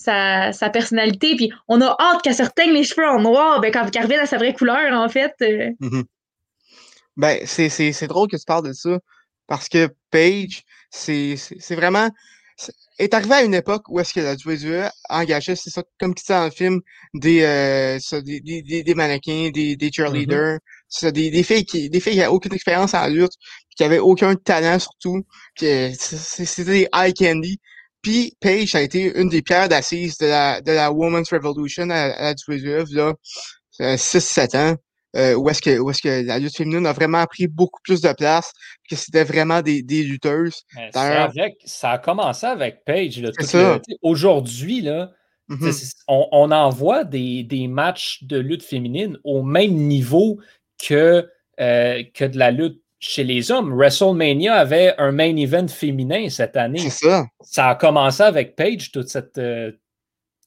sa, 0.00 0.52
sa, 0.52 0.70
personnalité. 0.70 1.36
Puis 1.36 1.52
on 1.68 1.80
a 1.80 1.96
hâte 1.98 2.22
qu'elle 2.22 2.34
se 2.34 2.42
reteigne 2.42 2.72
les 2.72 2.84
cheveux 2.84 3.06
en 3.06 3.20
noir, 3.20 3.60
ben, 3.60 3.70
quand 3.70 3.86
elle 3.94 4.02
revienne 4.02 4.20
à 4.20 4.26
sa 4.26 4.38
vraie 4.38 4.54
couleur, 4.54 4.92
en 4.92 5.08
fait. 5.08 5.34
Euh. 5.42 5.70
Mm-hmm. 5.80 6.04
Ben, 7.16 7.40
c'est 7.46 8.06
drôle 8.06 8.28
que 8.28 8.36
tu 8.36 8.44
parles 8.44 8.66
de 8.66 8.72
ça 8.72 8.98
parce 9.50 9.68
que 9.68 9.88
Paige, 10.10 10.62
c'est 10.90 11.36
vraiment. 11.70 12.08
est 12.98 13.14
arrivé 13.14 13.34
à 13.34 13.42
une 13.42 13.54
époque 13.54 13.88
où 13.88 13.98
est-ce 14.00 14.14
que 14.14 14.20
la 14.20 14.34
WWE 14.34 14.88
engagé 15.08 15.56
c'est 15.56 15.70
ça, 15.70 15.82
comme 15.98 16.14
tu 16.14 16.22
dis 16.24 16.32
dans 16.32 16.44
le 16.44 16.50
film, 16.50 16.80
des, 17.14 17.42
euh, 17.42 17.98
ça, 18.00 18.20
des, 18.20 18.40
des, 18.40 18.62
des, 18.62 18.94
mannequins, 18.94 19.50
des, 19.52 19.76
des 19.76 19.88
mmh 19.88 19.92
cheerleaders, 19.92 20.58
ça, 20.88 21.10
des, 21.10 21.30
des 21.30 21.42
filles 21.42 21.64
qui 21.64 21.90
des 21.90 22.00
filles 22.00 22.12
qui 22.14 22.18
n'avaient 22.18 22.30
aucune 22.30 22.54
expérience 22.54 22.94
en 22.94 23.06
lutte, 23.08 23.32
qui 23.76 23.82
n'avaient 23.82 23.98
aucun 23.98 24.34
talent 24.36 24.78
surtout, 24.78 25.22
c'était 25.56 26.64
des 26.64 26.88
high 26.94 27.14
candy. 27.14 27.58
Puis 28.02 28.36
Paige 28.40 28.74
a 28.74 28.82
été 28.82 29.12
une 29.18 29.28
des 29.28 29.42
pierres 29.42 29.68
d'assises 29.68 30.16
de 30.18 30.26
la, 30.26 30.60
de 30.62 30.72
la 30.72 30.92
Women's 30.92 31.30
Revolution 31.30 31.90
à, 31.90 31.96
à 31.96 32.22
la 32.22 32.34
WWE, 32.48 32.86
là, 32.94 33.14
6-7 33.80 34.56
ans 34.56 34.76
euh, 35.16 35.34
où 35.34 35.48
est-ce 35.50 35.60
que, 35.60 35.78
où 35.78 35.90
est-ce 35.90 36.02
que 36.02 36.26
la 36.26 36.38
lutte 36.38 36.56
féminine 36.56 36.86
a 36.86 36.92
vraiment 36.92 37.24
pris 37.26 37.48
beaucoup 37.48 37.80
plus 37.82 38.00
de 38.00 38.12
place, 38.12 38.52
que 38.88 38.96
c'était 38.96 39.24
vraiment 39.24 39.60
des, 39.60 39.82
des 39.82 40.02
lutteuses. 40.02 40.62
Avec, 40.94 41.56
ça 41.64 41.92
a 41.92 41.98
commencé 41.98 42.46
avec 42.46 42.84
Paige. 42.84 43.22
Aujourd'hui, 44.02 44.82
là, 44.82 45.10
mm-hmm. 45.48 45.94
on, 46.08 46.28
on 46.30 46.50
envoie 46.52 47.04
des, 47.04 47.42
des, 47.42 47.66
matchs 47.66 48.22
de 48.22 48.38
lutte 48.38 48.62
féminine 48.62 49.18
au 49.24 49.42
même 49.42 49.74
niveau 49.74 50.38
que, 50.78 51.28
euh, 51.60 52.02
que 52.14 52.24
de 52.24 52.38
la 52.38 52.52
lutte 52.52 52.80
chez 53.00 53.24
les 53.24 53.50
hommes. 53.50 53.74
WrestleMania 53.74 54.54
avait 54.54 54.94
un 54.98 55.10
main 55.10 55.34
event 55.36 55.66
féminin 55.66 56.28
cette 56.28 56.56
année. 56.56 56.78
C'est 56.78 57.08
ça. 57.08 57.26
Ça 57.40 57.70
a 57.70 57.74
commencé 57.74 58.22
avec 58.22 58.54
Paige, 58.54 58.92
toute 58.92 59.08
cette, 59.08 59.38
euh, 59.38 59.72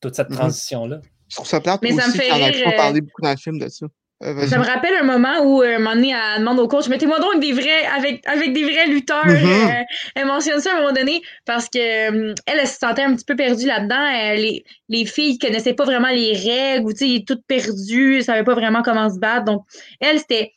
toute 0.01 0.15
cette 0.15 0.29
mm-hmm. 0.29 0.35
transition-là. 0.35 1.01
Je 1.27 1.35
trouve 1.35 1.47
ça 1.47 1.59
plate 1.59 1.81
Mais 1.81 1.93
aussi 1.93 2.11
ça 2.11 2.37
me 2.37 2.53
fait 2.53 2.63
pas 2.63 2.71
parlé 2.73 3.01
beaucoup 3.01 3.21
dans 3.21 3.31
le 3.31 3.37
film 3.37 3.57
de 3.57 3.67
ça. 3.67 3.87
Euh, 4.21 4.47
ça 4.47 4.57
me 4.57 4.63
rappelle 4.63 4.93
un 4.95 5.03
moment 5.03 5.41
où, 5.43 5.61
euh, 5.61 5.75
un 5.75 5.79
moment 5.79 5.95
donné, 5.95 6.11
elle 6.11 6.39
demande 6.39 6.59
au 6.59 6.67
coach, 6.67 6.87
mettez-moi 6.87 7.19
donc 7.19 7.41
des 7.41 7.51
vrais, 7.51 7.85
avec, 7.97 8.25
avec 8.27 8.53
des 8.53 8.63
vrais 8.63 8.87
lutteurs. 8.87 9.25
Mm-hmm. 9.25 9.81
Euh, 9.81 9.83
elle 10.15 10.27
mentionne 10.27 10.61
ça 10.61 10.71
à 10.71 10.75
un 10.75 10.81
moment 10.81 10.93
donné 10.93 11.21
parce 11.45 11.67
que 11.67 11.79
elle, 11.79 12.35
elle, 12.45 12.67
se 12.67 12.77
sentait 12.77 13.03
un 13.03 13.15
petit 13.15 13.25
peu 13.25 13.35
perdue 13.35 13.65
là-dedans. 13.65 14.35
les, 14.35 14.63
les 14.87 15.05
filles 15.05 15.37
connaissaient 15.37 15.73
pas 15.73 15.83
vraiment 15.83 16.09
les 16.09 16.33
règles, 16.33 16.85
ou 16.85 16.93
tu 16.93 17.17
sais, 17.17 17.23
toutes 17.25 17.45
perdues, 17.47 18.21
savaient 18.21 18.45
pas 18.45 18.55
vraiment 18.55 18.81
comment 18.81 19.09
se 19.09 19.19
battre. 19.19 19.45
Donc, 19.45 19.63
elle, 19.99 20.19
c'était. 20.19 20.53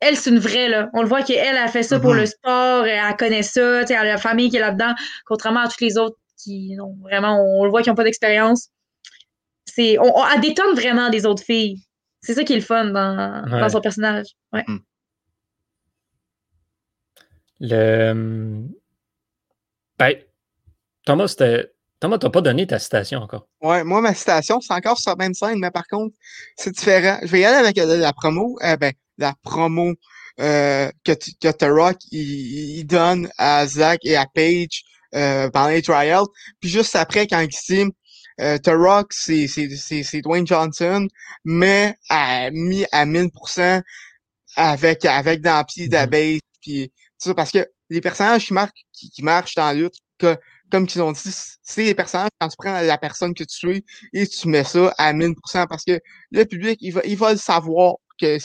Elle, 0.00 0.16
c'est 0.16 0.30
une 0.30 0.38
vraie, 0.38 0.68
là. 0.68 0.88
On 0.94 1.02
le 1.02 1.08
voit 1.08 1.22
qu'elle 1.22 1.58
a 1.58 1.68
fait 1.68 1.82
ça 1.82 2.00
pour 2.00 2.14
le 2.14 2.22
mm-hmm. 2.22 2.26
sport, 2.26 2.86
elle 2.86 3.16
connaît 3.18 3.42
ça, 3.42 3.80
tu 3.82 3.88
sais, 3.88 3.94
elle 3.94 4.06
a 4.06 4.12
la 4.12 4.18
famille 4.18 4.48
qui 4.48 4.56
est 4.56 4.60
là-dedans, 4.60 4.94
contrairement 5.26 5.60
à 5.60 5.68
toutes 5.68 5.82
les 5.82 5.98
autres 5.98 6.16
qui, 6.42 6.74
non, 6.74 6.96
vraiment, 7.02 7.38
on, 7.38 7.64
le 7.64 7.70
voit 7.70 7.82
qui 7.82 7.90
n'ont 7.90 7.94
pas 7.94 8.04
d'expérience. 8.04 8.70
C'est, 9.66 9.98
on, 9.98 10.18
on, 10.18 10.22
elle 10.34 10.40
détonne 10.40 10.74
vraiment 10.74 11.10
des 11.10 11.26
autres 11.26 11.42
filles. 11.42 11.82
C'est 12.22 12.34
ça 12.34 12.44
qui 12.44 12.52
est 12.52 12.56
le 12.56 12.62
fun 12.62 12.86
dans, 12.86 13.68
son 13.68 13.80
personnage. 13.80 14.26
Ouais. 14.52 14.64
Hmm. 14.66 14.78
Le. 17.60 18.66
Ben, 19.98 20.14
Thomas, 21.04 21.34
Thomas, 22.00 22.16
t'as 22.18 22.30
pas 22.30 22.40
donné 22.40 22.66
ta 22.66 22.78
citation 22.78 23.20
encore. 23.20 23.46
Ouais, 23.60 23.84
moi, 23.84 24.00
ma 24.00 24.14
citation, 24.14 24.60
c'est 24.60 24.72
encore 24.72 24.98
sur 24.98 25.10
la 25.10 25.16
même 25.16 25.34
scène, 25.34 25.58
mais 25.58 25.70
par 25.70 25.86
contre, 25.86 26.16
c'est 26.56 26.70
différent. 26.70 27.18
Je 27.22 27.26
vais 27.26 27.40
y 27.40 27.44
aller 27.44 27.58
avec 27.58 27.76
euh, 27.78 27.98
la, 27.98 28.12
promo. 28.14 28.58
Euh, 28.62 28.76
ben, 28.76 28.92
la 29.18 29.34
promo 29.42 29.92
euh, 30.40 30.90
que, 31.04 31.12
que 31.12 31.52
The 31.52 31.70
Rock 31.70 31.98
il, 32.10 32.84
donne 32.84 33.28
à 33.36 33.66
Zach 33.66 34.00
et 34.02 34.16
à 34.16 34.24
Paige 34.32 34.84
pendant 35.12 35.68
les 35.68 35.82
trials. 35.82 36.24
Puis 36.60 36.70
juste 36.70 36.96
après, 36.96 37.26
quand 37.26 37.40
il 37.40 37.48
dit 37.48 37.92
euh, 38.40 38.58
The 38.58 38.70
Rock, 38.70 39.12
c'est 39.12 40.20
Dwayne 40.22 40.46
Johnson, 40.46 41.06
mais 41.44 41.94
à, 42.08 42.50
mis 42.50 42.84
à 42.92 43.06
1000% 43.06 43.82
avec, 44.56 45.04
avec 45.04 45.40
dans 45.40 45.64
pied 45.64 45.88
d'abeille. 45.88 46.40
Puis, 46.60 46.92
ça, 47.18 47.34
parce 47.34 47.50
que 47.50 47.66
les 47.90 48.00
personnages 48.00 48.46
qui, 48.46 48.52
marquent, 48.52 48.84
qui, 48.92 49.10
qui 49.10 49.22
marchent 49.22 49.54
dans 49.54 49.66
la 49.66 49.74
lutte, 49.74 49.94
que, 50.18 50.36
comme 50.70 50.86
ils 50.94 51.02
ont 51.02 51.12
dit, 51.12 51.34
c'est 51.62 51.84
les 51.84 51.94
personnages 51.94 52.30
quand 52.40 52.48
tu 52.48 52.56
prends 52.58 52.80
la 52.80 52.98
personne 52.98 53.34
que 53.34 53.44
tu 53.44 53.76
es 53.76 53.84
et 54.12 54.26
tu 54.26 54.48
mets 54.48 54.64
ça 54.64 54.94
à 54.98 55.12
1000% 55.12 55.66
parce 55.66 55.84
que 55.84 55.98
le 56.30 56.44
public, 56.44 56.78
il 56.80 56.92
va, 56.92 57.00
il 57.04 57.16
va 57.16 57.32
le 57.32 57.38
savoir 57.38 57.94
que 58.20 58.38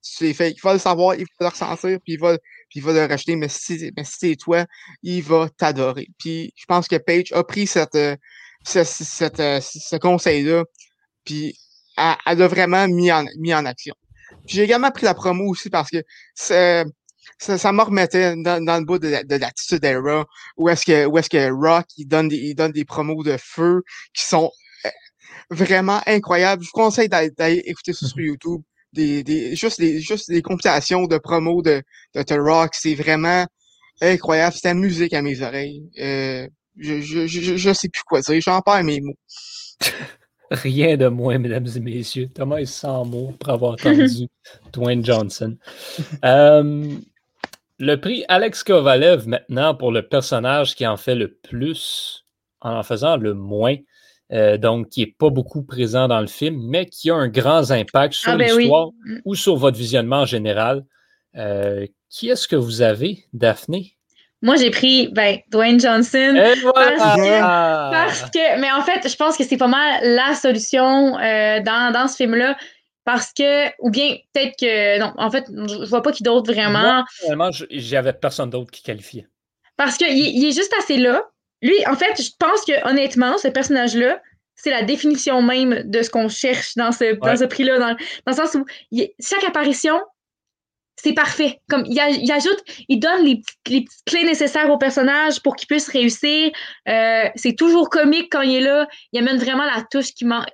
c'est 0.00 0.34
fait. 0.34 0.52
Il 0.52 0.60
va 0.62 0.72
le 0.72 0.78
savoir, 0.78 1.14
il 1.16 1.24
va 1.24 1.26
le 1.40 1.48
ressentir, 1.48 1.98
puis 2.02 2.14
il 2.14 2.20
va, 2.20 2.38
puis 2.70 2.80
il 2.80 2.82
va 2.82 2.92
le 2.92 3.04
racheter. 3.04 3.36
Mais 3.36 3.48
si, 3.48 3.90
mais 3.96 4.04
si 4.04 4.14
c'est 4.18 4.36
toi, 4.36 4.64
il 5.02 5.22
va 5.22 5.48
t'adorer. 5.56 6.08
Puis 6.18 6.52
je 6.56 6.64
pense 6.66 6.88
que 6.88 6.96
Paige 6.96 7.32
a 7.32 7.44
pris 7.44 7.66
cette, 7.66 7.98
ce, 8.66 9.40
euh, 9.40 9.60
ce 9.60 9.96
conseil-là. 9.96 10.64
Puis 11.24 11.58
elle, 11.96 12.42
a 12.42 12.48
vraiment 12.48 12.86
mis 12.88 13.10
en, 13.12 13.24
mis 13.38 13.54
en 13.54 13.64
action. 13.64 13.94
J'ai 14.46 14.62
également 14.62 14.90
pris 14.90 15.04
la 15.04 15.14
promo 15.14 15.48
aussi 15.48 15.70
parce 15.70 15.90
que 15.90 16.02
ça, 16.34 16.84
ça 17.38 17.72
me 17.72 17.82
remettait 17.82 18.34
dans, 18.36 18.64
dans, 18.64 18.78
le 18.78 18.84
bout 18.84 18.98
de, 18.98 19.24
de 19.24 19.36
l'attitude 19.36 19.84
era 19.84 20.24
où 20.56 20.68
est-ce 20.68 20.84
que, 20.84 21.06
où 21.06 21.18
est-ce 21.18 21.30
que 21.30 21.50
Rock 21.50 21.86
il 21.96 22.06
donne, 22.06 22.28
des, 22.28 22.36
il 22.36 22.54
donne 22.54 22.72
des 22.72 22.84
promos 22.84 23.22
de 23.22 23.36
feu 23.38 23.82
qui 24.14 24.24
sont 24.24 24.50
euh, 24.84 24.90
vraiment 25.50 26.00
incroyables. 26.06 26.62
Je 26.62 26.68
vous 26.68 26.82
conseille 26.82 27.08
d'aller 27.08 27.62
écouter 27.66 27.92
ça 27.92 28.06
sur 28.06 28.16
mm-hmm. 28.18 28.26
YouTube. 28.26 28.62
Des, 28.92 29.22
des, 29.22 29.56
juste, 29.56 29.78
des, 29.78 30.00
juste 30.00 30.30
des 30.30 30.40
compilations 30.40 31.06
de 31.06 31.18
promos 31.18 31.60
de, 31.62 31.82
de 32.14 32.22
The 32.22 32.36
Rock. 32.38 32.70
C'est 32.72 32.94
vraiment 32.94 33.46
incroyable. 34.00 34.54
C'est 34.54 34.68
la 34.68 34.74
musique 34.74 35.12
à 35.12 35.22
mes 35.22 35.42
oreilles. 35.42 35.82
Euh, 35.98 36.46
je, 36.78 37.00
je, 37.00 37.26
je, 37.26 37.56
je 37.56 37.72
sais 37.72 37.88
plus 37.88 38.02
quoi 38.06 38.20
dire. 38.20 38.40
J'en 38.40 38.60
perds 38.60 38.84
mes 38.84 39.00
mots. 39.00 39.16
Rien 40.50 40.96
de 40.96 41.08
moins, 41.08 41.38
mesdames 41.38 41.66
et 41.74 41.80
messieurs. 41.80 42.28
Thomas 42.32 42.58
est 42.58 42.66
sans 42.66 43.04
mots 43.04 43.32
pour 43.38 43.50
avoir 43.52 43.72
entendu 43.72 44.28
Dwayne 44.72 45.04
Johnson. 45.04 45.56
Euh, 46.24 46.94
le 47.78 47.96
prix 47.96 48.24
Alex 48.28 48.62
Kovalev 48.62 49.26
maintenant 49.26 49.74
pour 49.74 49.90
le 49.90 50.06
personnage 50.06 50.76
qui 50.76 50.86
en 50.86 50.96
fait 50.96 51.16
le 51.16 51.34
plus 51.34 52.24
en 52.60 52.78
en 52.78 52.82
faisant 52.82 53.16
le 53.16 53.34
moins. 53.34 53.76
Euh, 54.32 54.58
donc, 54.58 54.88
qui 54.88 55.00
n'est 55.00 55.14
pas 55.18 55.30
beaucoup 55.30 55.62
présent 55.62 56.08
dans 56.08 56.20
le 56.20 56.26
film, 56.26 56.60
mais 56.68 56.86
qui 56.86 57.10
a 57.10 57.14
un 57.14 57.28
grand 57.28 57.70
impact 57.70 58.14
sur 58.14 58.32
ah, 58.32 58.36
ben 58.36 58.58
l'histoire 58.58 58.88
mm. 59.04 59.18
ou 59.24 59.36
sur 59.36 59.54
votre 59.54 59.78
visionnement 59.78 60.22
en 60.22 60.26
général. 60.26 60.84
Euh, 61.36 61.86
qui 62.08 62.28
est-ce 62.28 62.48
que 62.48 62.56
vous 62.56 62.82
avez, 62.82 63.24
Daphné? 63.32 63.95
Moi, 64.42 64.56
j'ai 64.56 64.70
pris 64.70 65.08
ben, 65.08 65.38
Dwayne 65.48 65.80
Johnson. 65.80 66.34
parce, 67.90 68.30
que, 68.30 68.60
mais 68.60 68.70
en 68.70 68.82
fait, 68.82 69.08
je 69.08 69.16
pense 69.16 69.36
que 69.36 69.44
c'est 69.44 69.56
pas 69.56 69.66
mal 69.66 70.00
la 70.02 70.34
solution 70.34 71.18
euh, 71.18 71.60
dans, 71.60 71.92
dans 71.92 72.06
ce 72.06 72.16
film-là. 72.16 72.56
Parce 73.04 73.32
que, 73.32 73.68
ou 73.80 73.90
bien 73.90 74.16
peut-être 74.32 74.54
que, 74.58 74.98
non, 74.98 75.12
en 75.16 75.30
fait, 75.30 75.46
je 75.48 75.88
vois 75.88 76.02
pas 76.02 76.12
qui 76.12 76.24
d'autre 76.24 76.52
vraiment. 76.52 77.04
Moi, 77.34 77.50
j'avais 77.70 78.12
personne 78.12 78.50
d'autre 78.50 78.70
qui 78.70 78.82
qualifiait. 78.82 79.26
Parce 79.76 79.96
qu'il 79.96 80.16
il 80.16 80.44
est 80.44 80.52
juste 80.52 80.72
assez 80.78 80.96
là. 80.96 81.22
Lui, 81.62 81.76
en 81.86 81.94
fait, 81.94 82.20
je 82.20 82.30
pense 82.38 82.64
que 82.64 82.88
honnêtement, 82.88 83.38
ce 83.38 83.48
personnage-là, 83.48 84.20
c'est 84.56 84.70
la 84.70 84.82
définition 84.82 85.42
même 85.42 85.82
de 85.84 86.02
ce 86.02 86.10
qu'on 86.10 86.28
cherche 86.28 86.74
dans 86.76 86.90
ce, 86.90 87.14
dans 87.14 87.36
ce 87.36 87.44
prix-là, 87.44 87.78
dans, 87.78 87.96
le 88.26 88.32
sens 88.32 88.54
où 88.54 88.64
chaque 89.20 89.44
apparition, 89.44 90.00
c'est 90.96 91.12
parfait. 91.12 91.60
Comme 91.68 91.84
il, 91.86 92.00
ajoute, 92.32 92.62
il 92.88 92.98
donne 92.98 93.24
les, 93.24 93.42
petites 93.64 93.88
clés 94.06 94.24
nécessaires 94.24 94.70
au 94.70 94.78
personnage 94.78 95.40
pour 95.42 95.56
qu'il 95.56 95.68
puisse 95.68 95.88
réussir. 95.88 96.50
Euh, 96.88 97.24
c'est 97.34 97.54
toujours 97.54 97.90
comique 97.90 98.28
quand 98.32 98.40
il 98.40 98.56
est 98.56 98.60
là. 98.60 98.88
Il 99.12 99.20
amène 99.20 99.36
vraiment 99.36 99.64
la 99.64 99.84
touche 99.90 100.12
qui 100.14 100.24
manque. 100.24 100.46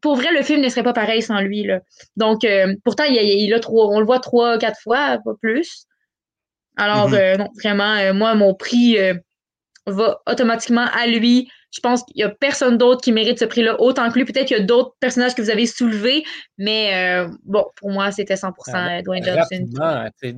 Pour 0.00 0.16
vrai, 0.16 0.32
le 0.32 0.42
film 0.42 0.60
ne 0.60 0.68
serait 0.68 0.82
pas 0.82 0.92
pareil 0.92 1.22
sans 1.22 1.40
lui. 1.40 1.62
Là. 1.62 1.80
Donc, 2.16 2.44
euh, 2.44 2.74
pourtant, 2.84 3.04
il, 3.04 3.14
il, 3.16 3.54
a 3.54 3.60
trois, 3.60 3.86
on 3.86 4.00
le 4.00 4.06
voit 4.06 4.20
trois, 4.20 4.58
quatre 4.58 4.80
fois, 4.82 5.18
pas 5.24 5.34
plus. 5.40 5.86
Alors, 6.76 7.10
mm-hmm. 7.10 7.14
euh, 7.14 7.36
non, 7.36 7.48
vraiment, 7.62 8.14
moi, 8.14 8.34
mon 8.34 8.54
prix 8.54 8.98
va 9.86 10.20
automatiquement 10.26 10.86
à 10.92 11.06
lui 11.06 11.48
je 11.74 11.80
pense 11.80 12.04
qu'il 12.04 12.16
n'y 12.16 12.22
a 12.22 12.28
personne 12.30 12.78
d'autre 12.78 13.00
qui 13.00 13.10
mérite 13.10 13.40
ce 13.40 13.44
prix-là 13.44 13.80
autant 13.80 14.08
que 14.08 14.14
lui. 14.16 14.24
Peut-être 14.24 14.46
qu'il 14.46 14.56
y 14.56 14.60
a 14.60 14.62
d'autres 14.62 14.94
personnages 15.00 15.34
que 15.34 15.42
vous 15.42 15.50
avez 15.50 15.66
soulevés, 15.66 16.24
mais 16.56 17.24
euh, 17.24 17.28
bon, 17.44 17.64
pour 17.76 17.90
moi, 17.90 18.12
c'était 18.12 18.34
100% 18.34 18.52
euh, 19.00 19.02
Dwayne 19.02 19.24
Johnson. 19.24 19.66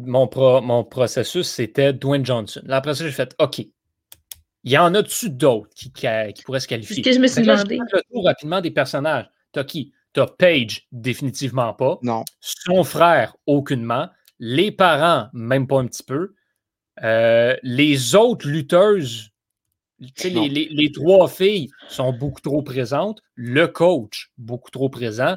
Mon, 0.06 0.30
mon 0.62 0.84
processus, 0.84 1.46
c'était 1.46 1.92
Dwayne 1.92 2.24
Johnson. 2.24 2.62
Là, 2.64 2.76
après 2.76 2.94
ça, 2.94 3.04
j'ai 3.04 3.10
fait 3.10 3.34
OK. 3.38 3.58
Il 3.58 4.72
y 4.72 4.78
en 4.78 4.94
a-tu 4.94 5.28
d'autres 5.28 5.68
qui, 5.76 5.92
qui, 5.92 6.42
pourraient 6.42 6.60
se 6.60 6.68
qualifier? 6.68 7.02
Que 7.02 7.12
je 7.12 7.18
me 7.18 7.26
suis 7.26 7.42
demandé. 7.42 7.78
Je 7.92 7.96
le 7.96 8.02
tour 8.10 8.24
rapidement 8.24 8.62
des 8.62 8.70
personnages. 8.70 9.28
T'as 9.52 9.64
qui? 9.64 9.92
T'as 10.14 10.26
Paige, 10.26 10.86
définitivement 10.90 11.74
pas. 11.74 11.98
Non. 12.02 12.24
Son 12.40 12.82
frère, 12.82 13.36
aucunement. 13.46 14.08
Les 14.38 14.72
parents, 14.72 15.28
même 15.34 15.66
pas 15.66 15.78
un 15.80 15.86
petit 15.86 16.02
peu. 16.02 16.34
Euh, 17.04 17.54
les 17.62 18.14
autres 18.14 18.48
lutteuses, 18.48 19.30
les, 19.98 20.48
les, 20.48 20.68
les, 20.70 20.92
trois 20.92 21.28
filles 21.28 21.70
sont 21.88 22.12
beaucoup 22.12 22.40
trop 22.40 22.62
présentes. 22.62 23.22
Le 23.34 23.66
coach, 23.66 24.30
beaucoup 24.36 24.70
trop 24.70 24.88
présent. 24.88 25.36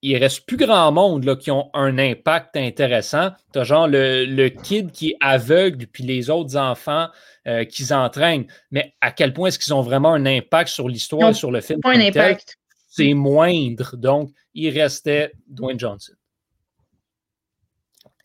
Il 0.00 0.16
reste 0.16 0.46
plus 0.46 0.56
grand 0.56 0.92
monde 0.92 1.24
là, 1.24 1.34
qui 1.34 1.50
ont 1.50 1.70
un 1.74 1.98
impact 1.98 2.56
intéressant. 2.56 3.30
Tu 3.52 3.58
as 3.58 3.64
genre 3.64 3.88
le, 3.88 4.24
le, 4.26 4.48
kid 4.48 4.92
qui 4.92 5.10
est 5.10 5.16
aveugle, 5.20 5.86
puis 5.88 6.04
les 6.04 6.30
autres 6.30 6.56
enfants 6.56 7.08
euh, 7.48 7.64
qui 7.64 7.84
s'entraînent. 7.84 8.46
Mais 8.70 8.94
à 9.00 9.10
quel 9.10 9.32
point 9.32 9.48
est-ce 9.48 9.58
qu'ils 9.58 9.74
ont 9.74 9.82
vraiment 9.82 10.12
un 10.12 10.26
impact 10.26 10.70
sur 10.70 10.88
l'histoire, 10.88 11.34
sur 11.34 11.50
le 11.50 11.60
film? 11.60 11.80
Pas 11.80 11.94
un 11.94 12.00
impact. 12.00 12.58
C'est 12.88 13.12
moindre. 13.14 13.96
Donc, 13.96 14.30
il 14.54 14.70
restait 14.78 15.32
Dwayne 15.48 15.80
Johnson. 15.80 16.12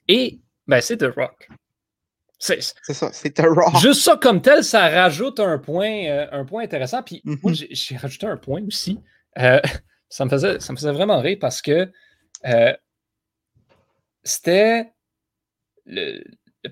Et 0.08 0.40
ben, 0.68 0.82
c'est 0.82 0.98
The 0.98 1.12
Rock. 1.16 1.50
C'est 2.44 2.62
ça, 2.94 3.10
c'est 3.14 3.40
un 3.40 3.80
Juste 3.80 4.02
ça 4.02 4.18
comme 4.18 4.42
tel, 4.42 4.66
ça 4.66 4.90
rajoute 4.90 5.40
un 5.40 5.58
point, 5.58 6.08
euh, 6.08 6.28
un 6.34 6.44
point 6.44 6.64
intéressant. 6.64 7.02
Puis 7.02 7.22
moi, 7.24 7.54
mm-hmm. 7.54 7.68
j'ai 7.72 7.96
rajouté 7.96 8.26
un 8.26 8.36
point 8.36 8.62
aussi. 8.68 9.00
Euh, 9.38 9.62
ça, 10.10 10.26
me 10.26 10.30
faisait, 10.30 10.60
ça 10.60 10.74
me 10.74 10.78
faisait 10.78 10.92
vraiment 10.92 11.22
rire 11.22 11.38
parce 11.40 11.62
que 11.62 11.90
euh, 12.46 12.74
c'était 14.24 14.92
le, 15.86 16.22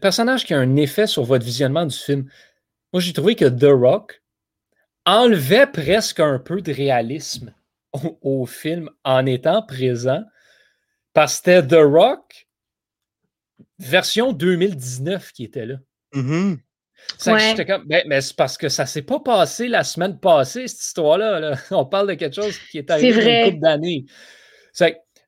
personnage 0.01 0.43
qui 0.43 0.53
a 0.53 0.59
un 0.59 0.75
effet 0.75 1.07
sur 1.07 1.23
votre 1.23 1.45
visionnement 1.45 1.85
du 1.85 1.95
film. 1.95 2.29
Moi, 2.91 3.01
j'ai 3.01 3.13
trouvé 3.13 3.35
que 3.35 3.45
The 3.45 3.71
Rock 3.71 4.21
enlevait 5.05 5.67
presque 5.67 6.19
un 6.19 6.37
peu 6.37 6.61
de 6.61 6.73
réalisme 6.73 7.53
au, 7.93 8.19
au 8.21 8.45
film 8.45 8.89
en 9.05 9.25
étant 9.25 9.61
présent 9.65 10.21
parce 11.13 11.35
que 11.35 11.37
c'était 11.37 11.65
The 11.65 11.81
Rock 11.81 12.49
version 13.81 14.33
2019 14.33 15.31
qui 15.31 15.43
était 15.43 15.65
là. 15.65 15.75
Mm-hmm. 16.13 16.57
Ben, 17.85 18.03
mais 18.07 18.21
c'est 18.21 18.35
parce 18.35 18.57
que 18.57 18.69
ça 18.69 18.85
s'est 18.85 19.01
pas 19.01 19.19
passé 19.19 19.67
la 19.67 19.83
semaine 19.83 20.19
passée, 20.19 20.67
cette 20.67 20.81
histoire-là. 20.81 21.55
On 21.71 21.85
parle 21.85 22.09
de 22.09 22.13
quelque 22.13 22.35
chose 22.35 22.57
qui 22.71 22.77
est 22.77 22.89
arrivé 22.89 23.45
une 23.45 23.51
couple 23.51 23.61
d'années. 23.61 24.05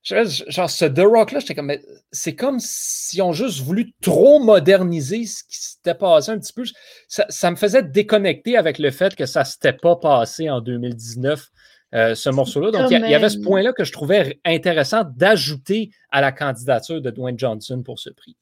genre, 0.04 0.70
ce 0.70 0.86
The 0.86 1.00
Rock-là, 1.00 1.40
j'étais 1.40 1.56
comme, 1.56 1.72
c'est 2.12 2.36
comme 2.36 2.60
s'ils 2.60 3.22
ont 3.22 3.34
juste 3.34 3.62
voulu 3.62 3.94
trop 4.02 4.40
moderniser 4.40 5.26
ce 5.26 5.44
qui 5.44 5.58
s'était 5.58 5.96
passé 5.96 6.32
un 6.32 6.40
petit 6.40 6.54
peu. 6.54 6.64
Ça, 7.08 7.26
ça, 7.30 7.52
me 7.52 7.56
faisait 7.56 7.84
déconnecter 7.84 8.58
avec 8.58 8.80
le 8.80 8.92
fait 8.92 9.16
que 9.16 9.26
ça 9.26 9.44
s'était 9.44 9.74
pas 9.74 9.96
passé 9.96 10.50
en 10.50 10.62
2019. 10.62 11.50
Euh, 11.94 12.16
ce 12.16 12.32
morceau-là. 12.32 12.72
Donc, 12.72 12.90
il 12.90 13.08
y, 13.08 13.14
avait 13.14 13.30
ce 13.30 13.38
point-là 13.38 13.72
que 13.72 13.84
je 13.84 13.92
trouvais 13.92 14.40
intéressant 14.46 15.04
d'ajouter 15.16 15.92
à 16.10 16.22
la 16.22 16.32
candidature 16.32 17.02
de 17.02 17.12
Dwayne 17.12 17.38
Johnson 17.38 17.84
pour 17.84 18.00
ce 18.00 18.10
prix. 18.10 18.36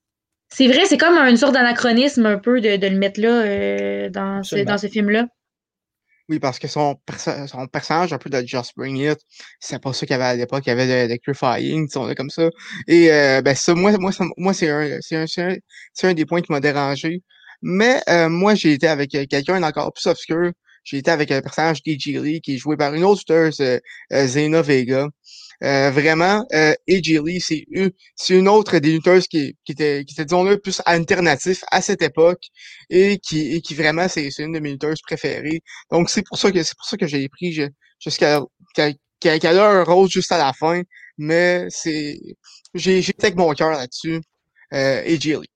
C'est 0.53 0.67
vrai, 0.67 0.85
c'est 0.85 0.97
comme 0.97 1.17
une 1.17 1.37
sorte 1.37 1.53
d'anachronisme 1.53 2.25
un 2.25 2.37
peu 2.37 2.59
de, 2.59 2.87
le 2.87 2.97
mettre 2.97 3.21
là 3.21 3.43
euh, 3.43 4.09
dans, 4.09 4.43
ce, 4.43 4.57
dans 4.57 4.77
ce 4.77 4.87
film-là. 4.87 5.27
Oui, 6.29 6.39
parce 6.39 6.59
que 6.59 6.67
son, 6.67 6.95
son, 7.47 7.67
personnage 7.67 8.13
un 8.13 8.17
peu 8.17 8.29
de 8.29 8.45
Just 8.45 8.73
Bring 8.75 8.97
It, 8.97 9.17
c'est 9.59 9.81
pas 9.81 9.91
ça 9.91 10.05
qu'il 10.05 10.13
y 10.13 10.15
avait 10.15 10.23
à 10.23 10.35
l'époque, 10.35 10.63
il 10.65 10.69
y 10.69 10.71
avait 10.71 10.87
de 10.87 10.91
Electrifying, 10.91 11.89
comme 12.15 12.29
ça. 12.29 12.49
Et 12.87 13.11
euh, 13.11 13.41
ben 13.41 13.55
ça, 13.55 13.73
moi, 13.73 13.91
moi, 13.97 14.11
moi 14.37 14.53
c'est 14.53 14.69
un, 14.69 14.99
un, 15.11 15.25
un, 15.37 15.55
un, 16.03 16.13
des 16.13 16.25
points 16.25 16.41
qui 16.41 16.51
m'a 16.51 16.59
dérangé. 16.59 17.21
Mais 17.61 18.01
moi, 18.29 18.55
j'ai 18.55 18.73
été 18.73 18.87
avec 18.87 19.11
quelqu'un 19.11 19.59
d'encore 19.59 19.93
plus 19.93 20.07
obscur 20.07 20.51
j'ai 20.83 20.97
été 20.97 21.11
avec 21.11 21.31
un 21.31 21.41
personnage 21.41 21.83
d'E.G. 21.83 22.19
Lee 22.19 22.41
qui 22.41 22.55
est 22.55 22.57
joué 22.57 22.75
par 22.75 22.93
une 22.93 23.03
autre 23.03 23.21
euh, 23.29 23.79
euh, 24.13 24.27
Zena 24.27 24.61
Vega. 24.61 25.07
Euh, 25.63 25.91
vraiment, 25.91 26.45
euh, 26.53 26.73
E.G. 26.89 27.19
Lee, 27.23 27.39
c'est 27.39 27.65
une, 27.69 27.91
c'est 28.15 28.37
une 28.37 28.47
autre 28.47 28.79
des 28.79 28.93
lutteuses 28.93 29.27
qui, 29.27 29.55
qui 29.63 29.73
était, 29.73 30.03
qui 30.05 30.13
était, 30.13 30.25
disons-le, 30.25 30.59
plus 30.59 30.81
alternatif 30.85 31.63
à 31.71 31.81
cette 31.81 32.01
époque 32.01 32.43
et 32.89 33.19
qui, 33.19 33.53
et 33.53 33.61
qui 33.61 33.75
vraiment, 33.75 34.07
c'est, 34.07 34.31
c'est 34.31 34.43
une 34.43 34.53
de 34.53 34.59
mes 34.59 34.71
lutteuses 34.71 35.01
préférées. 35.01 35.61
Donc, 35.91 36.09
c'est 36.09 36.23
pour 36.23 36.37
ça 36.37 36.51
que, 36.51 36.63
c'est 36.63 36.75
pour 36.75 36.87
ça 36.87 36.97
que 36.97 37.05
j'ai 37.05 37.29
pris 37.29 37.53
jusqu'à, 37.99 38.41
qu'elle 39.19 39.45
a 39.45 39.69
un 39.69 39.83
rôle 39.83 40.09
juste 40.09 40.31
à 40.31 40.39
la 40.39 40.51
fin, 40.53 40.81
mais 41.17 41.67
c'est, 41.69 42.19
j'ai, 42.73 43.01
j'ai 43.01 43.13
avec 43.19 43.35
mon 43.35 43.53
cœur 43.53 43.71
là-dessus, 43.71 44.19
euh, 44.73 45.03
E.G. 45.03 45.37
Lee. 45.37 45.47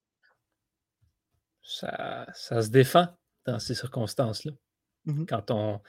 Ça, 1.63 2.27
ça 2.35 2.61
se 2.61 2.69
défend 2.69 3.07
dans 3.45 3.57
ces 3.59 3.73
circonstances-là. 3.73 4.51
Mmh 5.05 5.25
quand 5.27 5.51
on 5.51 5.81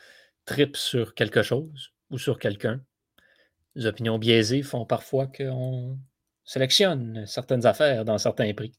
tripe 0.44 0.76
sur 0.76 1.14
quelque 1.14 1.42
chose 1.42 1.92
ou 2.10 2.18
sur 2.18 2.38
quelqu'un. 2.38 2.80
Les 3.76 3.86
opinions 3.86 4.18
biaisées 4.18 4.62
font 4.62 4.84
parfois 4.84 5.28
qu'on 5.28 5.96
sélectionne 6.44 7.24
certaines 7.26 7.64
affaires 7.64 8.04
dans 8.04 8.18
certains 8.18 8.52
prix. 8.54 8.72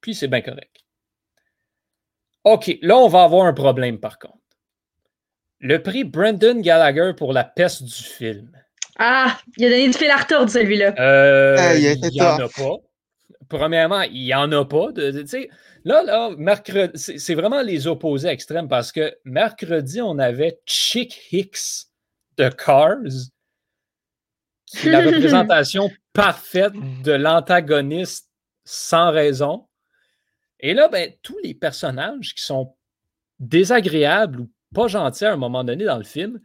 Puis 0.00 0.14
c'est 0.14 0.28
bien 0.28 0.40
correct. 0.40 0.74
OK, 2.42 2.76
là, 2.82 2.96
on 2.96 3.08
va 3.08 3.22
avoir 3.22 3.46
un 3.46 3.52
problème 3.52 4.00
par 4.00 4.18
contre. 4.18 4.34
Le 5.60 5.82
prix 5.82 6.02
Brendan 6.02 6.60
Gallagher 6.60 7.12
pour 7.16 7.32
la 7.32 7.44
peste 7.44 7.84
du 7.84 7.92
film. 7.92 8.50
Ah, 8.98 9.38
il 9.56 9.66
a 9.66 9.70
donné 9.70 9.86
du 9.88 9.92
fil 9.92 10.10
à 10.10 10.16
retourner, 10.16 10.48
celui-là. 10.48 10.94
Euh, 10.98 11.76
il 11.76 12.10
n'y 12.10 12.20
en 12.20 12.38
a 12.38 12.48
pas. 12.48 12.76
Premièrement, 13.48 14.02
il 14.02 14.24
n'y 14.24 14.34
en 14.34 14.50
a 14.50 14.64
pas. 14.64 14.92
De, 14.92 15.10
de 15.10 15.48
Là, 15.84 16.02
là, 16.02 16.30
mercredi, 16.36 17.18
c'est 17.18 17.34
vraiment 17.34 17.62
les 17.62 17.86
opposés 17.86 18.28
extrêmes 18.28 18.68
parce 18.68 18.92
que 18.92 19.16
mercredi, 19.24 20.00
on 20.02 20.18
avait 20.18 20.58
Chick 20.66 21.32
Hicks 21.32 21.86
de 22.36 22.48
Cars, 22.48 22.98
qui 24.70 24.88
est 24.88 24.92
la 24.92 25.00
représentation 25.04 25.90
parfaite 26.12 26.74
de 27.04 27.12
l'antagoniste 27.12 28.30
sans 28.64 29.10
raison. 29.10 29.66
Et 30.60 30.74
là, 30.74 30.88
ben, 30.88 31.12
tous 31.22 31.38
les 31.42 31.54
personnages 31.54 32.34
qui 32.34 32.42
sont 32.42 32.74
désagréables 33.38 34.40
ou 34.40 34.50
pas 34.74 34.88
gentils 34.88 35.24
à 35.24 35.32
un 35.32 35.36
moment 35.36 35.64
donné 35.64 35.84
dans 35.84 35.98
le 35.98 36.04
film, 36.04 36.40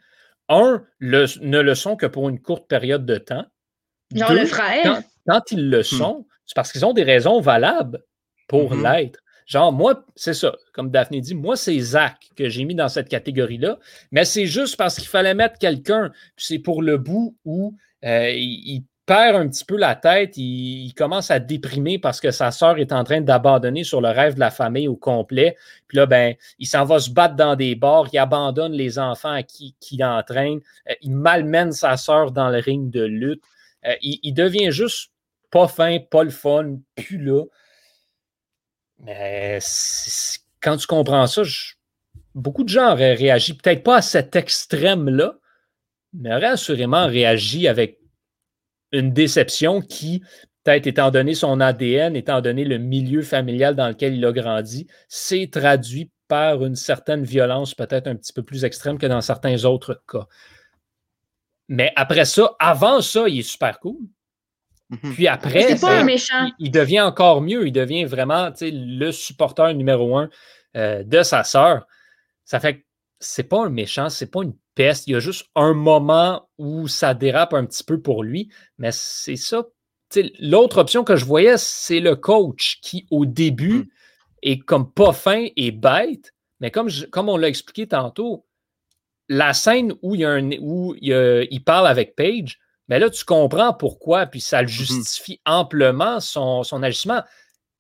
un, 0.49 0.85
ne 0.99 1.59
le 1.59 1.75
sont 1.75 1.95
que 1.95 2.05
pour 2.05 2.29
une 2.29 2.39
courte 2.39 2.67
période 2.67 3.05
de 3.05 3.17
temps. 3.17 3.45
Genre 4.13 4.33
le 4.33 4.45
frère. 4.45 5.01
Quand, 5.27 5.51
ils 5.51 5.69
le 5.69 5.79
hmm. 5.79 5.83
sont, 5.83 6.27
c'est 6.45 6.55
parce 6.55 6.71
qu'ils 6.71 6.85
ont 6.85 6.93
des 6.93 7.03
raisons 7.03 7.39
valables 7.39 8.03
pour 8.47 8.75
mm-hmm. 8.75 8.97
l'être. 8.97 9.19
Genre, 9.45 9.71
moi, 9.71 10.05
c'est 10.15 10.33
ça, 10.33 10.55
comme 10.73 10.89
Daphné 10.89 11.19
dit, 11.19 11.35
moi, 11.35 11.57
c'est 11.57 11.77
Zach 11.79 12.29
que 12.35 12.47
j'ai 12.49 12.63
mis 12.63 12.75
dans 12.75 12.87
cette 12.87 13.09
catégorie-là, 13.09 13.77
mais 14.11 14.25
c'est 14.25 14.45
juste 14.45 14.77
parce 14.77 14.95
qu'il 14.95 15.07
fallait 15.07 15.33
mettre 15.33 15.57
quelqu'un, 15.57 16.11
c'est 16.37 16.59
pour 16.59 16.81
le 16.81 16.97
bout 16.97 17.37
où 17.43 17.75
euh, 18.03 18.29
il, 18.31 18.83
perd 19.05 19.35
un 19.35 19.49
petit 19.49 19.65
peu 19.65 19.75
la 19.75 19.95
tête, 19.95 20.37
il, 20.37 20.93
commence 20.95 21.29
à 21.29 21.39
déprimer 21.39 21.99
parce 21.99 22.21
que 22.21 22.31
sa 22.31 22.51
sœur 22.51 22.77
est 22.77 22.93
en 22.93 23.03
train 23.03 23.19
d'abandonner 23.19 23.83
sur 23.83 23.99
le 23.99 24.07
rêve 24.07 24.35
de 24.35 24.39
la 24.39 24.49
famille 24.49 24.87
au 24.87 24.95
complet. 24.95 25.57
Puis 25.89 25.97
là, 25.97 26.05
ben, 26.05 26.35
il 26.57 26.67
s'en 26.67 26.85
va 26.85 26.99
se 26.99 27.09
battre 27.09 27.35
dans 27.35 27.57
des 27.57 27.75
bars, 27.75 28.07
il 28.13 28.17
abandonne 28.17 28.71
les 28.71 28.99
enfants 28.99 29.33
à 29.33 29.43
qui, 29.43 29.75
qui 29.81 30.01
entraîne, 30.01 30.61
euh, 30.89 30.93
il 31.01 31.11
malmène 31.11 31.73
sa 31.73 31.97
sœur 31.97 32.31
dans 32.31 32.49
le 32.49 32.59
ring 32.59 32.89
de 32.89 33.03
lutte. 33.03 33.43
Euh, 33.85 33.93
il, 34.01 34.19
il 34.23 34.33
devient 34.33 34.71
juste 34.71 35.11
pas 35.51 35.67
fin, 35.67 35.99
pas 35.99 36.23
le 36.23 36.29
fun, 36.29 36.77
plus 36.95 37.17
là. 37.17 37.43
Mais 38.99 39.59
quand 40.61 40.77
tu 40.77 40.87
comprends 40.87 41.27
ça, 41.27 41.41
beaucoup 42.33 42.63
de 42.63 42.69
gens 42.69 42.93
auraient 42.93 43.13
réagi, 43.13 43.53
peut-être 43.53 43.83
pas 43.83 43.97
à 43.97 44.01
cet 44.01 44.35
extrême-là, 44.35 45.35
mais 46.13 46.33
auraient 46.33 46.45
assurément 46.45 47.07
réagi 47.07 47.67
avec 47.67 47.99
une 48.91 49.11
déception 49.11 49.81
qui, 49.81 50.21
peut-être 50.63 50.87
étant 50.87 51.11
donné 51.11 51.33
son 51.33 51.59
ADN, 51.59 52.15
étant 52.15 52.41
donné 52.41 52.63
le 52.63 52.77
milieu 52.77 53.21
familial 53.21 53.75
dans 53.75 53.87
lequel 53.87 54.15
il 54.15 54.25
a 54.25 54.31
grandi, 54.31 54.87
s'est 55.07 55.49
traduit 55.51 56.11
par 56.27 56.63
une 56.63 56.75
certaine 56.75 57.23
violence 57.23 57.75
peut-être 57.75 58.07
un 58.07 58.15
petit 58.15 58.33
peu 58.33 58.43
plus 58.43 58.63
extrême 58.63 58.97
que 58.97 59.05
dans 59.05 59.21
certains 59.21 59.65
autres 59.65 60.01
cas. 60.09 60.27
Mais 61.67 61.91
après 61.95 62.25
ça, 62.25 62.55
avant 62.59 63.01
ça, 63.01 63.27
il 63.27 63.39
est 63.39 63.43
super 63.43 63.79
cool. 63.79 63.97
Mhm. 64.89 65.13
Puis 65.13 65.27
après, 65.27 65.75
Il, 66.59 66.71
devient 66.71 67.01
encore 67.01 67.41
mieux. 67.41 67.67
Il 67.67 67.71
devient 67.71 68.05
vraiment 68.05 68.51
le 68.61 69.11
supporter 69.11 69.73
numéro 69.73 70.17
un 70.17 70.29
euh, 70.75 71.03
de 71.03 71.23
sa 71.23 71.43
sœur. 71.43 71.87
Ça 72.45 72.59
fait 72.59 72.79
que 72.79 72.83
c'est 73.23 73.43
pas 73.43 73.65
un 73.65 73.69
méchant, 73.69 74.09
c'est 74.09 74.31
pas 74.31 74.43
une 74.43 74.55
peste. 74.75 75.07
Il 75.07 75.13
y 75.13 75.15
a 75.15 75.19
juste 75.19 75.47
un 75.55 75.73
moment 75.73 76.49
où 76.57 76.87
ça 76.87 77.13
dérape 77.13 77.53
un 77.53 77.65
petit 77.65 77.83
peu 77.83 78.01
pour 78.01 78.23
lui. 78.23 78.49
Mais 78.77 78.91
c'est 78.91 79.35
ça. 79.35 79.65
L'autre 80.39 80.77
option 80.77 81.03
que 81.03 81.15
je 81.15 81.25
voyais, 81.25 81.57
c'est 81.57 81.99
le 81.99 82.15
coach 82.15 82.79
qui, 82.81 83.07
au 83.09 83.25
début, 83.25 83.73
mhm. 83.73 83.87
est 84.43 84.59
comme 84.59 84.91
pas 84.91 85.13
fin 85.13 85.47
et 85.55 85.71
bête. 85.71 86.33
Mais 86.59 86.71
comme, 86.71 86.89
comme 87.11 87.29
on 87.29 87.37
l'a 87.37 87.47
expliqué 87.47 87.87
tantôt, 87.87 88.45
la 89.29 89.53
scène 89.53 89.93
où 90.01 90.15
il, 90.15 90.25
un, 90.25 90.51
où 90.59 90.95
il, 90.99 91.63
parle 91.65 91.87
avec 91.87 92.15
Paige, 92.15 92.59
mais 92.87 92.99
là, 92.99 93.09
tu 93.09 93.25
comprends 93.25 93.73
pourquoi, 93.73 94.25
puis 94.25 94.41
ça 94.41 94.61
le 94.61 94.67
mm-hmm. 94.67 94.71
justifie 94.71 95.41
amplement 95.45 96.19
son, 96.19 96.63
son 96.63 96.83
agissement. 96.83 97.23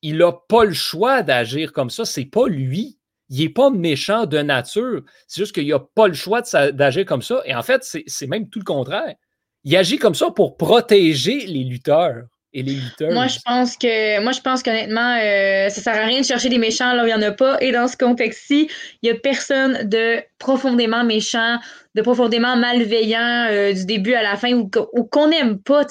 Il 0.01 0.17
n'a 0.17 0.31
pas 0.31 0.65
le 0.65 0.73
choix 0.73 1.21
d'agir 1.21 1.71
comme 1.71 1.89
ça. 1.89 2.05
C'est 2.05 2.25
pas 2.25 2.47
lui. 2.47 2.97
Il 3.29 3.41
n'est 3.41 3.49
pas 3.49 3.69
méchant 3.69 4.25
de 4.25 4.39
nature. 4.39 5.01
C'est 5.27 5.41
juste 5.41 5.53
qu'il 5.53 5.67
n'a 5.67 5.79
pas 5.79 6.07
le 6.07 6.13
choix 6.13 6.41
d'agir 6.71 7.05
comme 7.05 7.21
ça. 7.21 7.41
Et 7.45 7.55
en 7.55 7.63
fait, 7.63 7.83
c'est 8.05 8.27
même 8.27 8.49
tout 8.49 8.59
le 8.59 8.65
contraire. 8.65 9.15
Il 9.63 9.75
agit 9.77 9.97
comme 9.97 10.15
ça 10.15 10.29
pour 10.29 10.57
protéger 10.57 11.45
les 11.45 11.63
lutteurs 11.63 12.23
et 12.53 12.61
les 12.63 12.73
lutteurs. 12.73 13.11
Moi, 13.11 13.27
je 13.27 13.39
pense 13.43 13.77
que, 13.77 14.21
moi, 14.21 14.31
je 14.31 14.41
pense 14.41 14.61
qu'honnêtement, 14.61 15.17
euh, 15.17 15.69
ça 15.69 15.81
sert 15.81 15.95
à 15.95 16.05
rien 16.05 16.21
de 16.21 16.25
chercher 16.25 16.49
des 16.49 16.57
méchants 16.57 16.93
là 16.93 17.03
où 17.03 17.07
il 17.07 17.09
n'y 17.09 17.13
en 17.13 17.21
a 17.21 17.31
pas. 17.31 17.57
Et 17.61 17.71
dans 17.71 17.87
ce 17.87 17.97
contexte-ci, 17.97 18.69
il 19.01 19.09
n'y 19.09 19.17
a 19.17 19.19
personne 19.19 19.87
de 19.87 20.21
profondément 20.37 21.03
méchant, 21.03 21.57
de 21.95 22.01
profondément 22.01 22.55
malveillant 22.55 23.47
euh, 23.49 23.73
du 23.73 23.85
début 23.85 24.13
à 24.13 24.21
la 24.21 24.35
fin 24.35 24.53
ou, 24.53 24.69
qu'on 24.69 25.27
n'aime 25.29 25.59
pas. 25.59 25.83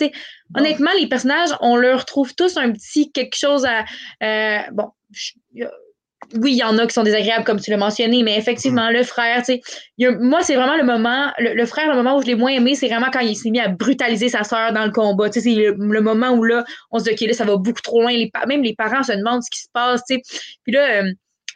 Honnêtement, 0.57 0.91
les 1.01 1.09
personnages, 1.09 1.51
on 1.61 1.77
leur 1.77 2.05
trouve 2.05 2.35
tous 2.35 2.57
un 2.57 2.71
petit 2.73 3.11
quelque 3.11 3.37
chose 3.37 3.65
à. 3.65 3.85
Euh, 4.23 4.63
bon, 4.73 4.91
oui, 6.37 6.53
il 6.53 6.57
y 6.57 6.63
en 6.63 6.79
a 6.79 6.87
qui 6.87 6.95
sont 6.95 7.03
désagréables, 7.03 7.45
comme 7.45 7.61
tu 7.61 7.71
l'as 7.71 7.77
mentionné, 7.77 8.23
mais 8.23 8.37
effectivement, 8.39 8.89
mm. 8.91 8.93
le 8.93 9.03
frère, 9.03 9.43
tu 9.45 9.55
sais, 9.55 10.17
moi, 10.21 10.43
c'est 10.43 10.55
vraiment 10.55 10.77
le 10.77 10.85
moment, 10.85 11.33
le, 11.39 11.67
frère, 11.67 11.89
le 11.89 11.97
moment 11.97 12.17
où 12.17 12.23
je 12.23 12.27
l'ai 12.27 12.35
moins 12.35 12.53
aimé, 12.53 12.75
c'est 12.75 12.89
vraiment 12.89 13.11
quand 13.13 13.21
il 13.21 13.37
s'est 13.37 13.51
mis 13.51 13.61
à 13.61 13.69
brutaliser 13.69 14.29
sa 14.29 14.45
sœur 14.45 14.73
dans 14.73 14.85
le 14.85 14.93
combat. 14.93 15.29
Tu 15.31 15.41
sais, 15.41 15.51
c'est 15.51 15.55
le, 15.55 16.01
moment 16.01 16.31
où 16.31 16.45
là, 16.45 16.65
on 16.91 16.99
se 16.99 17.05
dit, 17.05 17.11
OK, 17.11 17.21
là, 17.21 17.33
ça 17.33 17.45
va 17.45 17.57
beaucoup 17.57 17.83
trop 17.83 18.01
loin. 18.01 18.13
Les, 18.13 18.31
même 18.47 18.63
les 18.63 18.75
parents 18.75 19.03
se 19.03 19.13
demandent 19.13 19.43
ce 19.43 19.51
qui 19.51 19.63
se 19.63 19.69
passe, 19.73 20.03
tu 20.09 20.17
sais. 20.17 20.23
Puis 20.65 20.73
là, 20.73 21.03
euh, 21.03 21.13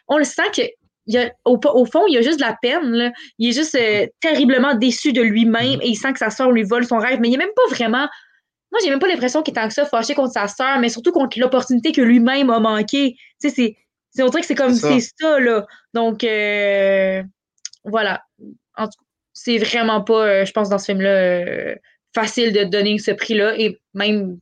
on 0.07 0.17
le 0.17 0.23
sent 0.23 0.49
que. 0.55 0.61
Il 1.09 1.17
a, 1.17 1.31
au, 1.45 1.85
fond, 1.85 2.03
il 2.09 2.17
a 2.17 2.21
juste 2.21 2.37
de 2.37 2.43
la 2.43 2.57
peine. 2.61 2.91
Là. 2.91 3.11
Il 3.39 3.49
est 3.49 3.53
juste 3.53 3.75
euh, 3.75 4.05
terriblement 4.19 4.73
déçu 4.73 5.13
de 5.13 5.21
lui-même 5.21 5.77
mm. 5.77 5.81
et 5.81 5.87
il 5.87 5.95
sent 5.95 6.11
que 6.11 6.19
sa 6.19 6.29
sœur 6.29 6.51
lui 6.51 6.63
vole 6.63 6.85
son 6.85 6.97
rêve. 6.97 7.19
Mais 7.21 7.29
il 7.29 7.31
n'est 7.31 7.37
même 7.37 7.53
pas 7.55 7.73
vraiment 7.73 8.09
moi, 8.71 8.81
j'ai 8.83 8.89
même 8.89 8.99
pas 8.99 9.07
l'impression 9.07 9.43
qu'il 9.43 9.53
est 9.53 9.55
tant 9.55 9.67
que 9.67 9.73
ça 9.73 9.85
fâché 9.85 10.13
contre 10.13 10.33
sa 10.33 10.47
sœur, 10.47 10.79
mais 10.79 10.89
surtout 10.89 11.11
contre 11.11 11.39
l'opportunité 11.39 11.93
que 11.93 12.01
lui-même 12.01 12.49
a 12.49 12.59
manqué. 12.59 13.15
Tu 13.41 13.49
sais, 13.49 13.77
c'est 14.17 14.23
on 14.23 14.29
dirait 14.29 14.41
que 14.41 14.47
c'est 14.47 14.55
comme 14.55 14.73
c'est 14.73 14.99
ça. 14.99 15.39
là. 15.39 15.65
Donc, 15.93 16.23
euh, 16.23 17.23
voilà. 17.83 18.23
C'est 19.33 19.59
vraiment 19.59 20.01
pas, 20.01 20.27
euh, 20.27 20.45
je 20.45 20.51
pense, 20.51 20.69
dans 20.69 20.79
ce 20.79 20.85
film-là, 20.85 21.09
euh, 21.09 21.75
facile 22.15 22.51
de 22.51 22.63
donner 22.63 22.97
ce 22.97 23.11
prix-là. 23.11 23.53
Et 23.59 23.79
même, 23.93 24.39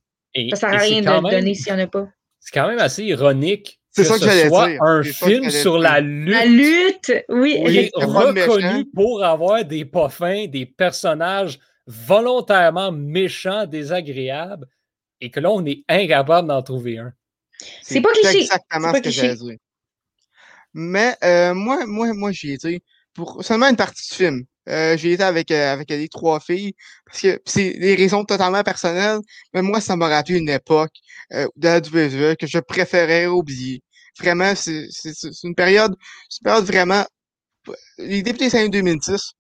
ça 0.52 0.56
sert 0.56 0.74
à 0.74 0.78
rien 0.78 1.02
de 1.02 1.08
le 1.08 1.30
donner 1.30 1.54
s'il 1.54 1.74
n'y 1.74 1.82
en 1.82 1.84
a 1.84 1.88
pas. 1.88 2.08
C'est 2.40 2.54
quand 2.54 2.68
même 2.68 2.80
assez 2.80 3.04
ironique 3.04 3.80
c'est 3.96 4.04
ça 4.04 4.20
que 4.20 4.30
ce 4.30 4.48
soit 4.50 4.70
un 4.82 5.04
film 5.04 5.50
sur 5.50 5.78
la 5.78 6.02
lutte. 6.02 6.34
La 6.34 6.46
lutte, 6.46 7.26
oui. 7.30 7.54
est 7.66 7.92
reconnu 7.96 8.86
pour 8.94 9.24
avoir 9.24 9.64
des 9.64 9.86
pas 9.86 10.10
des 10.48 10.66
personnages 10.66 11.60
volontairement 11.88 12.92
méchants, 12.92 13.66
désagréables, 13.66 14.68
et 15.22 15.32
que 15.32 15.40
là, 15.40 15.50
on 15.52 15.66
est 15.66 15.84
incapable 15.88 16.50
d'en 16.50 16.62
trouver 16.62 16.98
un. 16.98 17.14
C'est 17.82 18.02
pas 18.02 18.12
cliché. 18.12 18.42
exactement 18.42 18.94
ce 18.94 19.00
que 19.00 19.10
j'allais 19.10 19.36
dire. 19.36 19.58
Mais 20.76 21.16
euh, 21.24 21.54
moi, 21.54 21.86
moi, 21.88 22.14
moi, 22.14 22.32
j'y 22.34 22.52
étais 22.54 22.82
pour 23.14 23.44
seulement 23.46 23.68
une 23.70 23.78
partie 23.78 24.10
du 24.10 24.16
film. 24.16 24.44
Euh, 24.70 24.98
j'y 24.98 25.12
étais 25.12 25.24
avec, 25.24 25.52
euh, 25.52 25.74
avec 25.74 25.90
les 25.90 26.10
trois 26.10 26.40
filles 26.42 26.74
parce 27.06 27.22
que 27.22 27.42
c'est 27.46 27.74
des 27.80 27.96
raisons 27.96 28.26
totalement 28.26 28.62
personnelles, 28.64 29.20
mais 29.54 29.62
moi, 29.62 29.80
ça 29.80 29.96
m'a 29.96 30.08
rappelé 30.10 30.38
une 30.40 30.50
époque 30.50 30.92
euh, 31.34 31.48
de 31.56 31.68
la 31.68 31.78
WWE 31.78 32.36
que 32.36 32.48
je 32.48 32.60
préférais 32.60 33.28
oublier. 33.28 33.82
Vraiment, 34.20 34.54
c'est 34.56 34.88
une 35.44 35.56
période, 35.56 35.92
une 36.42 36.44
période 36.44 36.66
vraiment. 36.66 37.06
Les 37.98 38.22
débuts 38.24 38.38
des 38.40 38.56
années 38.56 38.70
2006, 38.70 39.34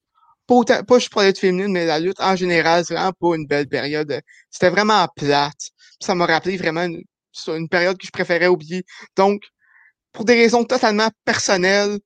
pas, 0.47 0.55
autant, 0.55 0.83
pas 0.83 0.99
juste 0.99 1.11
pour 1.11 1.21
la 1.21 1.27
lutte 1.27 1.39
féminine, 1.39 1.71
mais 1.71 1.85
la 1.85 1.99
lutte 1.99 2.19
en 2.21 2.35
général, 2.35 2.85
c'est 2.85 2.93
vraiment 2.95 3.13
pas 3.13 3.35
une 3.35 3.47
belle 3.47 3.67
période. 3.67 4.21
C'était 4.49 4.69
vraiment 4.69 5.07
plate. 5.15 5.71
Ça 6.01 6.15
m'a 6.15 6.25
rappelé 6.25 6.57
vraiment 6.57 6.83
une, 6.83 7.03
une 7.47 7.69
période 7.69 7.97
que 7.97 8.05
je 8.07 8.11
préférais 8.11 8.47
oublier. 8.47 8.83
Donc, 9.17 9.41
pour 10.15 10.25
des 10.25 10.33
raisons 10.33 10.63
totalement 10.63 11.09
personnelles 11.25 11.99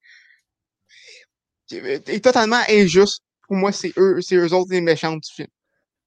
et 1.71 2.19
totalement 2.19 2.59
injustes. 2.69 3.23
Pour 3.47 3.55
moi, 3.55 3.71
c'est 3.71 3.93
eux, 3.97 4.19
c'est 4.21 4.35
eux 4.35 4.53
autres 4.53 4.71
les 4.71 4.81
méchants 4.81 5.15
du 5.15 5.29
film. 5.31 5.47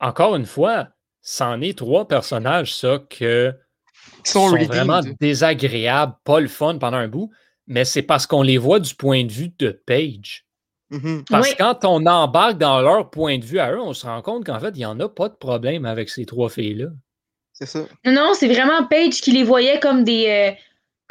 Encore 0.00 0.36
une 0.36 0.46
fois, 0.46 0.88
c'en 1.22 1.61
est 1.61 1.78
trois 1.78 2.07
personnages, 2.07 2.74
ça, 2.74 2.98
que 3.09 3.55
sont, 4.24 4.50
vraiment 4.50 5.00
désagréables, 5.20 6.14
pas 6.24 6.40
le 6.40 6.48
fun 6.48 6.78
pendant 6.78 6.98
un 6.98 7.09
bout, 7.09 7.30
mais 7.66 7.84
c'est 7.84 8.03
parce 8.03 8.26
qu'on 8.26 8.42
les 8.42 8.59
voit 8.59 8.80
du 8.80 8.94
point 8.94 9.24
de 9.24 9.32
vue 9.32 9.53
de 9.59 9.70
Page. 9.86 10.44
Mm-hmm. 10.90 11.24
Parce 11.30 11.53
que 11.53 11.59
quand 11.59 11.84
on 11.84 12.05
embarque 12.07 12.59
dans 12.59 12.80
leur 12.80 13.11
point 13.11 13.38
de 13.38 13.44
vue 13.44 13.61
à 13.61 13.72
eux, 13.72 13.80
on 13.80 13.94
se 13.94 14.07
rend 14.07 14.22
compte 14.22 14.44
qu'en 14.44 14.59
fait, 14.59 14.70
il 14.74 14.78
n'y 14.78 14.86
en 14.86 14.98
a 15.00 15.09
pas 15.09 15.28
de 15.28 15.34
problème 15.34 15.84
avec 15.84 16.11
ces 16.11 16.26
trois 16.26 16.50
filles-là. 16.50 16.88
C'est 17.53 17.66
ça. 17.66 17.86
Non, 18.05 18.32
c'est 18.34 18.48
vraiment 18.48 18.86
Page 18.86 19.20
qui 19.20 19.30
les 19.30 19.44
voyait 19.44 19.78
comme 19.78 20.05
des, 20.05 20.26
euh, 20.26 20.61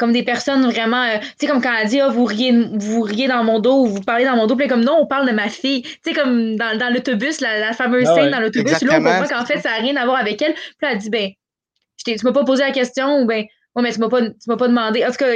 comme 0.02 0.14
des 0.14 0.24
personnes 0.24 0.66
vraiment, 0.66 1.04
euh, 1.04 1.20
tu 1.20 1.28
sais, 1.42 1.48
comme 1.48 1.62
quand 1.62 1.72
elle 1.80 1.88
dit, 1.88 2.00
ah, 2.00 2.10
vous 2.10 2.26
riez, 2.26 2.52
vous 2.74 3.02
riez 3.02 3.28
dans 3.28 3.44
mon 3.44 3.60
dos 3.60 3.84
ou 3.84 3.86
vous 3.86 4.02
parlez 4.02 4.26
dans 4.26 4.36
mon 4.36 4.48
dos, 4.48 4.56
puis 4.56 4.68
comme 4.68 4.84
non, 4.84 4.98
on 5.00 5.06
parle 5.06 5.28
de 5.28 5.32
ma 5.32 5.48
fille. 5.48 5.84
Tu 5.84 6.00
sais, 6.04 6.14
comme 6.14 6.56
dans, 6.56 6.76
dans 6.76 6.92
l'autobus, 6.92 7.40
la, 7.40 7.72
fameuse 7.74 8.08
ah 8.10 8.16
scène 8.16 8.32
dans 8.32 8.40
l'autobus, 8.40 8.82
là, 8.82 8.98
on 9.00 9.04
comprend 9.04 9.28
qu'en 9.28 9.46
fait, 9.46 9.60
ça 9.60 9.70
n'a 9.70 9.76
rien 9.76 9.96
à 9.98 10.06
voir 10.06 10.18
avec 10.18 10.42
elle. 10.42 10.56
Puis 10.56 10.90
elle 10.90 10.98
dit, 10.98 11.12
ben, 11.12 11.30
tu 12.04 12.16
m'as 12.24 12.32
pas 12.32 12.44
posé 12.44 12.64
la 12.64 12.72
question 12.72 13.22
ou 13.22 13.28
ben, 13.28 13.46
ouais, 13.76 13.84
mais 13.84 13.94
tu 13.94 14.00
m'as 14.00 14.10
pas, 14.10 14.22
m'as 14.48 14.58
pas 14.58 14.68
demandé. 14.68 15.06
En 15.06 15.12
tout 15.12 15.18
cas, 15.18 15.34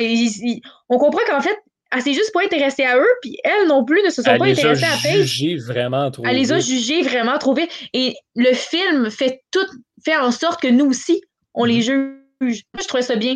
on 0.90 0.98
comprend 0.98 1.22
qu'en 1.28 1.42
fait, 1.42 1.58
elle 1.96 2.02
s'est 2.02 2.14
juste 2.14 2.34
pas 2.34 2.44
intéressée 2.44 2.86
à 2.86 2.98
eux, 2.98 3.14
puis 3.22 3.38
elles 3.44 3.68
non 3.68 3.86
plus 3.86 4.02
ne 4.04 4.10
se 4.10 4.24
sont 4.24 4.36
pas 4.36 4.46
intéressées 4.46 4.84
à 4.84 4.98
Paige. 5.04 5.06
Elle 5.06 5.14
les 5.14 5.22
a 5.22 5.26
jugées 5.26 5.58
vraiment 5.58 6.10
trop 6.10 6.26
Elle 6.26 6.38
les 6.38 6.52
a 6.52 6.60
jugées 6.60 7.04
vraiment 7.04 7.38
trop 7.38 7.54
vite. 7.54 7.70
Et 7.94 8.16
le 8.36 8.52
film 8.56 9.12
fait 9.12 9.44
tout, 9.52 9.68
fait 10.04 10.18
en 10.18 10.32
sorte 10.32 10.60
que 10.60 10.70
nous 10.70 10.88
aussi, 10.88 11.22
on 11.54 11.66
les 11.66 11.82
mm-hmm. 11.82 12.16
juge. 12.42 12.64
Je 12.80 12.88
trouvais 12.88 13.04
ça 13.04 13.16
bien 13.16 13.36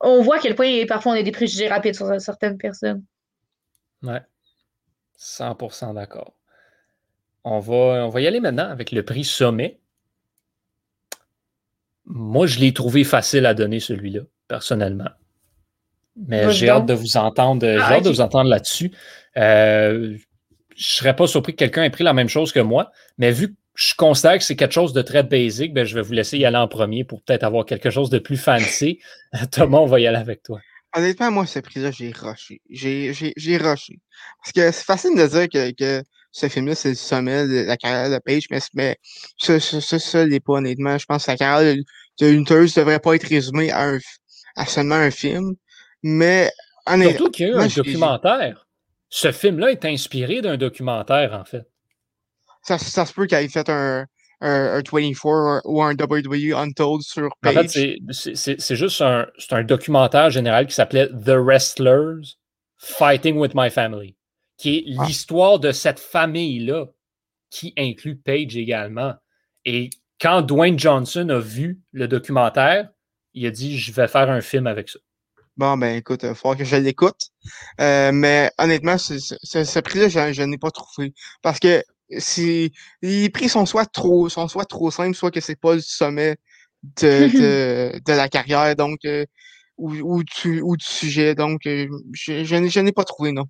on 0.00 0.22
voit 0.22 0.36
à 0.36 0.38
quel 0.38 0.54
point 0.54 0.86
parfois 0.86 1.12
on 1.12 1.14
a 1.16 1.22
des 1.22 1.32
préjugés 1.32 1.68
rapides 1.68 1.94
sur 1.94 2.20
certaines 2.20 2.58
personnes. 2.58 3.02
Ouais. 4.02 4.20
100% 5.18 5.94
d'accord. 5.94 6.34
On 7.44 7.58
va, 7.58 8.06
on 8.06 8.08
va 8.08 8.20
y 8.20 8.26
aller 8.26 8.40
maintenant 8.40 8.68
avec 8.68 8.92
le 8.92 9.04
prix 9.04 9.24
sommet. 9.24 9.80
Moi, 12.04 12.46
je 12.46 12.58
l'ai 12.58 12.72
trouvé 12.72 13.04
facile 13.04 13.46
à 13.46 13.54
donner 13.54 13.80
celui-là, 13.80 14.22
personnellement. 14.48 15.10
Mais 16.16 16.50
j'ai 16.52 16.68
hâte 16.68 16.86
de 16.86 16.94
vous 16.94 17.16
entendre, 17.16 17.66
ah, 17.80 18.00
de 18.00 18.08
vous 18.08 18.20
entendre 18.20 18.50
là-dessus. 18.50 18.92
Euh, 19.36 20.16
je 20.76 20.76
ne 20.76 20.96
serais 20.96 21.16
pas 21.16 21.26
surpris 21.26 21.52
que 21.52 21.58
quelqu'un 21.58 21.84
ait 21.84 21.90
pris 21.90 22.04
la 22.04 22.12
même 22.12 22.28
chose 22.28 22.52
que 22.52 22.60
moi, 22.60 22.90
mais 23.18 23.30
vu 23.30 23.48
que 23.48 23.56
je 23.74 23.94
considère 23.94 24.38
que 24.38 24.44
c'est 24.44 24.56
quelque 24.56 24.74
chose 24.74 24.92
de 24.92 25.02
très 25.02 25.22
basique. 25.22 25.72
Ben, 25.72 25.84
je 25.84 25.94
vais 25.94 26.02
vous 26.02 26.12
laisser 26.12 26.38
y 26.38 26.44
aller 26.44 26.56
en 26.56 26.68
premier 26.68 27.04
pour 27.04 27.22
peut-être 27.22 27.44
avoir 27.44 27.64
quelque 27.64 27.90
chose 27.90 28.10
de 28.10 28.18
plus 28.18 28.36
fancy. 28.36 29.00
Thomas, 29.50 29.78
on 29.78 29.86
va 29.86 30.00
y 30.00 30.06
aller 30.06 30.18
avec 30.18 30.42
toi. 30.42 30.60
Honnêtement, 30.94 31.30
moi, 31.30 31.46
ce 31.46 31.58
prix-là, 31.58 31.90
j'ai 31.90 32.12
rushé. 32.12 32.60
J'ai, 32.68 33.14
j'ai, 33.14 33.56
rushé. 33.56 33.98
Parce 34.42 34.52
que 34.54 34.70
c'est 34.70 34.84
facile 34.84 35.16
de 35.16 35.26
dire 35.26 35.48
que, 35.48 35.70
que 35.70 36.04
ce 36.32 36.48
film-là, 36.48 36.74
c'est 36.74 36.90
le 36.90 36.94
sommet 36.96 37.46
de 37.46 37.64
la 37.66 37.78
carrière 37.78 38.10
de 38.10 38.22
Page, 38.22 38.44
mais, 38.50 38.60
mais 38.74 38.96
ça, 39.38 39.58
ça, 39.58 39.98
ça, 39.98 40.26
n'est 40.26 40.40
pas, 40.40 40.54
honnêtement. 40.54 40.98
Je 40.98 41.06
pense 41.06 41.24
que 41.24 41.30
la 41.30 41.38
carrière 41.38 41.74
de, 41.74 41.82
de 42.20 42.32
ne 42.34 42.76
devrait 42.76 43.00
pas 43.00 43.14
être 43.14 43.26
résumée 43.26 43.70
à, 43.70 43.84
un, 43.84 43.98
à 44.56 44.66
seulement 44.66 44.96
un 44.96 45.10
film. 45.10 45.54
Mais, 46.02 46.50
honnêtement. 46.86 47.16
Surtout 47.16 47.30
qu'il 47.30 47.48
y 47.48 47.52
a 47.52 47.58
un 47.58 47.68
documentaire. 47.68 48.66
Ce 49.08 49.32
film-là 49.32 49.70
est 49.70 49.84
inspiré 49.86 50.42
d'un 50.42 50.58
documentaire, 50.58 51.32
en 51.32 51.44
fait 51.46 51.64
ça, 52.62 52.78
ça 52.78 53.06
se 53.06 53.12
peut 53.12 53.26
qu'il 53.26 53.38
ait 53.38 53.48
fait 53.48 53.68
un, 53.68 54.06
un, 54.40 54.82
24 54.82 55.62
ou 55.64 55.82
un 55.82 55.94
WWE 55.94 56.54
Untold 56.56 57.02
sur 57.02 57.30
Page. 57.40 57.56
En 57.56 57.62
fait, 57.62 57.94
c'est 58.12 58.76
juste 58.76 59.00
un, 59.00 59.26
un 59.50 59.64
documentaire 59.64 60.30
général 60.30 60.66
qui 60.66 60.74
s'appelait 60.74 61.08
The 61.08 61.36
Wrestlers 61.36 62.36
Fighting 62.78 63.36
with 63.36 63.52
My 63.54 63.70
Family, 63.70 64.16
qui 64.56 64.78
est 64.78 64.84
ah. 64.98 65.04
l'histoire 65.06 65.58
de 65.60 65.70
cette 65.70 66.00
famille-là, 66.00 66.86
qui 67.50 67.72
inclut 67.78 68.16
Page 68.16 68.56
également. 68.56 69.14
Et 69.64 69.90
quand 70.20 70.42
Dwayne 70.42 70.78
Johnson 70.78 71.28
a 71.28 71.38
vu 71.38 71.80
le 71.92 72.08
documentaire, 72.08 72.88
il 73.34 73.46
a 73.46 73.50
dit 73.50 73.78
Je 73.78 73.92
vais 73.92 74.08
faire 74.08 74.30
un 74.30 74.40
film 74.40 74.66
avec 74.66 74.88
ça. 74.88 74.98
Bon, 75.56 75.76
ben 75.76 75.96
écoute, 75.96 76.22
il 76.22 76.30
va 76.30 76.34
falloir 76.34 76.56
que 76.56 76.64
je 76.64 76.76
l'écoute. 76.76 77.28
Euh, 77.80 78.10
mais 78.10 78.50
honnêtement, 78.58 78.96
ce, 78.96 79.18
ce, 79.18 79.78
prix-là, 79.80 80.08
je, 80.08 80.32
je 80.32 80.42
n'ai 80.42 80.56
pas 80.56 80.70
trouvé. 80.70 81.12
Parce 81.42 81.60
que 81.60 81.84
les 83.02 83.30
prix 83.30 83.48
sont 83.48 83.66
soit 83.66 83.86
trop 83.86 84.28
sont 84.28 84.48
soit 84.48 84.64
trop 84.64 84.90
simples, 84.90 85.16
soit 85.16 85.30
que 85.30 85.40
c'est 85.40 85.58
pas 85.58 85.74
le 85.74 85.80
sommet 85.80 86.36
de, 87.00 87.28
de, 87.28 88.00
de 88.06 88.12
la 88.12 88.28
carrière, 88.28 88.74
donc 88.76 88.98
euh, 89.04 89.24
ou, 89.78 89.92
ou, 89.94 90.22
du, 90.22 90.60
ou 90.60 90.76
du 90.76 90.84
sujet. 90.84 91.34
Donc, 91.34 91.66
euh, 91.66 91.86
je, 92.12 92.44
je, 92.44 92.68
je 92.68 92.80
n'ai 92.80 92.92
pas 92.92 93.04
trouvé, 93.04 93.32
non. 93.32 93.44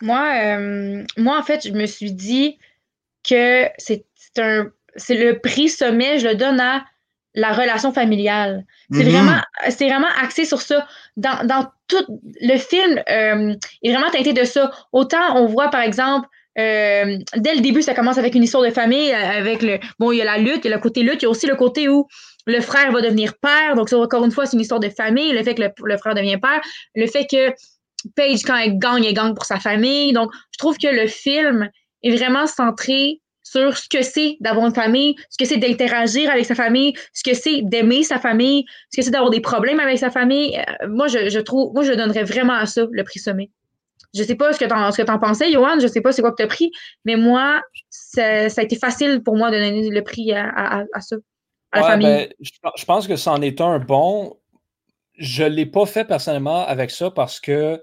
Moi, 0.00 0.58
moi, 1.16 1.38
en 1.38 1.42
fait, 1.42 1.66
je 1.66 1.72
me 1.72 1.86
suis 1.86 2.12
dit 2.12 2.58
que 3.28 3.68
c'est 3.78 4.04
un 4.38 4.70
c'est 4.98 5.14
le 5.14 5.38
prix 5.38 5.68
sommet, 5.68 6.18
je 6.18 6.28
le 6.28 6.34
donne 6.34 6.60
à 6.60 6.84
la 7.34 7.52
relation 7.52 7.92
familiale. 7.92 8.64
C'est 8.90 9.04
mm-hmm. 9.04 9.10
vraiment, 9.10 9.40
c'est 9.70 9.88
vraiment 9.88 10.08
axé 10.20 10.44
sur 10.44 10.60
ça. 10.60 10.86
Dans, 11.16 11.46
dans 11.46 11.70
tout 11.86 12.20
le 12.40 12.58
film 12.58 13.02
euh, 13.08 13.54
est 13.82 13.92
vraiment 13.92 14.10
teinté 14.10 14.32
de 14.32 14.44
ça. 14.44 14.72
Autant 14.92 15.36
on 15.36 15.46
voit 15.46 15.68
par 15.68 15.82
exemple 15.82 16.28
euh, 16.58 17.18
dès 17.36 17.54
le 17.54 17.60
début, 17.60 17.82
ça 17.82 17.94
commence 17.94 18.18
avec 18.18 18.34
une 18.34 18.42
histoire 18.42 18.62
de 18.62 18.70
famille, 18.70 19.12
euh, 19.12 19.38
avec 19.38 19.62
le 19.62 19.78
bon, 19.98 20.12
il 20.12 20.18
y 20.18 20.22
a 20.22 20.24
la 20.24 20.38
lutte, 20.38 20.64
il 20.64 20.70
y 20.70 20.72
a 20.72 20.76
le 20.76 20.82
côté 20.82 21.02
lutte, 21.02 21.22
il 21.22 21.24
y 21.24 21.26
a 21.26 21.30
aussi 21.30 21.46
le 21.46 21.56
côté 21.56 21.88
où 21.88 22.06
le 22.46 22.60
frère 22.60 22.90
va 22.92 23.00
devenir 23.00 23.34
père. 23.40 23.74
Donc, 23.76 23.92
encore 23.92 24.24
une 24.24 24.32
fois, 24.32 24.46
c'est 24.46 24.56
une 24.56 24.62
histoire 24.62 24.80
de 24.80 24.88
famille, 24.88 25.32
le 25.32 25.42
fait 25.42 25.54
que 25.54 25.62
le, 25.62 25.96
frère 25.98 26.14
devient 26.14 26.38
père, 26.38 26.60
le 26.94 27.06
fait 27.06 27.26
que 27.30 27.52
Paige, 28.16 28.42
quand 28.44 28.56
elle 28.56 28.78
gagne, 28.78 29.04
elle 29.04 29.14
gagne 29.14 29.34
pour 29.34 29.44
sa 29.44 29.58
famille. 29.58 30.12
Donc, 30.12 30.30
je 30.52 30.58
trouve 30.58 30.78
que 30.78 30.88
le 30.88 31.06
film 31.06 31.68
est 32.02 32.16
vraiment 32.16 32.46
centré 32.46 33.20
sur 33.42 33.76
ce 33.76 33.88
que 33.88 34.02
c'est 34.02 34.36
d'avoir 34.40 34.66
une 34.66 34.74
famille, 34.74 35.16
ce 35.30 35.38
que 35.38 35.48
c'est 35.48 35.56
d'interagir 35.56 36.30
avec 36.30 36.44
sa 36.44 36.54
famille, 36.54 36.94
ce 37.14 37.22
que 37.28 37.34
c'est 37.34 37.62
d'aimer 37.62 38.02
sa 38.02 38.18
famille, 38.18 38.64
ce 38.92 38.98
que 38.98 39.04
c'est 39.04 39.10
d'avoir 39.10 39.30
des 39.30 39.40
problèmes 39.40 39.80
avec 39.80 39.98
sa 39.98 40.10
famille. 40.10 40.56
Euh, 40.56 40.88
moi, 40.88 41.08
je, 41.08 41.38
trouve, 41.40 41.72
moi, 41.72 41.82
je 41.82 41.92
donnerais 41.92 42.24
vraiment 42.24 42.54
à 42.54 42.66
ça 42.66 42.86
le 42.90 43.04
prix 43.04 43.20
sommet. 43.20 43.50
Je 44.14 44.22
sais 44.22 44.36
pas 44.36 44.52
ce 44.52 44.58
que 44.58 44.64
t'en, 44.64 44.90
ce 44.90 44.98
que 44.98 45.06
t'en 45.06 45.18
pensais, 45.18 45.52
Johan, 45.52 45.78
je 45.80 45.86
sais 45.86 46.00
pas 46.00 46.12
c'est 46.12 46.22
quoi 46.22 46.30
que 46.30 46.42
t'as 46.42 46.46
pris, 46.46 46.70
mais 47.04 47.16
moi, 47.16 47.60
ça, 47.90 48.24
a 48.24 48.62
été 48.62 48.76
facile 48.76 49.22
pour 49.22 49.36
moi 49.36 49.50
de 49.50 49.56
donner 49.56 49.90
le 49.90 50.02
prix 50.02 50.32
à, 50.32 50.84
ça, 51.00 51.16
à 51.72 51.80
la 51.80 51.86
famille. 51.86 52.06
Ben, 52.06 52.28
je, 52.40 52.84
pense 52.84 53.06
que 53.06 53.16
c'en 53.16 53.42
est 53.42 53.60
un 53.60 53.78
bon. 53.78 54.38
Je 55.18 55.44
l'ai 55.44 55.66
pas 55.66 55.84
fait 55.84 56.04
personnellement 56.04 56.66
avec 56.66 56.90
ça 56.90 57.10
parce 57.10 57.40
que 57.40 57.82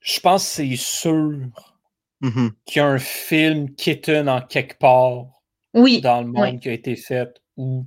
je 0.00 0.20
pense 0.20 0.44
que 0.44 0.50
c'est 0.50 0.76
sûr 0.76 1.38
Mm-hmm. 2.22 2.50
qu'il 2.66 2.80
y 2.80 2.84
a 2.84 2.86
un 2.86 2.98
film 3.00 3.74
kitten 3.74 4.28
en 4.28 4.40
quelque 4.40 4.78
part 4.78 5.26
dans 5.74 6.20
le 6.20 6.26
monde 6.26 6.60
qui 6.60 6.68
a 6.68 6.72
été 6.72 6.94
fait 6.94 7.42
où 7.56 7.84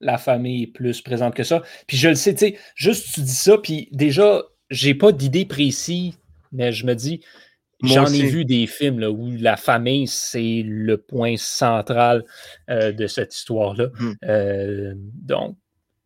la 0.00 0.16
famille 0.16 0.62
est 0.62 0.68
plus 0.68 1.02
présente 1.02 1.34
que 1.34 1.42
ça. 1.42 1.62
Puis 1.86 1.98
je 1.98 2.08
le 2.08 2.14
sais, 2.14 2.32
tu 2.32 2.38
sais, 2.38 2.58
juste 2.74 3.12
tu 3.12 3.20
dis 3.20 3.34
ça, 3.34 3.58
puis 3.58 3.90
déjà, 3.92 4.42
j'ai 4.70 4.94
pas 4.94 5.12
d'idée 5.12 5.44
précise, 5.44 6.14
mais 6.52 6.72
je 6.72 6.86
me 6.86 6.94
dis, 6.94 7.20
j'en 7.82 8.06
ai 8.06 8.22
vu 8.22 8.44
des 8.44 8.66
films 8.66 9.00
là, 9.00 9.10
où 9.10 9.30
la 9.38 9.56
famille, 9.56 10.06
c'est 10.06 10.62
le 10.64 10.96
point 10.96 11.36
central 11.36 12.24
euh, 12.70 12.92
de 12.92 13.06
cette 13.06 13.34
histoire-là. 13.34 13.88
Mm. 13.98 14.12
Euh, 14.24 14.92
donc, 14.96 15.56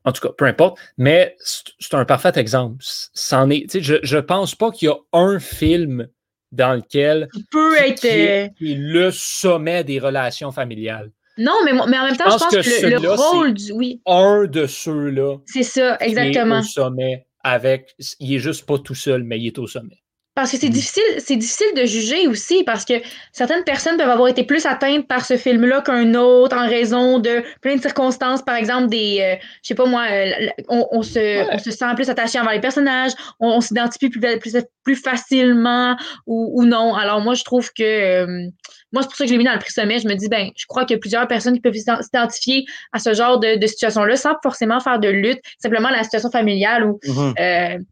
en 0.04 0.12
tout 0.12 0.26
cas, 0.26 0.32
peu 0.36 0.46
importe, 0.46 0.78
mais 0.96 1.36
c'est 1.38 1.94
un 1.94 2.04
parfait 2.04 2.32
exemple. 2.36 2.76
C'en 2.80 3.50
est, 3.50 3.80
je, 3.80 3.96
je 4.02 4.18
pense 4.18 4.54
pas 4.54 4.70
qu'il 4.70 4.88
y 4.88 4.90
a 4.90 4.96
un 5.12 5.38
film 5.38 6.08
dans 6.52 6.74
lequel 6.74 7.28
peut 7.50 7.76
être 7.76 8.04
euh, 8.04 8.48
le 8.61 9.11
sommet 9.11 9.84
des 9.84 9.98
relations 9.98 10.50
familiales. 10.52 11.11
Non, 11.38 11.54
mais, 11.64 11.72
mais 11.72 11.98
en 11.98 12.04
même 12.04 12.16
temps, 12.16 12.30
je 12.30 12.38
pense, 12.38 12.48
que, 12.48 12.86
le, 12.86 13.11
rôle 13.14 13.54
du. 13.54 13.72
Oui. 13.72 14.00
Un 14.04 14.46
de 14.46 14.66
ceux-là. 14.66 15.38
C'est 15.46 15.62
ça, 15.62 15.96
exactement. 16.00 16.56
Est 16.56 16.61
au 16.61 16.62
sommet 16.62 17.26
avec. 17.43 17.95
Il 18.20 18.34
est 18.34 18.38
juste 18.38 18.66
pas 18.66 18.78
tout 18.78 18.95
seul, 18.95 19.24
mais 19.24 19.38
il 19.41 19.47
est 19.49 19.59
au 19.59 19.66
sommet. 19.66 19.99
Parce 20.41 20.53
que 20.53 20.59
c'est 20.59 20.68
mm. 20.68 20.72
difficile, 20.72 21.03
c'est 21.18 21.36
difficile 21.36 21.66
de 21.76 21.84
juger 21.84 22.26
aussi 22.26 22.64
parce 22.64 22.86
que 22.86 22.95
certaines 23.30 23.62
personnes 23.64 23.99
peuvent 23.99 24.09
avoir 24.09 24.28
été 24.28 24.43
plus 24.43 24.64
atteintes 24.64 25.07
par 25.07 25.26
ce 25.26 25.36
film-là 25.36 25.82
qu'un 25.82 26.14
autre 26.14 26.57
en 26.57 26.66
raison 26.66 27.18
de 27.18 27.43
plein 27.61 27.76
de 27.76 27.80
circonstances, 27.82 28.41
par 28.43 28.57
exemple 28.57 28.88
des, 28.88 29.18
euh, 29.20 29.36
je 29.62 29.68
sais 29.68 29.74
pas 29.74 29.84
moi, 29.84 30.07
euh, 30.11 30.49
on, 30.70 31.03
se, 31.03 31.55
on, 31.55 31.59
se, 31.59 31.70
sent 31.70 31.95
plus 31.95 32.09
attaché 32.09 32.41
envers 32.41 32.55
les 32.55 32.61
personnages, 32.61 33.12
on, 33.38 33.61
s'identifie 33.61 34.09
plus, 34.09 34.20
plus, 34.38 34.57
plus, 34.82 34.97
facilement 34.97 35.95
ou, 36.26 36.64
non. 36.64 36.95
Alors 36.95 37.20
moi 37.20 37.34
je 37.34 37.45
trouve 37.45 37.70
que 37.74 37.82
euh, 37.82 38.49
moi 38.93 39.03
c'est 39.03 39.09
pour 39.09 39.16
ça 39.16 39.24
que 39.24 39.28
je 39.28 39.34
l'ai 39.34 39.38
mis 39.38 39.45
dans 39.45 39.53
le 39.53 39.59
prix 39.59 39.72
sommet. 39.72 39.99
Je 39.99 40.09
me 40.09 40.14
dis 40.14 40.28
ben 40.28 40.49
je 40.57 40.64
crois 40.66 40.86
qu'il 40.86 40.95
y 40.95 40.99
a 40.99 41.01
plusieurs 41.01 41.28
personnes 41.28 41.53
qui 41.53 41.61
peuvent 41.61 41.74
s'identifier 41.74 42.64
à 42.95 42.99
ce 42.99 43.12
genre 43.12 43.38
de, 43.41 43.59
de 43.59 43.66
situation-là 43.66 44.16
sans 44.16 44.36
forcément 44.43 44.80
faire 44.80 45.01
de 45.01 45.09
lutte, 45.09 45.41
simplement 45.59 45.91
la 45.91 46.03
situation 46.03 46.30
familiale 46.30 46.86
ou 46.86 46.99
mm-hmm 47.05 47.84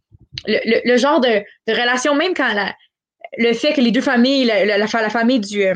le, 0.46 0.96
genre 0.96 1.20
de, 1.20 1.42
relation, 1.68 2.14
même 2.14 2.34
quand 2.34 2.54
le 3.36 3.52
fait 3.52 3.72
que 3.72 3.80
les 3.80 3.90
deux 3.90 4.00
familles, 4.00 4.44
la, 4.44 4.64
la, 4.64 4.78
la 4.78 5.10
famille 5.10 5.40
du. 5.40 5.64
Euh, 5.64 5.74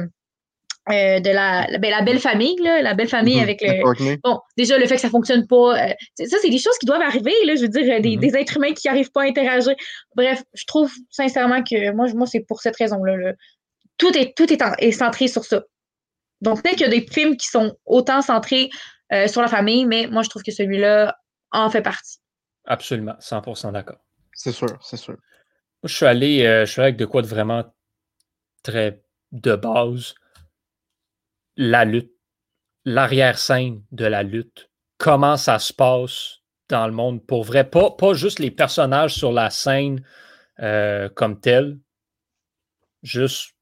euh, 0.90 1.20
de 1.20 1.30
la, 1.30 1.78
ben, 1.78 1.92
la 1.92 2.02
belle 2.02 2.18
famille, 2.18 2.56
la 2.60 2.94
belle 2.94 3.08
famille 3.08 3.38
mm-hmm. 3.38 3.42
avec 3.42 3.60
le. 3.62 4.16
Bon, 4.24 4.40
déjà, 4.56 4.76
le 4.78 4.86
fait 4.86 4.96
que 4.96 5.00
ça 5.00 5.10
fonctionne 5.10 5.46
pas. 5.46 5.78
Euh, 5.78 5.92
ça, 6.26 6.38
c'est 6.42 6.50
des 6.50 6.58
choses 6.58 6.76
qui 6.78 6.86
doivent 6.86 7.02
arriver, 7.02 7.32
là, 7.44 7.54
je 7.54 7.62
veux 7.62 7.68
dire, 7.68 8.00
des, 8.00 8.16
mm-hmm. 8.16 8.18
des 8.18 8.36
êtres 8.36 8.56
humains 8.56 8.72
qui 8.72 8.88
n'arrivent 8.88 9.12
pas 9.12 9.22
à 9.22 9.26
interagir. 9.26 9.74
Bref, 10.16 10.42
je 10.54 10.64
trouve 10.66 10.92
sincèrement 11.08 11.62
que 11.62 11.92
moi, 11.92 12.08
moi 12.14 12.26
c'est 12.26 12.40
pour 12.40 12.60
cette 12.60 12.76
raison-là. 12.76 13.32
Tout, 13.96 14.16
est, 14.18 14.36
tout 14.36 14.52
est, 14.52 14.90
centré 14.90 15.28
sur 15.28 15.44
ça. 15.44 15.62
Donc, 16.40 16.60
peut-être 16.60 16.78
qu'il 16.78 16.86
y 16.86 16.90
a 16.96 17.00
des 17.00 17.06
films 17.06 17.36
qui 17.36 17.46
sont 17.46 17.76
autant 17.86 18.20
centrés 18.20 18.68
sur 19.28 19.40
la 19.40 19.48
famille, 19.48 19.84
mais 19.84 20.08
moi, 20.08 20.22
je 20.22 20.30
trouve 20.30 20.42
que 20.42 20.50
celui-là 20.50 21.14
en 21.52 21.70
fait 21.70 21.82
partie. 21.82 22.18
Absolument, 22.64 23.14
100% 23.20 23.70
d'accord. 23.70 23.98
C'est 24.34 24.52
sûr, 24.52 24.78
c'est 24.82 24.96
sûr. 24.96 25.16
je 25.84 25.94
suis 25.94 26.06
allé, 26.06 26.44
euh, 26.44 26.66
je 26.66 26.72
suis 26.72 26.80
avec 26.80 26.96
de 26.96 27.04
quoi 27.04 27.22
de 27.22 27.26
vraiment 27.26 27.64
très 28.62 29.02
de 29.32 29.56
base. 29.56 30.14
La 31.56 31.84
lutte, 31.84 32.12
l'arrière-scène 32.84 33.82
de 33.92 34.06
la 34.06 34.22
lutte, 34.22 34.70
comment 34.98 35.36
ça 35.36 35.58
se 35.58 35.72
passe 35.72 36.38
dans 36.68 36.86
le 36.86 36.92
monde 36.92 37.24
pour 37.26 37.44
vrai. 37.44 37.68
Pas, 37.68 38.14
juste 38.14 38.38
les 38.38 38.50
personnages 38.50 39.14
sur 39.14 39.32
la 39.32 39.50
scène 39.50 40.02
euh, 40.60 41.08
comme 41.10 41.40
tel, 41.40 41.78
juste 43.02 43.54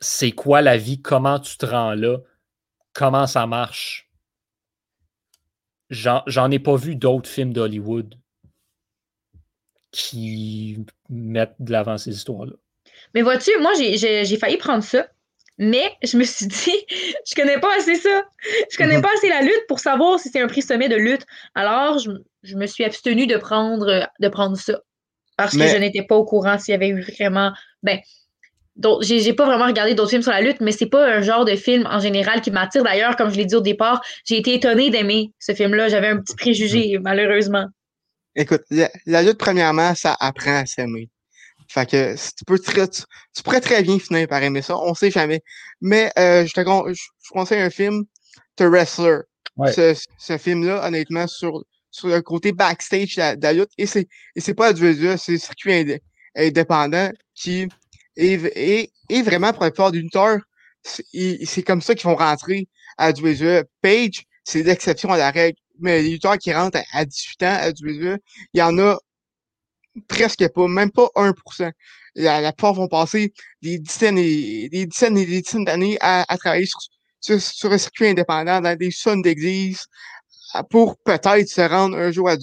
c'est 0.00 0.32
quoi 0.32 0.62
la 0.62 0.76
vie, 0.76 1.00
comment 1.00 1.38
tu 1.38 1.56
te 1.56 1.66
rends 1.66 1.94
là, 1.94 2.18
comment 2.92 3.26
ça 3.26 3.46
marche. 3.46 4.10
J'en 5.90 6.50
ai 6.50 6.58
pas 6.58 6.76
vu 6.76 6.96
d'autres 6.96 7.28
films 7.28 7.52
d'Hollywood 7.52 8.14
qui 9.92 10.78
mettent 11.08 11.56
de 11.58 11.72
l'avant 11.72 11.98
ces 11.98 12.10
histoires-là. 12.10 12.52
Mais 13.14 13.22
vois-tu, 13.22 13.50
moi, 13.60 13.72
j'ai 13.74 14.36
failli 14.36 14.56
prendre 14.56 14.84
ça, 14.84 15.06
mais 15.58 15.92
je 16.02 16.16
me 16.16 16.24
suis 16.24 16.46
dit, 16.46 16.86
je 17.28 17.34
connais 17.34 17.58
pas 17.58 17.68
assez 17.76 17.96
ça. 17.96 18.24
Je 18.72 18.76
connais 18.76 18.96
mhm. 18.96 19.02
pas 19.02 19.10
assez 19.14 19.28
la 19.28 19.42
lutte 19.42 19.66
pour 19.68 19.78
savoir 19.78 20.18
si 20.18 20.30
c'est 20.30 20.40
un 20.40 20.46
prix 20.46 20.62
sommet 20.62 20.88
de 20.88 20.96
lutte. 20.96 21.26
Alors, 21.54 21.98
je, 21.98 22.56
me 22.56 22.66
suis 22.66 22.84
abstenue 22.84 23.26
de 23.26 23.36
prendre, 23.36 24.08
de 24.18 24.28
prendre 24.28 24.56
ça. 24.56 24.80
Parce 25.36 25.56
que 25.56 25.66
je 25.66 25.76
n'étais 25.76 26.02
pas 26.02 26.16
au 26.16 26.24
courant 26.24 26.58
s'il 26.58 26.72
y 26.72 26.74
avait 26.74 26.88
eu 26.88 27.00
vraiment. 27.00 27.52
Ben, 27.82 27.98
j'ai 29.00 29.32
pas 29.32 29.46
vraiment 29.46 29.66
regardé 29.66 29.94
d'autres 29.94 30.10
films 30.10 30.22
sur 30.22 30.32
la 30.32 30.42
lutte, 30.42 30.60
mais 30.60 30.72
c'est 30.72 30.86
pas 30.86 31.06
un 31.06 31.22
genre 31.22 31.46
de 31.46 31.56
film 31.56 31.86
en 31.90 31.98
général 31.98 32.42
qui 32.42 32.50
m'attire. 32.50 32.82
D'ailleurs, 32.82 33.16
comme 33.16 33.30
je 33.30 33.36
l'ai 33.36 33.46
dit 33.46 33.54
au 33.54 33.62
départ, 33.62 34.02
j'ai 34.26 34.36
été 34.36 34.54
étonnée 34.54 34.90
d'aimer 34.90 35.32
ce 35.38 35.52
film-là. 35.52 35.88
J'avais 35.88 36.08
un 36.08 36.18
petit 36.20 36.36
préjugé, 36.36 36.98
mhm. 36.98 37.02
malheureusement. 37.04 37.66
Écoute, 38.36 38.62
la, 38.70 39.22
lutte, 39.22 39.38
premièrement, 39.38 39.94
ça 39.94 40.16
apprend 40.20 40.56
à 40.56 40.66
s'aimer. 40.66 41.08
Fait 41.68 41.88
que 41.88 42.14
tu 42.14 42.44
peux 42.44 42.58
très, 42.58 42.88
tu, 42.88 43.42
pourrais 43.44 43.60
très 43.60 43.82
bien 43.82 43.98
finir 43.98 44.26
par 44.28 44.42
aimer 44.42 44.62
ça, 44.62 44.76
on 44.78 44.94
sait 44.94 45.10
jamais. 45.10 45.42
Mais 45.80 46.10
euh, 46.18 46.46
je 46.46 46.52
te 46.52 46.60
je, 46.60 47.30
conseille 47.30 47.60
un 47.60 47.70
film, 47.70 48.04
The 48.56 48.62
Wrestler. 48.62 49.18
Ce, 49.74 49.94
ce 50.18 50.38
film-là, 50.38 50.86
honnêtement, 50.86 51.26
sur, 51.26 51.62
sur 51.90 52.08
le 52.08 52.22
côté 52.22 52.52
backstage 52.52 53.16
de 53.16 53.42
la, 53.42 53.52
lutte, 53.52 53.70
et 53.76 53.86
c'est 53.86 54.08
et 54.36 54.40
c'est 54.40 54.54
pas 54.54 54.72
du 54.72 54.94
c'est 55.18 55.32
le 55.32 55.38
circuit 55.38 56.00
indépendant 56.34 57.10
qui 57.34 57.68
est, 58.16 58.44
est, 58.56 58.90
est 59.10 59.22
vraiment 59.22 59.52
pour 59.52 59.64
la 59.64 59.70
plupart 59.70 59.92
d'une 59.92 60.08
heure. 60.14 60.40
C'est 60.82 61.62
comme 61.62 61.82
ça 61.82 61.94
qu'ils 61.94 62.08
vont 62.08 62.16
rentrer 62.16 62.68
à 62.96 63.12
du 63.12 63.22
Page, 63.82 64.24
c'est 64.44 64.62
l'exception 64.62 65.10
à 65.10 65.18
la 65.18 65.30
règle 65.30 65.58
mais 65.80 66.02
les 66.02 66.10
lutteurs 66.10 66.38
qui 66.38 66.52
rentrent 66.52 66.80
à, 66.92 67.04
18 67.04 67.42
ans 67.42 67.58
à 67.60 67.68
WWE, 67.70 68.18
il 68.54 68.58
y 68.58 68.62
en 68.62 68.78
a 68.78 68.98
presque 70.08 70.46
pas, 70.52 70.68
même 70.68 70.90
pas 70.90 71.08
1%. 71.16 71.72
La, 72.16 72.40
la 72.40 72.52
plupart 72.52 72.74
vont 72.74 72.88
passer 72.88 73.32
des 73.62 73.78
dizaines 73.78 74.18
et 74.18 74.68
des 74.68 74.86
dizaines 74.86 75.16
et 75.16 75.26
des 75.26 75.42
dizaines 75.42 75.64
d'années 75.64 75.96
à, 76.00 76.24
travailler 76.38 76.66
sur, 76.66 76.80
sur, 77.20 77.40
sur, 77.40 77.72
un 77.72 77.78
circuit 77.78 78.08
indépendant 78.08 78.60
dans 78.60 78.76
des 78.76 78.90
zones 78.90 79.22
d'église 79.22 79.86
pour 80.70 80.98
peut-être 80.98 81.48
se 81.48 81.60
rendre 81.60 81.96
un 81.96 82.10
jour 82.10 82.28
à, 82.28 82.36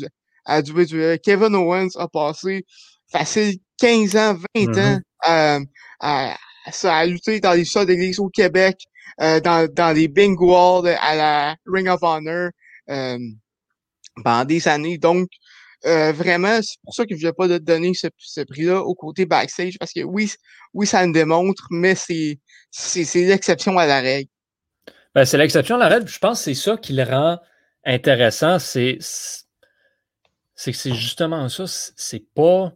à 0.46 0.62
WWE. 0.62 1.18
Kevin 1.22 1.56
Owens 1.56 1.96
a 1.96 2.08
passé 2.08 2.66
facile 3.12 3.58
15 3.80 4.16
ans, 4.16 4.38
20 4.56 4.66
mm-hmm. 4.66 4.80
ans 4.80 5.00
à, 5.22 5.60
à, 6.00 6.36
à, 6.84 7.06
lutter 7.06 7.40
dans 7.40 7.54
les 7.54 7.66
salles 7.66 7.86
d'église 7.86 8.20
au 8.20 8.30
Québec, 8.30 8.78
euh, 9.22 9.40
dans, 9.40 9.68
dans 9.72 9.96
les 9.96 10.08
bingo 10.08 10.54
à 10.86 11.16
la 11.16 11.56
Ring 11.66 11.88
of 11.88 12.02
Honor, 12.02 12.50
euh, 12.50 12.50
pendant 12.88 14.46
des 14.46 14.68
années. 14.68 14.98
Donc, 14.98 15.30
euh, 15.86 16.12
vraiment, 16.12 16.60
c'est 16.62 16.80
pour 16.84 16.94
ça 16.94 17.06
que 17.06 17.16
je 17.16 17.22
ne 17.22 17.28
vais 17.30 17.34
pas 17.34 17.48
donner 17.60 17.94
ce, 17.94 18.08
ce 18.18 18.42
prix-là 18.42 18.82
au 18.82 18.96
côté 18.96 19.26
backstage, 19.26 19.78
parce 19.78 19.94
que 19.94 20.02
oui, 20.02 20.32
oui, 20.74 20.88
ça 20.88 21.06
me 21.06 21.14
démontre, 21.14 21.68
mais 21.70 21.94
c'est 21.96 22.40
l'exception 23.14 23.78
à 23.78 23.86
la 23.86 24.02
règle. 24.02 24.30
Ben, 25.14 25.26
c'est 25.26 25.38
l'exception 25.38 25.76
à 25.76 25.80
la 25.80 25.88
règle. 25.88 26.08
Je 26.08 26.20
pense 26.20 26.40
que 26.40 26.46
c'est 26.46 26.54
ça 26.54 26.78
qui 26.78 26.94
le 26.94 27.04
rend 27.04 27.40
intéressant. 27.86 28.60
C'est 28.60 28.98
que 28.98 30.72
c'est 30.74 30.94
justement 30.94 31.48
ça. 31.50 31.66
C'est 31.68 32.26
pas, 32.34 32.74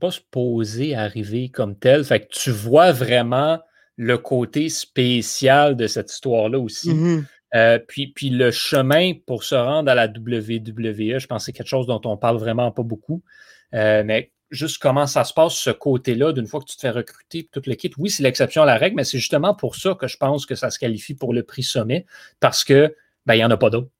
pas 0.00 0.10
se 0.10 0.20
poser, 0.30 0.94
arriver 0.94 1.50
comme 1.50 1.76
tel. 1.76 2.04
Fait 2.04 2.20
que 2.20 2.32
tu 2.32 2.50
vois 2.50 2.92
vraiment 2.92 3.60
le 3.96 4.16
côté 4.16 4.68
spécial 4.68 5.76
de 5.76 5.86
cette 5.86 6.12
histoire-là 6.12 6.58
aussi. 6.60 6.90
Mm-hmm. 6.90 7.24
Euh, 7.54 7.78
puis, 7.78 8.08
puis 8.08 8.30
le 8.30 8.50
chemin 8.50 9.12
pour 9.26 9.44
se 9.44 9.54
rendre 9.54 9.90
à 9.90 9.94
la 9.94 10.06
WWE, 10.06 11.18
je 11.18 11.26
pense 11.26 11.42
que 11.42 11.46
c'est 11.46 11.52
quelque 11.52 11.68
chose 11.68 11.86
dont 11.86 12.00
on 12.04 12.16
parle 12.16 12.36
vraiment 12.36 12.70
pas 12.70 12.82
beaucoup. 12.82 13.22
Euh, 13.74 14.02
mais 14.04 14.32
juste 14.50 14.78
comment 14.78 15.06
ça 15.06 15.24
se 15.24 15.32
passe, 15.32 15.54
ce 15.54 15.70
côté-là, 15.70 16.32
d'une 16.32 16.46
fois 16.46 16.60
que 16.60 16.66
tu 16.66 16.76
te 16.76 16.80
fais 16.80 16.90
recruter, 16.90 17.48
toute 17.50 17.66
l'équipe. 17.66 17.94
Oui, 17.98 18.10
c'est 18.10 18.22
l'exception 18.22 18.62
à 18.62 18.66
la 18.66 18.76
règle, 18.76 18.96
mais 18.96 19.04
c'est 19.04 19.18
justement 19.18 19.54
pour 19.54 19.76
ça 19.76 19.94
que 19.94 20.06
je 20.06 20.16
pense 20.16 20.46
que 20.46 20.54
ça 20.54 20.70
se 20.70 20.78
qualifie 20.78 21.14
pour 21.14 21.32
le 21.32 21.42
prix 21.42 21.62
sommet, 21.62 22.06
parce 22.40 22.64
que 22.64 22.94
ben, 23.26 23.34
il 23.34 23.38
n'y 23.38 23.44
en 23.44 23.50
a 23.50 23.56
pas 23.56 23.70
d'autres 23.70 23.90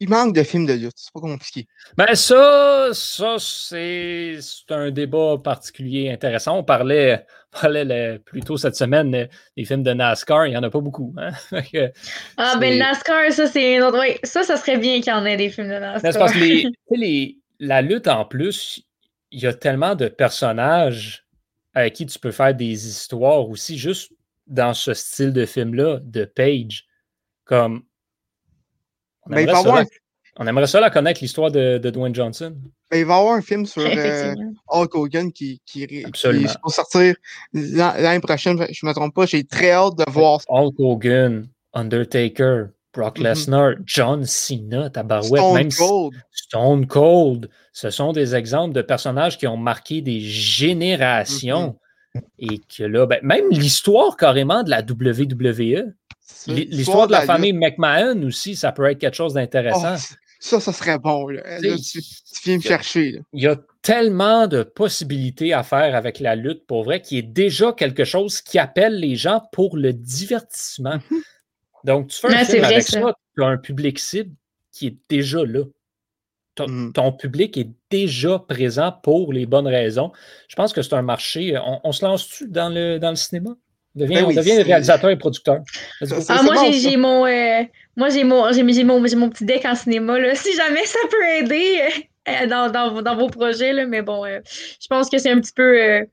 il 0.00 0.08
manque 0.08 0.34
de 0.34 0.42
films 0.42 0.66
de 0.66 0.74
lutte. 0.74 0.92
C'est 0.96 1.12
pas 1.12 1.20
compliqué. 1.20 1.66
Ben 1.96 2.14
ça, 2.14 2.90
ça 2.92 3.36
c'est 3.38 4.38
un 4.70 4.90
débat 4.90 5.36
particulier 5.42 6.10
intéressant. 6.10 6.58
On 6.58 6.64
parlait, 6.64 7.24
parlait 7.50 8.18
plus 8.18 8.40
tôt 8.40 8.56
cette 8.56 8.76
semaine 8.76 9.28
des 9.56 9.64
films 9.64 9.82
de 9.82 9.92
NASCAR. 9.92 10.46
Il 10.46 10.50
n'y 10.50 10.56
en 10.56 10.62
a 10.62 10.70
pas 10.70 10.80
beaucoup. 10.80 11.14
Hein? 11.16 11.30
ah, 12.36 12.56
ben 12.58 12.74
le 12.74 12.78
NASCAR, 12.78 13.32
ça, 13.32 13.46
c'est 13.46 13.80
autre. 13.80 13.98
Oui, 14.00 14.16
ça, 14.22 14.42
ça 14.42 14.56
serait 14.56 14.78
bien 14.78 15.00
qu'il 15.00 15.12
y 15.12 15.16
en 15.16 15.24
ait 15.24 15.36
des 15.36 15.48
films 15.48 15.68
de 15.68 15.78
NASCAR. 15.78 16.12
parce 16.18 16.32
que 16.32 16.38
les, 16.38 16.66
les, 16.90 17.38
la 17.58 17.80
lutte, 17.80 18.08
en 18.08 18.24
plus, 18.24 18.82
il 19.30 19.40
y 19.40 19.46
a 19.46 19.54
tellement 19.54 19.94
de 19.94 20.08
personnages 20.08 21.26
avec 21.74 21.94
qui 21.94 22.06
tu 22.06 22.18
peux 22.18 22.32
faire 22.32 22.54
des 22.54 22.88
histoires 22.88 23.48
aussi, 23.48 23.78
juste 23.78 24.12
dans 24.46 24.74
ce 24.74 24.94
style 24.94 25.32
de 25.32 25.44
film-là, 25.44 26.00
de 26.02 26.24
Page. 26.24 26.86
Comme 27.44 27.84
on, 29.26 29.30
ben, 29.30 29.38
aimerait, 29.38 29.62
ça, 29.62 29.84
on 30.38 30.46
aimerait 30.46 30.66
ça 30.66 30.80
la 30.80 30.90
connaître, 30.90 31.20
l'histoire 31.20 31.50
de, 31.50 31.78
de, 31.78 31.90
Dwayne 31.90 32.14
Johnson. 32.14 32.54
Ben, 32.90 32.98
il 32.98 33.04
va 33.04 33.16
y 33.16 33.18
avoir 33.18 33.34
un 33.34 33.42
film 33.42 33.66
sur 33.66 33.82
euh, 33.82 34.34
Hulk 34.68 34.94
Hogan 34.94 35.32
qui, 35.32 35.60
qui, 35.66 35.86
qui, 35.86 36.02
va 36.02 36.68
sortir 36.68 37.14
l'année 37.52 38.20
prochaine. 38.20 38.58
Je 38.70 38.84
ne 38.84 38.90
me 38.90 38.94
trompe 38.94 39.14
pas. 39.14 39.26
J'ai 39.26 39.44
très 39.44 39.72
hâte 39.72 39.96
de 39.96 40.04
voir 40.10 40.40
Hulk 40.48 40.74
Hogan, 40.78 41.48
Undertaker, 41.72 42.66
Brock 42.92 43.18
mm-hmm. 43.18 43.22
Lesnar, 43.22 43.72
John 43.84 44.24
Cena, 44.24 44.90
Tabarouette, 44.90 45.42
Stone 45.42 45.54
même 45.54 45.72
Cold. 45.72 46.14
Stone 46.30 46.86
Cold. 46.86 47.50
Ce 47.72 47.90
sont 47.90 48.12
des 48.12 48.34
exemples 48.34 48.74
de 48.74 48.82
personnages 48.82 49.38
qui 49.38 49.46
ont 49.46 49.56
marqué 49.56 50.00
des 50.00 50.20
générations. 50.20 51.76
Mm-hmm. 52.14 52.22
Et 52.38 52.60
que 52.60 52.82
là, 52.82 53.06
ben, 53.06 53.20
même 53.22 53.44
l'histoire 53.50 54.16
carrément 54.16 54.62
de 54.62 54.70
la 54.70 54.80
WWE, 54.80 55.92
L'histoire 56.46 57.06
de 57.06 57.12
la, 57.12 57.22
famille 57.22 57.52
McMahon 57.52 58.22
aussi, 58.22 58.56
ça 58.56 58.72
peut 58.72 58.84
être 58.90 58.98
quelque 58.98 59.14
chose 59.14 59.34
d'intéressant. 59.34 59.94
Oh, 59.96 60.14
ça, 60.38 60.60
ça 60.60 60.72
serait 60.72 60.98
bon. 60.98 61.28
Là. 61.28 61.42
tu, 61.60 62.00
viens 62.44 62.56
me 62.56 62.62
chercher. 62.62 63.20
Il 63.32 63.42
y 63.42 63.46
a 63.46 63.56
tellement 63.82 64.46
de 64.46 64.62
possibilités 64.62 65.52
à 65.52 65.62
faire 65.62 65.94
avec 65.94 66.20
la 66.20 66.36
lutte, 66.36 66.66
pour 66.66 66.84
vrai, 66.84 67.00
qui 67.00 67.18
est 67.18 67.22
déjà 67.22 67.72
quelque 67.72 68.04
chose 68.04 68.40
qui 68.40 68.58
appelle 68.58 68.98
les 68.98 69.16
gens 69.16 69.42
pour 69.52 69.76
le 69.76 69.92
divertissement. 69.92 70.98
Mhm. 71.10 71.22
Donc, 71.84 72.08
tu 72.08 72.18
fais 72.18 72.34
un 72.34 72.44
film 72.44 72.64
avec 72.64 72.82
ça, 72.82 73.14
tu 73.36 73.44
as 73.44 73.46
un 73.46 73.58
public 73.58 73.98
cible 73.98 74.34
qui 74.72 74.88
est 74.88 74.96
déjà 75.08 75.44
là. 75.44 75.64
Ton, 76.56 76.68
mhm. 76.68 76.92
ton, 76.92 77.12
public 77.12 77.56
est 77.58 77.70
déjà 77.90 78.38
présent 78.38 78.92
pour 79.02 79.32
les 79.32 79.46
bonnes 79.46 79.68
raisons. 79.68 80.10
Je 80.48 80.56
pense 80.56 80.72
que 80.72 80.82
c'est 80.82 80.94
un 80.94 81.02
marché. 81.02 81.58
On, 81.84 81.92
se 81.92 82.04
lance-tu 82.04 82.48
dans 82.48 82.70
le, 82.70 82.98
dans 82.98 83.10
le 83.10 83.16
cinéma? 83.16 83.50
Devient, 83.96 84.16
ben 84.16 84.24
on 84.26 84.32
devient 84.32 84.62
réalisateur 84.62 85.08
et 85.08 85.16
producteur. 85.16 85.60
Ah, 86.28 86.42
moi, 86.42 86.70
j'ai 86.70 86.98
mon, 86.98 87.24
euh, 87.24 87.62
moi 87.96 88.10
j'ai 88.10 88.24
mon, 88.24 88.44
mon, 88.52 89.00
mon, 89.00 89.30
petit 89.30 89.44
deck 89.46 89.64
en 89.64 89.74
cinéma. 89.74 90.18
Là. 90.18 90.34
Si 90.34 90.54
jamais 90.54 90.84
ça 90.84 90.98
peut 91.10 91.24
aider 91.38 91.80
euh, 92.28 92.46
dans, 92.46 92.70
dans, 92.70 93.00
dans, 93.00 93.16
vos 93.16 93.28
projets, 93.28 93.72
là, 93.72 93.86
mais 93.86 94.02
bon, 94.02 94.26
euh, 94.26 94.40
je 94.44 94.86
pense 94.88 95.08
que 95.08 95.16
c'est 95.16 95.30
un 95.30 95.40
petit 95.40 95.54
peu. 95.54 95.74
je 95.78 96.06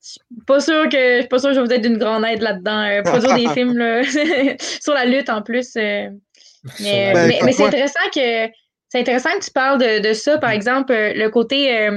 suis 0.00 0.20
pas 0.44 0.58
sûr 0.58 0.88
que 0.88 0.98
je 0.98 1.18
suis 1.20 1.28
pas 1.28 1.38
sûr 1.38 1.50
que 1.50 1.54
je 1.54 1.60
vais 1.60 1.66
vous 1.66 1.72
être 1.72 1.82
d'une 1.82 1.98
grande 1.98 2.24
aide 2.24 2.42
là-dedans. 2.42 3.02
produire 3.04 3.36
des 3.36 3.48
films 3.54 3.78
là, 3.78 4.02
sur 4.80 4.92
la 4.92 5.04
lutte 5.04 5.30
en 5.30 5.40
plus. 5.40 5.76
mais, 5.76 6.10
ben, 6.80 7.32
mais, 7.44 7.52
c'est 7.52 7.64
intéressant 7.64 8.08
que 8.12 8.48
c'est 8.88 8.98
intéressant 8.98 9.30
que 9.38 9.44
tu 9.44 9.52
parles 9.52 9.78
de, 9.78 10.08
de 10.08 10.12
ça, 10.14 10.36
par 10.38 10.50
exemple, 10.50 10.92
le 10.92 11.28
côté 11.28 11.88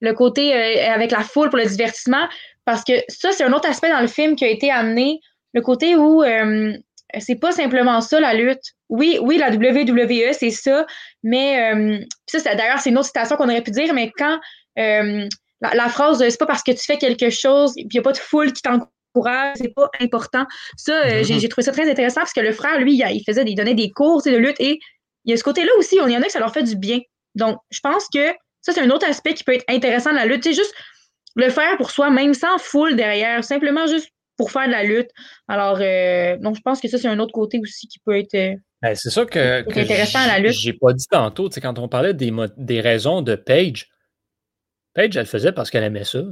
le 0.00 0.12
côté 0.12 0.52
avec 0.52 1.10
la 1.10 1.24
foule 1.24 1.48
pour 1.48 1.58
le 1.58 1.66
divertissement. 1.66 2.28
Parce 2.68 2.84
que 2.84 2.92
ça, 3.08 3.32
c'est 3.32 3.44
un 3.44 3.52
autre 3.54 3.66
aspect 3.66 3.88
dans 3.88 4.02
le 4.02 4.08
film 4.08 4.36
qui 4.36 4.44
a 4.44 4.48
été 4.48 4.70
amené, 4.70 5.20
le 5.54 5.62
côté 5.62 5.96
où 5.96 6.22
euh, 6.22 6.76
c'est 7.18 7.40
pas 7.40 7.50
simplement 7.50 8.02
ça 8.02 8.20
la 8.20 8.34
lutte. 8.34 8.60
Oui, 8.90 9.18
oui, 9.22 9.38
la 9.38 9.48
WWE, 9.50 10.34
c'est 10.34 10.50
ça, 10.50 10.84
mais 11.22 11.72
euh, 11.72 11.98
ça, 12.26 12.54
d'ailleurs, 12.54 12.78
c'est 12.78 12.90
une 12.90 12.98
autre 12.98 13.06
citation 13.06 13.36
qu'on 13.36 13.48
aurait 13.48 13.62
pu 13.62 13.70
dire, 13.70 13.94
mais 13.94 14.12
quand 14.18 14.38
euh, 14.78 15.26
la, 15.62 15.88
phrase 15.88 16.18
c'est 16.18 16.38
pas 16.38 16.44
parce 16.44 16.62
que 16.62 16.72
tu 16.72 16.84
fais 16.84 16.98
quelque 16.98 17.30
chose 17.30 17.72
puis 17.72 17.86
il 17.90 17.94
n'y 17.94 18.00
a 18.00 18.02
pas 18.02 18.12
de 18.12 18.18
foule 18.18 18.52
qui 18.52 18.60
t'encourage, 18.60 19.56
c'est 19.56 19.74
pas 19.74 19.88
important. 20.00 20.44
Ça, 20.76 21.06
mm-hmm. 21.06 21.40
j'ai 21.40 21.48
trouvé 21.48 21.64
ça 21.64 21.72
très 21.72 21.90
intéressant 21.90 22.20
parce 22.20 22.34
que 22.34 22.40
le 22.40 22.52
frère, 22.52 22.78
lui, 22.80 22.96
il, 23.02 23.24
faisait, 23.24 23.44
il 23.46 23.54
donnait 23.54 23.72
des 23.72 23.92
cours 23.92 24.22
de 24.22 24.36
lutte 24.36 24.60
et 24.60 24.78
il 25.24 25.30
y 25.30 25.32
a 25.32 25.38
ce 25.38 25.42
côté-là 25.42 25.72
aussi, 25.78 25.98
on 26.02 26.06
y 26.06 26.14
en 26.14 26.20
a 26.20 26.26
que 26.26 26.32
ça 26.32 26.38
leur 26.38 26.52
fait 26.52 26.64
du 26.64 26.76
bien. 26.76 27.00
Donc, 27.34 27.56
je 27.70 27.80
pense 27.80 28.08
que 28.12 28.28
ça, 28.60 28.72
c'est 28.72 28.82
un 28.82 28.90
autre 28.90 29.08
aspect 29.08 29.32
qui 29.32 29.44
peut 29.44 29.54
être 29.54 29.64
intéressant 29.68 30.10
de 30.10 30.16
la 30.16 30.26
lutte. 30.26 30.44
C'est 30.44 30.52
juste 30.52 30.74
le 31.38 31.50
faire 31.50 31.76
pour 31.76 31.90
soi, 31.90 32.10
même 32.10 32.34
sans 32.34 32.58
foule 32.58 32.96
derrière, 32.96 33.44
simplement 33.44 33.86
juste 33.86 34.10
pour 34.36 34.50
faire 34.50 34.66
de 34.66 34.72
la 34.72 34.84
lutte. 34.84 35.10
Alors, 35.48 35.78
euh, 35.80 36.36
donc, 36.38 36.56
je 36.56 36.62
pense 36.62 36.80
que 36.80 36.88
ça, 36.88 36.98
c'est 36.98 37.08
un 37.08 37.18
autre 37.18 37.32
côté 37.32 37.58
aussi 37.58 37.88
qui 37.88 37.98
peut 37.98 38.16
être. 38.16 38.34
Euh, 38.34 38.54
ben, 38.80 38.94
c'est 38.94 39.10
ça 39.10 39.26
que, 39.26 39.68
intéressant 39.68 40.20
à 40.20 40.28
la 40.28 40.38
lutte. 40.38 40.52
J'ai 40.52 40.72
pas 40.72 40.92
dit 40.92 41.06
tantôt, 41.10 41.48
quand 41.50 41.78
on 41.78 41.88
parlait 41.88 42.14
des, 42.14 42.32
des 42.56 42.80
raisons 42.80 43.22
de 43.22 43.34
Paige, 43.34 43.88
Paige, 44.94 45.16
elle 45.16 45.26
faisait 45.26 45.52
parce 45.52 45.70
qu'elle 45.70 45.84
aimait 45.84 46.04
ça. 46.04 46.22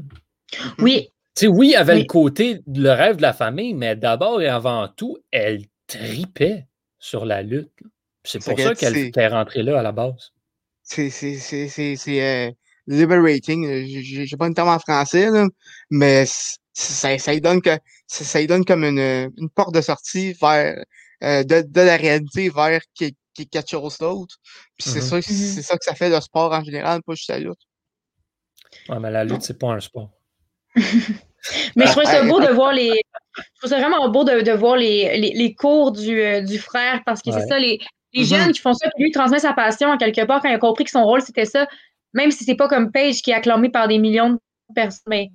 Oui. 0.78 1.10
sais, 1.34 1.48
oui, 1.48 1.72
elle 1.74 1.80
avait 1.80 1.98
le 1.98 2.04
côté, 2.04 2.62
le 2.66 2.90
rêve 2.90 3.16
de 3.16 3.22
la 3.22 3.32
famille, 3.32 3.74
mais 3.74 3.96
d'abord 3.96 4.40
et 4.40 4.48
avant 4.48 4.88
tout, 4.88 5.18
elle 5.32 5.62
tripait 5.88 6.66
sur 6.98 7.24
la 7.24 7.42
lutte. 7.42 7.72
C'est 8.24 8.44
pour 8.44 8.58
ça 8.58 8.74
qu'elle 8.74 8.96
était 8.96 9.28
rentrée 9.28 9.62
là 9.62 9.78
à 9.78 9.82
la 9.82 9.92
base. 9.92 10.32
C'est 10.82 11.10
euh, 12.08 12.50
liberating. 12.86 13.66
Euh, 13.66 13.84
j'ai 13.86 14.36
pas 14.36 14.46
une 14.46 14.54
terme 14.54 14.68
en 14.68 14.78
français, 14.78 15.28
mais 15.90 16.24
ça, 16.72 17.18
ça, 17.18 17.32
lui 17.32 17.40
donne 17.40 17.62
que 17.62 17.78
ça, 18.06 18.44
donne 18.46 18.64
comme 18.64 18.84
une, 18.84 19.30
une 19.36 19.50
porte 19.50 19.74
de 19.74 19.80
sortie 19.80 20.34
vers 20.34 20.76
euh, 21.24 21.42
de, 21.44 21.62
de, 21.66 21.80
la 21.80 21.96
réalité 21.96 22.50
vers 22.50 22.80
quelque 22.94 23.70
chose 23.70 23.96
d'autre. 23.98 24.36
Puis 24.76 24.90
c'est 24.90 24.98
mm-hmm. 24.98 25.02
ça, 25.02 25.18
mm-hmm. 25.18 25.54
c'est 25.54 25.62
ça 25.62 25.76
que 25.78 25.84
ça 25.84 25.94
fait 25.94 26.10
le 26.10 26.20
sport 26.20 26.52
en 26.52 26.62
général, 26.62 27.02
pas 27.02 27.14
juste 27.14 27.30
la 27.30 27.38
lutte. 27.38 27.58
Ouais, 28.88 28.98
mais 29.00 29.10
la 29.10 29.24
lutte, 29.24 29.42
c'est 29.42 29.58
pas 29.58 29.68
un 29.68 29.80
sport. 29.80 30.10
mais 30.74 31.86
je 31.86 31.90
trouve 31.92 32.04
ça 32.04 32.22
beau 32.24 32.40
de 32.40 32.52
voir 32.52 32.72
les. 32.74 33.00
Je 33.34 33.42
trouve 33.60 33.70
ça 33.70 33.78
vraiment 33.78 34.08
beau 34.10 34.24
de, 34.24 34.42
de 34.42 34.52
voir 34.52 34.76
les, 34.76 35.18
les, 35.18 35.32
les 35.32 35.54
cours 35.54 35.92
du, 35.92 36.20
euh, 36.20 36.42
du, 36.42 36.58
frère 36.58 37.02
parce 37.06 37.22
que 37.22 37.32
c'est 37.32 37.46
ça, 37.46 37.58
les, 37.58 37.80
les 38.12 38.24
mm-hmm. 38.24 38.28
jeunes 38.28 38.52
qui 38.52 38.60
font 38.60 38.74
ça, 38.74 38.90
puis 38.94 39.04
lui 39.04 39.10
transmet 39.10 39.38
sa 39.38 39.54
passion 39.54 39.88
en 39.88 39.96
quelque 39.96 40.24
part 40.26 40.42
quand 40.42 40.50
il 40.50 40.54
a 40.54 40.58
compris 40.58 40.84
que 40.84 40.90
son 40.90 41.04
rôle 41.04 41.22
c'était 41.22 41.46
ça, 41.46 41.66
même 42.12 42.30
si 42.30 42.44
c'est 42.44 42.56
pas 42.56 42.68
comme 42.68 42.92
Page 42.92 43.22
qui 43.22 43.30
est 43.30 43.34
acclamé 43.34 43.68
par 43.68 43.88
des 43.88 43.98
millions 43.98 44.30
de 44.30 44.40
personnes. 44.74 45.28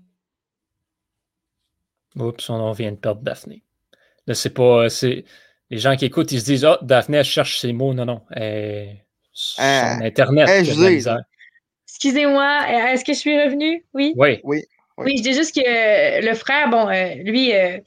Oups, 2.15 2.49
on 2.49 2.71
vient 2.71 2.91
de 2.91 2.97
perdre 2.97 3.21
Daphné. 3.21 3.63
Là, 4.27 4.33
c'est 4.33 4.53
pas. 4.53 4.89
C'est... 4.89 5.25
Les 5.69 5.77
gens 5.77 5.95
qui 5.95 6.05
écoutent, 6.05 6.31
ils 6.31 6.41
se 6.41 6.45
disent 6.45 6.65
Ah, 6.65 6.77
oh, 6.81 6.85
Daphné, 6.85 7.17
elle 7.17 7.23
cherche 7.23 7.59
ses 7.59 7.71
mots. 7.71 7.93
Non, 7.93 8.05
non. 8.05 8.21
Son 9.31 9.61
euh, 9.61 10.05
Internet. 10.05 10.49
Excusez-moi, 11.87 12.91
est-ce 12.93 13.05
que 13.05 13.13
je 13.13 13.19
suis 13.19 13.41
revenu? 13.41 13.85
Oui. 13.93 14.13
Oui. 14.17 14.39
Oui. 14.43 14.65
Oui, 14.97 15.17
je 15.17 15.23
dis 15.23 15.33
juste 15.33 15.55
que 15.55 16.25
le 16.25 16.33
frère, 16.35 16.69
bon, 16.69 16.87
euh, 16.87 17.15
lui, 17.15 17.53
euh, 17.53 17.79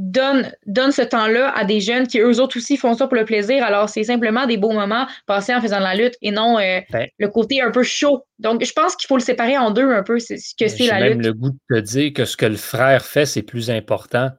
donne, 0.00 0.50
donne 0.66 0.92
ce 0.92 1.02
temps-là 1.02 1.52
à 1.54 1.64
des 1.64 1.80
jeunes 1.80 2.06
qui, 2.06 2.18
eux 2.20 2.40
autres 2.40 2.56
aussi, 2.56 2.76
font 2.76 2.94
ça 2.94 3.06
pour 3.06 3.16
le 3.16 3.26
plaisir. 3.26 3.62
Alors, 3.62 3.88
c'est 3.88 4.04
simplement 4.04 4.46
des 4.46 4.56
beaux 4.56 4.72
moments 4.72 5.06
passés 5.26 5.54
en 5.54 5.60
faisant 5.60 5.78
de 5.78 5.84
la 5.84 5.94
lutte 5.94 6.14
et 6.22 6.30
non 6.30 6.58
euh, 6.58 6.80
ben. 6.90 7.06
le 7.18 7.28
côté 7.28 7.60
un 7.60 7.70
peu 7.70 7.82
chaud. 7.82 8.24
Donc, 8.38 8.64
je 8.64 8.72
pense 8.72 8.96
qu'il 8.96 9.06
faut 9.06 9.18
le 9.18 9.22
séparer 9.22 9.58
en 9.58 9.70
deux 9.70 9.90
un 9.90 10.02
peu, 10.02 10.18
ce 10.18 10.34
que 10.58 10.68
c'est 10.68 10.86
la 10.86 11.00
lutte. 11.00 11.18
Même 11.18 11.26
le 11.26 11.34
goût 11.34 11.50
de 11.50 11.76
te 11.76 11.80
dire 11.80 12.12
que 12.14 12.24
ce 12.24 12.36
que 12.36 12.46
le 12.46 12.56
frère 12.56 13.04
fait, 13.04 13.26
c'est 13.26 13.42
plus 13.42 13.70
important. 13.70 14.30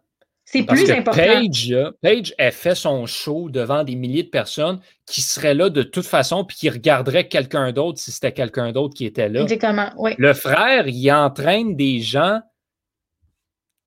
C'est 0.46 0.64
plus 0.64 0.84
que 0.84 0.92
important. 0.92 1.22
Paige, 1.22 1.74
Paige, 2.02 2.34
elle 2.38 2.52
fait 2.52 2.76
son 2.76 3.06
show 3.06 3.50
devant 3.50 3.86
des 3.86 3.96
milliers 3.96 4.24
de 4.24 4.30
personnes 4.30 4.82
qui 5.06 5.22
seraient 5.22 5.54
là 5.54 5.70
de 5.70 5.82
toute 5.82 6.06
façon 6.06 6.44
puis 6.44 6.58
qui 6.58 6.70
regarderaient 6.70 7.30
quelqu'un 7.30 7.72
d'autre 7.72 8.00
si 8.00 8.12
c'était 8.12 8.34
quelqu'un 8.34 8.74
d'autre 8.74 8.94
qui 8.94 9.06
était 9.06 9.30
là. 9.30 9.44
Exactement, 9.44 9.92
oui. 9.98 10.12
Le 10.18 10.34
frère, 10.34 10.88
il 10.88 11.12
entraîne 11.12 11.78
des 11.78 12.00
gens 12.00 12.42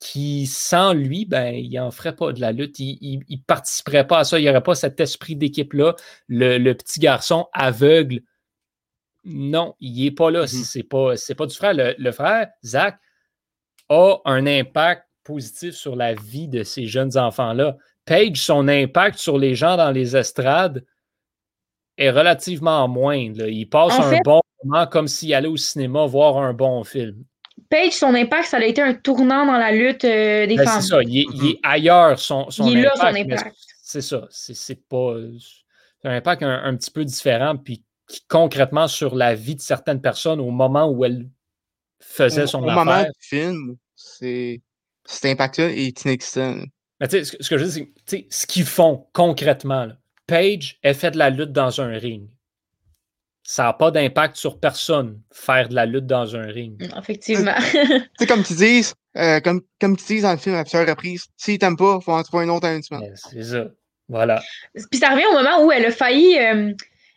qui, 0.04 0.46
sans 0.46 0.92
lui, 0.92 1.24
ben, 1.24 1.54
il 1.54 1.72
n'en 1.72 1.90
ferait 1.90 2.14
pas 2.14 2.34
de 2.34 2.40
la 2.40 2.52
lutte. 2.52 2.78
Il 2.78 3.20
ne 3.26 3.36
participerait 3.46 4.06
pas 4.06 4.18
à 4.18 4.24
ça. 4.24 4.38
Il 4.38 4.42
n'y 4.42 4.50
aurait 4.50 4.62
pas 4.62 4.74
cet 4.74 5.00
esprit 5.00 5.34
d'équipe-là. 5.34 5.96
Le, 6.28 6.72
petit 6.74 7.00
garçon 7.00 7.48
aveugle 7.54 8.20
Non, 9.24 9.74
il 9.80 10.04
n'est 10.04 10.10
pas 10.10 10.30
là. 10.30 10.44
Mm-hmm. 10.44 10.64
C'est 10.64 10.82
pas, 10.82 11.14
pas 11.38 11.46
du 11.46 11.56
frère. 11.56 11.72
Le, 11.74 12.12
frère, 12.12 12.48
Zach, 12.62 12.98
a 13.88 14.18
un 14.26 14.46
impact 14.46 15.06
positif 15.24 15.74
sur 15.74 15.96
la 15.96 16.12
vie 16.12 16.48
de 16.48 16.64
ces 16.64 16.86
jeunes 16.86 17.16
enfants-là. 17.16 17.78
Paige, 18.04 18.42
son 18.42 18.68
impact 18.68 19.18
sur 19.18 19.38
les 19.38 19.54
gens 19.54 19.78
dans 19.78 19.90
les 19.90 20.18
estrades 20.18 20.84
est 21.96 22.10
relativement 22.10 22.86
moindre. 22.88 23.46
Il 23.46 23.70
passe 23.70 23.98
un 23.98 24.20
bon 24.22 24.42
moment 24.64 24.86
comme 24.86 25.08
s'il 25.08 25.32
allait 25.32 25.48
au 25.48 25.56
cinéma 25.56 26.04
voir 26.04 26.36
un 26.36 26.52
bon 26.52 26.84
film. 26.84 27.24
Page, 27.74 27.92
son 27.92 28.14
impact, 28.14 28.50
ça 28.50 28.58
a 28.58 28.64
été 28.64 28.80
un 28.80 28.94
tournant 28.94 29.44
dans 29.46 29.58
la 29.58 29.72
lutte 29.72 30.04
euh, 30.04 30.46
des 30.46 30.54
ben, 30.54 30.64
femmes. 30.64 30.80
C'est 30.80 30.88
ça, 30.88 31.02
il 31.02 31.18
est, 31.18 31.24
mm-hmm. 31.24 31.58
ailleurs, 31.64 32.20
son, 32.20 32.48
son 32.48 32.68
il 32.68 32.78
est 32.78 32.86
impact. 32.86 33.02
Là, 33.02 33.10
son 33.10 33.32
impact. 33.32 33.56
C'est 33.82 34.00
ça, 34.00 34.28
c'est 34.30 34.88
pas. 34.88 35.16
un 36.04 36.16
impact 36.16 36.44
un, 36.44 36.76
petit 36.76 36.92
peu 36.92 37.04
différent, 37.04 37.56
puis 37.56 37.82
concrètement 38.28 38.86
sur 38.86 39.16
la 39.16 39.34
vie 39.34 39.56
de 39.56 39.60
certaines 39.60 40.00
personnes 40.00 40.38
au 40.38 40.52
moment 40.52 40.88
où 40.88 41.04
elles 41.04 41.28
faisaient 41.98 42.46
son 42.46 42.62
au 42.62 42.68
affaire. 42.68 42.82
Au 42.82 42.84
moment 42.84 43.02
du 43.02 43.28
film, 43.28 43.76
c'est 43.96 44.60
cet 45.04 45.32
impact-là 45.32 45.70
est 45.70 46.04
inexistant. 46.04 46.54
Mais 47.00 47.08
tu 47.08 47.24
sais, 47.24 47.36
ce 47.40 47.50
que 47.50 47.58
je 47.58 47.64
veux 47.64 47.70
dire, 47.72 47.86
c'est 48.06 48.28
ce 48.30 48.46
qu'ils 48.46 48.66
font 48.66 49.08
concrètement. 49.12 49.86
Là. 49.86 49.96
Paige, 50.28 50.78
elle 50.82 50.94
fait 50.94 51.10
de 51.10 51.18
la 51.18 51.28
lutte 51.28 51.50
dans 51.50 51.80
un 51.80 51.98
ring 51.98 52.28
ça 53.46 53.64
n'a 53.64 53.72
pas 53.74 53.90
d'impact 53.90 54.36
sur 54.36 54.58
personne, 54.58 55.20
faire 55.30 55.68
de 55.68 55.74
la 55.74 55.84
lutte 55.84 56.06
dans 56.06 56.34
un 56.34 56.46
ring. 56.46 56.82
Effectivement. 56.98 57.54
c'est 58.18 58.26
comme 58.26 58.42
tu 58.42 58.54
dis, 58.54 58.90
euh, 59.18 59.38
comme, 59.40 59.60
comme 59.78 59.96
tu 59.96 60.04
dis 60.04 60.22
dans 60.22 60.32
le 60.32 60.38
film 60.38 60.56
à 60.56 60.62
plusieurs 60.62 60.88
reprises, 60.88 61.26
s'ils 61.36 61.58
t'aiment 61.58 61.76
pas, 61.76 61.98
il 62.00 62.04
faut 62.04 62.12
en 62.12 62.22
trouver 62.22 62.46
un 62.46 62.48
autre 62.48 62.66
à 62.66 62.74
une 62.74 62.82
semaine. 62.82 63.14
C'est 63.14 63.42
ça. 63.42 63.66
Voilà. 64.08 64.42
Puis 64.90 64.98
ça 64.98 65.10
revient 65.10 65.26
au 65.30 65.34
moment 65.34 65.64
où 65.64 65.70
elle 65.70 65.84
a 65.84 65.90
failli. 65.90 66.38
Euh, 66.38 66.72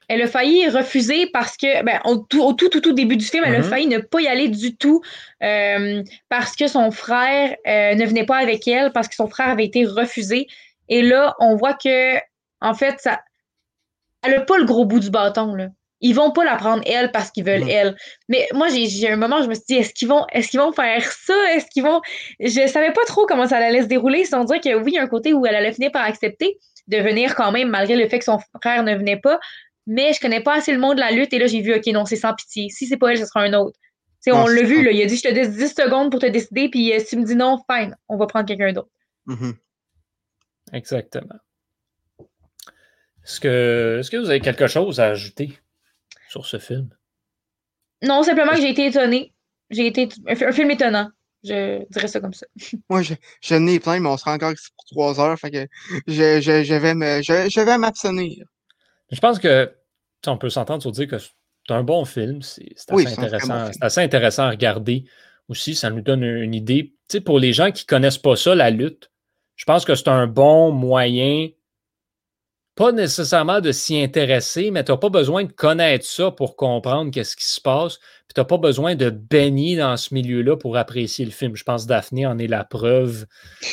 elle 0.10 0.22
a 0.22 0.28
failli 0.28 0.70
refuser 0.70 1.28
parce 1.34 1.58
que, 1.58 1.84
ben, 1.84 2.00
au, 2.06 2.16
tout, 2.18 2.54
tout, 2.54 2.70
tout, 2.70 2.94
début 2.94 3.18
du 3.18 3.26
film, 3.26 3.44
elle 3.46 3.56
a 3.56 3.60
mm-hmm. 3.60 3.70
failli 3.70 3.88
ne 3.88 3.98
pas 3.98 4.22
y 4.22 4.28
aller 4.28 4.48
du 4.48 4.78
tout 4.78 5.02
euh, 5.44 6.02
parce 6.30 6.56
que 6.56 6.70
son 6.70 6.92
frère 6.92 7.56
ne 7.66 8.06
venait 8.06 8.26
pas 8.26 8.38
avec 8.38 8.66
elle, 8.70 8.94
parce 8.94 9.10
que 9.10 9.16
son 9.16 9.28
frère 9.28 9.50
avait 9.50 9.66
été 9.66 9.86
refusé. 9.86 10.48
Et 10.88 11.02
là, 11.02 11.36
on 11.40 11.58
voit 11.58 11.74
que, 11.74 12.16
en 12.62 12.74
fait, 12.74 13.02
ça, 13.02 13.20
elle 14.24 14.36
n'a 14.36 14.42
pas 14.42 14.58
le 14.58 14.64
gros 14.64 14.86
bout 14.86 15.02
du 15.02 15.10
bâton. 15.10 15.56
Là. 15.56 15.68
Ils 16.02 16.14
vont 16.14 16.32
pas 16.32 16.46
la 16.46 16.56
prendre 16.56 16.84
elle 16.86 17.12
parce 17.12 17.32
qu'ils 17.32 17.44
veulent 17.44 17.68
elle. 17.70 17.96
Mais 18.30 18.48
moi, 18.54 18.68
j'ai 18.70 19.10
un 19.10 19.16
moment, 19.16 19.42
je 19.42 19.48
me 19.48 19.56
suis 19.56 19.64
dit, 19.68 19.76
est-ce 19.76 19.94
qu'ils 19.94 20.08
vont, 20.08 20.26
est 20.32 20.48
qu'ils 20.48 20.60
vont 20.60 20.72
faire 20.72 21.04
ça? 21.04 21.54
Est-ce 21.54 21.66
qu'ils 21.68 21.84
vont. 21.84 22.02
Je 22.40 22.68
savais 22.68 22.94
pas 22.94 23.04
trop 23.06 23.26
comment 23.26 23.48
ça 23.48 23.58
allait 23.58 23.82
se 23.82 23.88
dérouler, 23.88 24.26
sans 24.26 24.44
dire 24.44 24.62
que 24.62 24.76
oui, 24.76 24.92
il 24.92 24.96
y 24.96 25.00
a 25.00 25.04
un 25.04 25.08
côté 25.08 25.34
où 25.34 25.46
elle 25.46 25.56
allait 25.56 25.74
finir 25.74 25.92
par 25.92 26.04
accepter 26.04 26.60
de 26.88 26.98
venir 26.98 27.36
quand 27.36 27.52
même, 27.52 27.70
malgré 27.70 27.96
le 27.96 28.08
fait 28.08 28.20
que 28.20 28.26
son 28.26 28.40
frère 28.62 28.84
ne 28.84 28.96
venait 28.96 29.18
pas. 29.18 29.40
Mais 29.88 30.14
je 30.14 30.20
connais 30.20 30.42
pas 30.42 30.56
assez 30.56 30.74
le 30.74 30.80
monde 30.80 30.96
de 30.96 31.00
la 31.00 31.12
lutte 31.12 31.34
et 31.34 31.40
là, 31.40 31.48
j'ai 31.48 31.62
vu, 31.62 31.74
OK, 31.74 31.86
non, 31.88 32.06
c'est 32.06 32.18
sans 32.18 32.34
pitié. 32.34 32.70
Si 32.70 32.86
c'est 32.86 32.98
pas 32.98 33.12
elle, 33.12 33.18
ce 33.18 33.26
sera 33.26 33.42
un 33.42 33.54
autre. 33.54 33.80
sais 34.20 34.32
on 34.32 34.46
l'a 34.46 34.64
vu, 34.64 34.84
là, 34.84 34.92
il 34.92 35.02
a 35.02 35.06
dit, 35.06 35.16
je 35.16 35.24
te 35.24 35.34
laisse 35.34 35.56
10 35.56 35.74
secondes 35.74 36.12
pour 36.12 36.20
te 36.20 36.26
décider, 36.26 36.70
puis 36.70 36.94
euh, 36.94 37.00
si 37.00 37.08
tu 37.08 37.18
me 37.18 37.24
dis 37.24 37.36
non, 37.36 37.58
fine, 37.72 37.96
on 38.10 38.18
va 38.18 38.28
prendre 38.28 38.46
quelqu'un 38.46 38.74
d'autre. 38.74 38.90
Mm-hmm. 39.28 39.54
Exactement. 40.74 41.40
Est-ce 43.24 43.40
que, 43.40 43.98
est-ce 44.00 44.12
que 44.12 44.18
vous 44.18 44.30
avez 44.30 44.42
quelque 44.42 44.68
chose 44.68 45.00
à 45.00 45.08
ajouter? 45.08 45.58
Sur 46.30 46.46
ce 46.46 46.60
film? 46.60 46.90
Non, 48.04 48.24
simplement 48.24 48.54
que 48.54 48.62
j'ai 48.62 48.70
été 48.70 48.86
étonné. 48.88 49.34
J'ai 49.70 49.88
été 49.88 50.08
un, 50.28 50.52
film 50.52 50.72
étonnant. 50.72 51.10
Je 51.44 51.86
dirais 51.92 52.08
ça 52.08 52.20
comme 52.20 52.34
ça. 52.34 52.46
Moi, 52.90 53.02
je, 53.02 53.14
je 53.42 53.56
n'ai 53.56 53.80
plein, 53.80 54.00
mais 54.00 54.10
on 54.10 54.18
sera 54.18 54.34
encore 54.34 54.52
ici 54.52 54.70
pour 54.76 54.86
trois 54.86 55.20
heures. 55.20 55.38
Fait 55.38 55.52
que 55.52 55.68
je, 56.08 56.42
je, 56.42 56.64
je 56.64 56.74
vais 56.74 56.94
me, 56.94 57.22
je, 57.22 57.66
vais 57.66 57.78
m'abstenir. 57.78 58.46
Je 59.12 59.20
pense 59.20 59.40
que 59.40 59.74
on 60.26 60.38
peut 60.38 60.50
s'entendre 60.50 60.82
sur 60.82 60.92
dire 60.92 61.08
que 61.08 61.18
c'est 61.18 61.32
un 61.70 61.84
bon 61.84 62.06
film. 62.06 62.42
C'est 62.42 62.74
assez, 62.90 63.08
intéressant. 63.08 63.72
C'est 63.72 63.84
assez 63.84 64.02
intéressant 64.02 64.44
à 64.44 64.50
regarder 64.50 65.06
aussi. 65.48 65.76
Ça 65.76 65.90
nous 65.90 66.02
donne 66.02 66.24
une 66.24 66.54
idée. 66.54 66.94
Tu 67.10 67.18
sais, 67.18 67.22
pour 67.22 67.40
les 67.40 67.54
gens 67.54 67.72
qui 67.72 67.84
ne 67.84 67.88
connaissent 67.88 68.18
pas 68.18 68.36
ça, 68.36 68.56
la 68.56 68.70
lutte, 68.70 69.12
je 69.56 69.66
pense 69.66 69.86
que 69.86 69.96
c'est 69.96 70.10
un 70.10 70.28
bon 70.28 70.72
moyen 70.72 71.50
pas 72.78 72.92
nécessairement 72.92 73.60
de 73.60 73.72
s'y 73.72 74.00
intéresser, 74.00 74.70
mais 74.70 74.84
tu 74.84 74.92
n'as 74.92 74.98
pas 74.98 75.10
besoin 75.10 75.44
de 75.44 75.52
connaître 75.52 76.06
ça 76.06 76.30
pour 76.30 76.56
comprendre 76.56 77.10
qu'est-ce 77.12 77.36
qui 77.36 77.46
se 77.46 77.60
passe. 77.60 77.98
Puis 77.98 78.36
tu 78.36 78.40
n'as 78.40 78.46
pas 78.46 78.60
besoin 78.60 78.96
de 78.96 79.10
baigner 79.10 79.76
dans 79.76 79.98
ce 79.98 80.14
milieu-là 80.14 80.58
pour 80.58 80.78
apprécier 80.78 81.26
le 81.26 81.32
film. 81.32 81.56
Je 81.56 81.64
pense 81.64 81.84
que 81.84 81.90
Daphné 81.90 82.28
en 82.28 82.38
est 82.38 82.48
la 82.48 82.64
preuve 82.64 83.26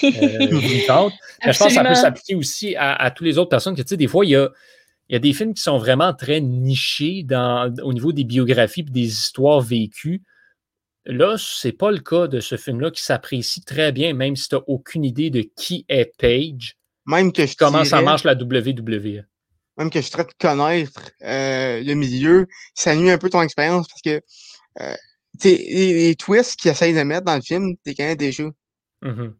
euh, 0.02 0.08
mais 0.10 1.52
je 1.52 1.58
pense 1.58 1.68
que 1.68 1.74
ça 1.74 1.84
peut 1.84 1.94
s'appliquer 1.94 2.34
aussi 2.34 2.74
à, 2.78 3.10
toutes 3.10 3.26
les 3.26 3.36
autres 3.36 3.50
personnes. 3.50 3.76
Que, 3.76 3.82
tu 3.82 3.88
sais, 3.88 3.98
des 3.98 4.08
fois, 4.08 4.24
il 4.24 4.30
y 4.30 4.36
a, 4.36 4.48
y 5.10 5.16
a 5.16 5.18
des 5.18 5.34
films 5.34 5.52
qui 5.52 5.62
sont 5.62 5.76
vraiment 5.76 6.14
très 6.14 6.40
nichés 6.40 7.24
dans, 7.24 7.72
au 7.82 7.92
niveau 7.92 8.12
des 8.12 8.24
biographies 8.24 8.80
et 8.80 8.90
des 8.90 9.06
histoires 9.06 9.60
vécues. 9.60 10.22
Là, 11.04 11.36
ce 11.36 11.68
n'est 11.68 11.72
pas 11.72 11.90
le 11.90 11.98
cas 11.98 12.26
de 12.26 12.40
ce 12.40 12.56
film-là 12.56 12.90
qui 12.90 13.02
s'apprécie 13.02 13.62
très 13.62 13.92
bien, 13.92 14.14
même 14.14 14.34
si 14.34 14.48
tu 14.48 14.54
n'as 14.54 14.62
aucune 14.66 15.04
idée 15.04 15.28
de 15.28 15.44
qui 15.56 15.84
est 15.90 16.10
Paige. 16.16 16.78
Même 17.06 17.32
que 17.32 17.46
je 17.46 17.56
Comment 17.56 17.84
ça 17.84 18.02
marche 18.02 18.24
la 18.24 18.34
WWE? 18.34 19.24
Même 19.76 19.90
que 19.90 20.00
je 20.00 20.10
traite 20.10 20.28
de 20.28 20.34
connaître 20.38 21.10
euh, 21.22 21.82
le 21.82 21.94
milieu, 21.94 22.46
ça 22.74 22.94
nuit 22.94 23.10
un 23.10 23.18
peu 23.18 23.28
ton 23.28 23.42
expérience 23.42 23.88
parce 23.88 24.02
que 24.02 24.22
euh, 24.80 24.94
les, 25.42 26.06
les, 26.06 26.14
twists 26.14 26.56
qu'ils 26.56 26.70
essayent 26.70 26.94
de 26.94 27.02
mettre 27.02 27.24
dans 27.24 27.34
le 27.34 27.42
film, 27.42 27.74
t'es 27.84 27.94
quand 27.94 28.04
même 28.04 28.16
déjà. 28.16 28.44
Mm 29.02 29.30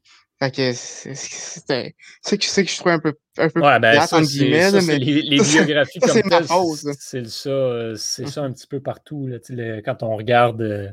Fait 0.41 0.51
que 0.51 0.73
c'est 0.73 1.15
ça 1.15 2.37
que, 2.37 2.43
je 2.43 2.77
trouve 2.77 2.93
un 2.93 2.99
peu, 2.99 3.15
un 3.39 3.49
peu 3.49 3.61
ouais, 3.61 3.79
ben, 3.79 4.01
ça, 4.07 4.21
guillemets, 4.21 4.73
ça, 4.73 4.81
mais 4.83 4.99
les, 4.99 5.23
les 5.23 5.41
biographies 5.41 6.01
comme 6.01 6.11
ça, 6.11 6.93
c'est 6.99 7.27
ça, 7.29 7.51
euh, 7.51 7.95
c'est 7.97 8.27
ça 8.27 8.43
un 8.43 8.53
petit 8.53 8.67
peu 8.67 8.81
partout. 8.81 9.29
Là, 9.29 9.39
quand 9.83 10.03
on 10.03 10.17
regarde 10.17 10.63
euh, 10.63 10.89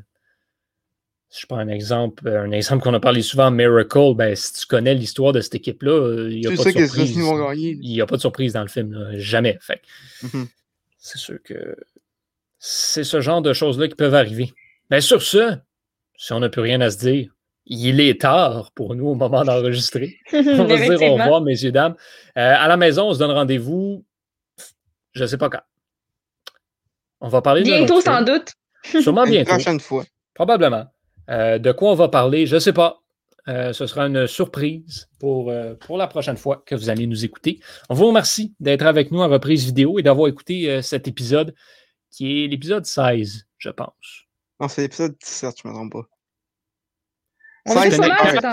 je 1.39 1.45
prends 1.45 1.57
un 1.57 1.69
exemple, 1.69 2.27
euh, 2.27 2.43
un 2.43 2.51
exemple 2.51 2.83
qu'on 2.83 2.93
a 2.93 2.99
parlé 2.99 3.21
souvent, 3.21 3.51
Miracle, 3.51 4.15
ben, 4.15 4.35
si 4.35 4.53
tu 4.53 4.65
connais 4.65 4.93
l'histoire 4.93 5.31
de 5.31 5.39
cette 5.39 5.55
équipe-là, 5.55 6.27
il 6.29 6.41
n'y 6.41 6.47
a, 6.47 6.49
pas 6.49 6.63
de 6.63 6.85
surprise. 6.85 7.15
Il 7.55 7.79
n'y 7.79 8.01
a 8.01 8.05
pas 8.05 8.17
de 8.17 8.21
surprise 8.21 8.53
dans 8.53 8.61
le 8.61 8.67
film, 8.67 9.11
jamais. 9.13 9.57
Fait. 9.61 9.81
Mm-hmm. 10.23 10.47
C'est 10.97 11.17
sûr 11.17 11.41
que 11.41 11.75
c'est 12.59 13.05
ce 13.05 13.21
genre 13.21 13.41
de 13.41 13.53
choses-là 13.53 13.87
qui 13.87 13.95
peuvent 13.95 14.13
arriver. 14.13 14.53
Mais 14.89 14.97
ben, 14.97 15.01
sur 15.01 15.21
ce, 15.21 15.55
si 16.17 16.33
on 16.33 16.39
n'a 16.39 16.49
plus 16.49 16.61
rien 16.61 16.81
à 16.81 16.91
se 16.91 16.97
dire, 16.97 17.31
il 17.65 18.01
est 18.01 18.21
tard 18.21 18.71
pour 18.75 18.95
nous 18.95 19.07
au 19.07 19.15
moment 19.15 19.43
d'enregistrer. 19.45 20.17
on 20.33 20.65
va 20.65 20.77
se 20.77 20.97
dire 20.97 21.11
au 21.11 21.15
revoir, 21.15 21.41
messieurs, 21.41 21.71
dames. 21.71 21.95
Euh, 22.37 22.55
à 22.57 22.67
la 22.67 22.75
maison, 22.75 23.07
on 23.07 23.13
se 23.13 23.19
donne 23.19 23.31
rendez-vous, 23.31 24.03
je 25.13 25.23
ne 25.23 25.27
sais 25.27 25.37
pas 25.37 25.49
quand. 25.49 25.61
On 27.21 27.29
va 27.29 27.41
parler 27.41 27.63
Bientôt, 27.63 28.01
sans 28.01 28.21
doute. 28.21 28.53
Sûrement 28.83 29.23
bientôt. 29.25 29.51
Une 29.51 29.57
prochaine 29.57 29.79
fois. 29.79 30.03
Probablement. 30.33 30.87
Euh, 31.31 31.59
de 31.59 31.71
quoi 31.71 31.91
on 31.91 31.95
va 31.95 32.09
parler, 32.09 32.45
je 32.45 32.55
ne 32.55 32.59
sais 32.59 32.73
pas. 32.73 33.01
Euh, 33.47 33.73
ce 33.73 33.87
sera 33.87 34.05
une 34.05 34.27
surprise 34.27 35.09
pour, 35.19 35.49
euh, 35.49 35.73
pour 35.73 35.97
la 35.97 36.05
prochaine 36.05 36.37
fois 36.37 36.61
que 36.63 36.75
vous 36.75 36.89
allez 36.89 37.07
nous 37.07 37.25
écouter. 37.25 37.59
On 37.89 37.95
vous 37.95 38.07
remercie 38.07 38.53
d'être 38.59 38.85
avec 38.85 39.11
nous 39.11 39.19
en 39.19 39.29
reprise 39.29 39.65
vidéo 39.65 39.97
et 39.97 40.03
d'avoir 40.03 40.27
écouté 40.27 40.81
cet 40.83 41.07
épisode 41.07 41.55
qui 42.11 42.43
est 42.43 42.47
l'épisode 42.47 42.85
16, 42.85 43.47
je 43.57 43.69
pense. 43.69 44.27
Non, 44.59 44.67
c'est 44.67 44.81
l'épisode 44.81 45.15
17, 45.23 45.55
je 45.63 45.67
ne 45.67 45.73
me 45.73 45.77
trompe 45.77 45.93
pas. 45.93 46.07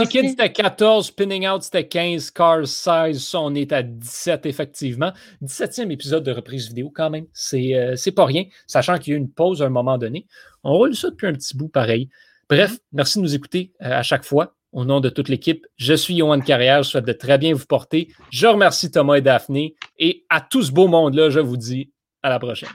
Kid, 0.07 0.29
c'était 0.29 0.53
14, 0.53 1.07
Spinning 1.07 1.49
Out, 1.49 1.63
c'était 1.63 1.87
15, 1.87 2.31
Cars 2.31 2.67
16, 2.67 3.35
on 3.35 3.55
est 3.55 3.73
à 3.73 3.83
17, 3.83 4.47
effectivement. 4.47 5.13
17e 5.43 5.91
épisode 5.91 6.25
de 6.25 6.33
reprise 6.33 6.69
vidéo, 6.69 6.91
quand 6.95 7.11
même. 7.11 7.27
C'est 7.33 8.13
pas 8.15 8.27
rien, 8.27 8.45
sachant 8.67 8.99
qu'il 8.99 9.13
y 9.13 9.17
a 9.17 9.19
eu 9.19 9.21
une 9.21 9.31
pause 9.31 9.63
à 9.63 9.67
un 9.67 9.71
moment 9.71 9.99
donné. 9.99 10.27
On 10.63 10.75
roule 10.75 10.95
ça 10.95 11.11
depuis 11.11 11.27
un 11.27 11.33
petit 11.33 11.57
bout 11.57 11.69
pareil. 11.69 12.11
Bref, 12.49 12.73
mm-hmm. 12.73 12.79
merci 12.93 13.19
de 13.19 13.23
nous 13.23 13.35
écouter 13.35 13.73
euh, 13.83 13.99
à 13.99 14.03
chaque 14.03 14.25
fois. 14.25 14.55
Au 14.73 14.85
nom 14.85 15.01
de 15.01 15.09
toute 15.09 15.29
l'équipe, 15.29 15.67
je 15.77 15.95
suis 15.95 16.15
Yohan 16.15 16.41
Carrière. 16.41 16.83
Je 16.83 16.91
souhaite 16.91 17.07
de 17.07 17.13
très 17.13 17.39
bien 17.39 17.55
vous 17.55 17.65
porter. 17.65 18.13
Je 18.31 18.47
remercie 18.47 18.91
Thomas 18.91 19.15
et 19.17 19.23
Daphné. 19.23 19.75
Et 19.99 20.27
à 20.29 20.43
tout 20.43 20.63
ce 20.63 20.71
beau 20.71 20.89
monde-là, 20.89 21.31
je 21.31 21.41
vous 21.41 21.57
dis 21.57 21.91
à 22.23 22.29
la 22.29 22.39
prochaine. 22.39 22.69